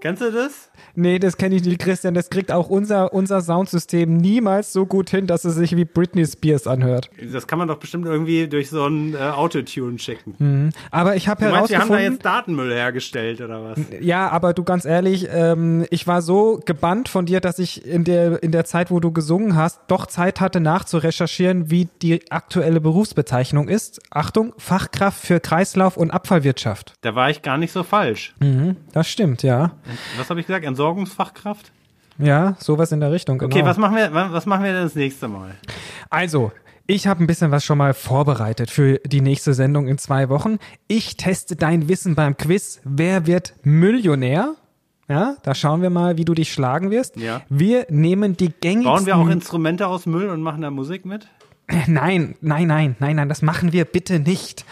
Kennst 0.00 0.22
du 0.22 0.32
das? 0.32 0.69
Nee, 0.94 1.18
das 1.18 1.36
kenne 1.36 1.56
ich 1.56 1.64
nicht, 1.64 1.78
Christian. 1.78 2.14
Das 2.14 2.30
kriegt 2.30 2.52
auch 2.52 2.68
unser, 2.68 3.12
unser 3.12 3.40
Soundsystem 3.40 4.16
niemals 4.16 4.72
so 4.72 4.86
gut 4.86 5.10
hin, 5.10 5.26
dass 5.26 5.44
es 5.44 5.54
sich 5.54 5.76
wie 5.76 5.84
Britney 5.84 6.26
Spears 6.26 6.66
anhört. 6.66 7.10
Das 7.32 7.46
kann 7.46 7.58
man 7.58 7.68
doch 7.68 7.78
bestimmt 7.78 8.06
irgendwie 8.06 8.48
durch 8.48 8.70
so 8.70 8.86
ein 8.86 9.14
äh, 9.14 9.18
Autotune 9.18 9.96
checken. 9.96 10.34
Mhm. 10.38 10.70
Aber 10.90 11.16
ich 11.16 11.28
habe 11.28 11.44
herausgefunden... 11.44 11.88
Meinst, 11.88 11.90
wir 11.90 11.96
haben 11.96 12.06
da 12.06 12.12
jetzt 12.12 12.24
Datenmüll 12.24 12.72
hergestellt 12.72 13.40
oder 13.40 13.64
was? 13.64 13.78
Ja, 14.00 14.28
aber 14.28 14.54
du 14.54 14.64
ganz 14.64 14.84
ehrlich, 14.84 15.28
ähm, 15.32 15.86
ich 15.90 16.06
war 16.06 16.22
so 16.22 16.60
gebannt 16.64 17.08
von 17.08 17.26
dir, 17.26 17.40
dass 17.40 17.58
ich 17.58 17.84
in 17.86 18.04
der, 18.04 18.42
in 18.42 18.52
der 18.52 18.64
Zeit, 18.64 18.90
wo 18.90 19.00
du 19.00 19.12
gesungen 19.12 19.56
hast, 19.56 19.80
doch 19.88 20.06
Zeit 20.06 20.40
hatte 20.40 20.60
nachzurecherchieren, 20.60 21.70
wie 21.70 21.88
die 22.02 22.30
aktuelle 22.30 22.80
Berufsbezeichnung 22.80 23.68
ist. 23.68 24.00
Achtung, 24.10 24.54
Fachkraft 24.58 25.24
für 25.24 25.40
Kreislauf- 25.40 25.96
und 25.96 26.10
Abfallwirtschaft. 26.10 26.94
Da 27.00 27.14
war 27.14 27.30
ich 27.30 27.42
gar 27.42 27.58
nicht 27.58 27.72
so 27.72 27.82
falsch. 27.82 28.34
Mhm, 28.40 28.76
das 28.92 29.08
stimmt, 29.08 29.42
ja. 29.42 29.72
Was 30.18 30.30
habe 30.30 30.40
ich 30.40 30.46
gesagt? 30.46 30.64
Entsorgungsfachkraft? 30.90 31.72
Ja, 32.18 32.56
sowas 32.58 32.92
in 32.92 33.00
der 33.00 33.12
Richtung, 33.12 33.38
genau. 33.38 33.54
Okay, 33.54 33.64
was 33.64 33.78
machen 33.78 33.96
wir, 33.96 34.12
was 34.12 34.44
machen 34.46 34.64
wir 34.64 34.72
denn 34.72 34.82
das 34.82 34.94
nächste 34.94 35.28
Mal? 35.28 35.54
Also, 36.10 36.52
ich 36.86 37.06
habe 37.06 37.22
ein 37.22 37.26
bisschen 37.26 37.50
was 37.50 37.64
schon 37.64 37.78
mal 37.78 37.94
vorbereitet 37.94 38.70
für 38.70 38.98
die 39.06 39.20
nächste 39.20 39.54
Sendung 39.54 39.86
in 39.86 39.96
zwei 39.96 40.28
Wochen. 40.28 40.58
Ich 40.88 41.16
teste 41.16 41.56
dein 41.56 41.88
Wissen 41.88 42.14
beim 42.14 42.36
Quiz. 42.36 42.80
Wer 42.84 43.26
wird 43.26 43.54
Millionär? 43.62 44.54
Ja, 45.08 45.36
da 45.42 45.54
schauen 45.54 45.82
wir 45.82 45.90
mal, 45.90 46.18
wie 46.18 46.24
du 46.24 46.34
dich 46.34 46.52
schlagen 46.52 46.90
wirst. 46.90 47.16
Ja. 47.16 47.42
Wir 47.48 47.86
nehmen 47.88 48.36
die 48.36 48.48
gängigsten. 48.48 48.84
Bauen 48.84 49.06
wir 49.06 49.16
auch 49.16 49.28
Instrumente 49.28 49.86
aus 49.86 50.06
Müll 50.06 50.28
und 50.28 50.42
machen 50.42 50.62
da 50.62 50.70
Musik 50.70 51.04
mit? 51.04 51.28
Nein, 51.86 52.34
nein, 52.40 52.66
nein, 52.66 52.96
nein, 52.98 53.16
nein, 53.16 53.28
das 53.28 53.42
machen 53.42 53.72
wir 53.72 53.84
bitte 53.84 54.18
nicht 54.18 54.64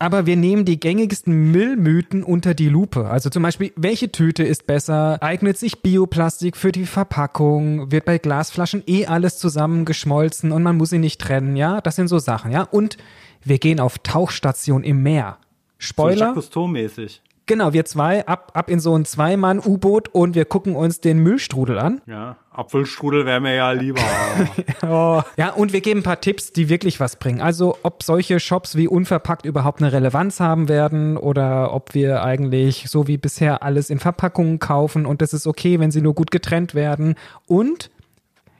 aber 0.00 0.24
wir 0.24 0.36
nehmen 0.36 0.64
die 0.64 0.80
gängigsten 0.80 1.52
Müllmythen 1.52 2.24
unter 2.24 2.54
die 2.54 2.70
Lupe. 2.70 3.08
Also 3.08 3.28
zum 3.28 3.42
Beispiel, 3.42 3.70
welche 3.76 4.10
Tüte 4.10 4.42
ist 4.42 4.66
besser? 4.66 5.22
Eignet 5.22 5.58
sich 5.58 5.82
Bioplastik 5.82 6.56
für 6.56 6.72
die 6.72 6.86
Verpackung? 6.86 7.92
Wird 7.92 8.06
bei 8.06 8.16
Glasflaschen 8.16 8.82
eh 8.86 9.04
alles 9.06 9.38
zusammengeschmolzen 9.38 10.52
und 10.52 10.62
man 10.62 10.78
muss 10.78 10.90
sie 10.90 10.98
nicht 10.98 11.20
trennen? 11.20 11.54
Ja, 11.54 11.82
das 11.82 11.96
sind 11.96 12.08
so 12.08 12.18
Sachen, 12.18 12.50
ja. 12.50 12.62
Und 12.62 12.96
wir 13.44 13.58
gehen 13.58 13.78
auf 13.78 13.98
Tauchstation 13.98 14.84
im 14.84 15.02
Meer. 15.02 15.36
Spoiler. 15.76 16.34
So 16.40 16.66
mäßig 16.66 17.20
Genau, 17.50 17.72
wir 17.72 17.84
zwei 17.84 18.24
ab, 18.28 18.52
ab 18.54 18.70
in 18.70 18.78
so 18.78 18.94
ein 18.94 19.04
Zweimann-U-Boot 19.04 20.06
und 20.10 20.36
wir 20.36 20.44
gucken 20.44 20.76
uns 20.76 21.00
den 21.00 21.18
Müllstrudel 21.18 21.80
an. 21.80 22.00
Ja, 22.06 22.36
Apfelstrudel 22.52 23.26
wäre 23.26 23.40
mir 23.40 23.56
ja 23.56 23.72
lieber. 23.72 24.00
oh. 24.86 25.20
Ja, 25.36 25.50
und 25.54 25.72
wir 25.72 25.80
geben 25.80 25.98
ein 25.98 26.04
paar 26.04 26.20
Tipps, 26.20 26.52
die 26.52 26.68
wirklich 26.68 27.00
was 27.00 27.16
bringen. 27.16 27.40
Also, 27.40 27.76
ob 27.82 28.04
solche 28.04 28.38
Shops 28.38 28.76
wie 28.76 28.86
unverpackt 28.86 29.46
überhaupt 29.46 29.82
eine 29.82 29.92
Relevanz 29.92 30.38
haben 30.38 30.68
werden 30.68 31.16
oder 31.16 31.74
ob 31.74 31.92
wir 31.92 32.22
eigentlich 32.22 32.84
so 32.88 33.08
wie 33.08 33.16
bisher 33.16 33.64
alles 33.64 33.90
in 33.90 33.98
Verpackungen 33.98 34.60
kaufen 34.60 35.04
und 35.04 35.20
das 35.20 35.34
ist 35.34 35.48
okay, 35.48 35.80
wenn 35.80 35.90
sie 35.90 36.02
nur 36.02 36.14
gut 36.14 36.30
getrennt 36.30 36.76
werden. 36.76 37.16
Und 37.48 37.90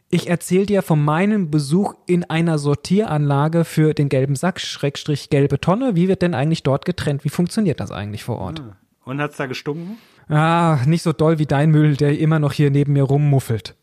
ich 0.09 0.28
erzähle 0.28 0.66
dir 0.66 0.82
von 0.82 1.01
meinem 1.05 1.53
Besuch 1.53 1.95
in 2.07 2.24
einer 2.24 2.59
Sortieranlage 2.59 3.64
für 3.64 3.95
den 3.95 4.09
gelben 4.09 4.34
Sack, 4.34 4.59
Schrägstrich 4.59 5.30
gelbe 5.30 5.61
Tonne. 5.61 5.95
Wie 5.95 6.09
wird 6.09 6.22
denn 6.22 6.34
eigentlich 6.34 6.64
dort 6.64 6.84
getrennt? 6.84 7.22
Wie 7.22 7.28
funktioniert 7.28 7.78
das 7.78 7.93
eigentlich 7.93 8.24
vor 8.24 8.38
Ort? 8.38 8.61
Ah. 8.68 8.80
Und 9.11 9.21
hat's 9.21 9.37
da 9.37 9.47
gestunken? 9.47 9.99
Ah, 10.29 10.79
nicht 10.87 11.03
so 11.03 11.13
doll 11.13 11.39
wie 11.39 11.47
dein 11.47 11.71
Müll, 11.71 11.97
der 11.97 12.19
immer 12.19 12.39
noch 12.39 12.53
hier 12.53 12.71
neben 12.71 12.93
mir 12.93 13.03
rummuffelt. 13.03 13.77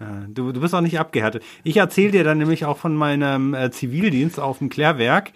Ja, 0.00 0.26
du, 0.28 0.52
du 0.52 0.60
bist 0.60 0.74
auch 0.74 0.80
nicht 0.80 0.98
abgehärtet. 0.98 1.44
Ich 1.62 1.76
erzähle 1.76 2.10
dir 2.10 2.24
dann 2.24 2.38
nämlich 2.38 2.64
auch 2.64 2.78
von 2.78 2.96
meinem 2.96 3.54
äh, 3.54 3.70
Zivildienst 3.70 4.40
auf 4.40 4.58
dem 4.58 4.68
Klärwerk 4.68 5.32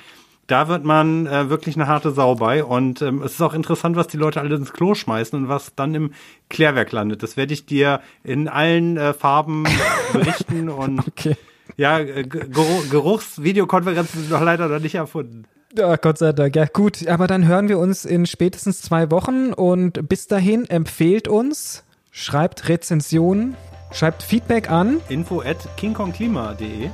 da 0.49 0.67
wird 0.67 0.83
man 0.83 1.27
äh, 1.27 1.51
wirklich 1.51 1.77
eine 1.77 1.87
harte 1.87 2.11
Sau 2.11 2.35
bei. 2.35 2.65
Und 2.65 3.03
ähm, 3.03 3.23
es 3.23 3.33
ist 3.35 3.43
auch 3.43 3.55
interessant, 3.55 3.97
was 3.97 4.09
die 4.09 4.17
Leute 4.17 4.41
alle 4.41 4.57
ins 4.57 4.73
Klo 4.73 4.95
schmeißen 4.95 5.39
und 5.39 5.49
was 5.49 5.75
dann 5.77 5.95
im 5.95 6.13
Klärwerk 6.49 6.91
landet. 6.91 7.23
Das 7.23 7.37
werde 7.37 7.53
ich 7.53 7.67
dir 7.67 8.01
in 8.25 8.49
allen 8.49 8.97
äh, 8.97 9.13
Farben 9.13 9.65
berichten. 10.13 10.71
Und 10.71 11.07
okay. 11.07 11.37
ja, 11.77 11.99
äh, 12.01 12.25
Geruch, 12.25 12.89
Geruchsvideokonferenzen 12.91 14.23
sind 14.23 14.31
noch 14.31 14.43
leider 14.43 14.69
noch 14.69 14.81
nicht 14.81 14.95
erfunden. 14.95 15.45
Ja, 15.77 15.97
Gott 15.97 16.19
sei 16.19 16.33
Dank. 16.33 16.57
Ja, 16.57 16.67
gut. 16.67 17.07
Aber 17.09 17.27
dann 17.27 17.47
hören 17.47 17.69
wir 17.69 17.79
uns 17.79 18.05
in 18.05 18.27
spätestens 18.27 18.81
zwei 18.83 19.11
Wochen. 19.11 19.53
Und 19.53 20.09
bis 20.09 20.27
dahin 20.27 20.69
empfehlt 20.71 21.29
uns, 21.29 21.85
schreibt 22.11 22.69
Rezensionen, 22.69 23.55
schreibt 23.93 24.23
Feedback 24.23 24.71
an. 24.71 25.01
info 25.09 25.41
at 25.41 25.57
kingkongklima.de 25.77 26.89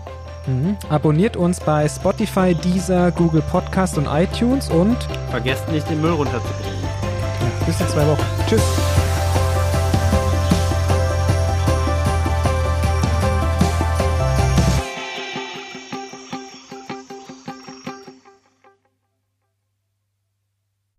Mhm. 0.47 0.77
Abonniert 0.91 1.39
uns 1.39 1.59
bei 1.59 1.89
Spotify, 1.89 2.55
Deezer, 2.55 3.11
Google 3.13 3.43
Podcast 3.51 3.97
und 3.97 4.07
iTunes 4.07 4.69
und 4.69 4.97
vergesst 5.31 5.67
nicht 5.71 5.89
den 5.89 6.03
Müll 6.03 6.11
runterzubringen. 6.13 6.83
Ja, 6.83 7.67
bis 7.67 7.81
in 7.81 7.89
zwei 7.89 8.07
Wochen. 8.07 8.21
Tschüss. 8.47 8.61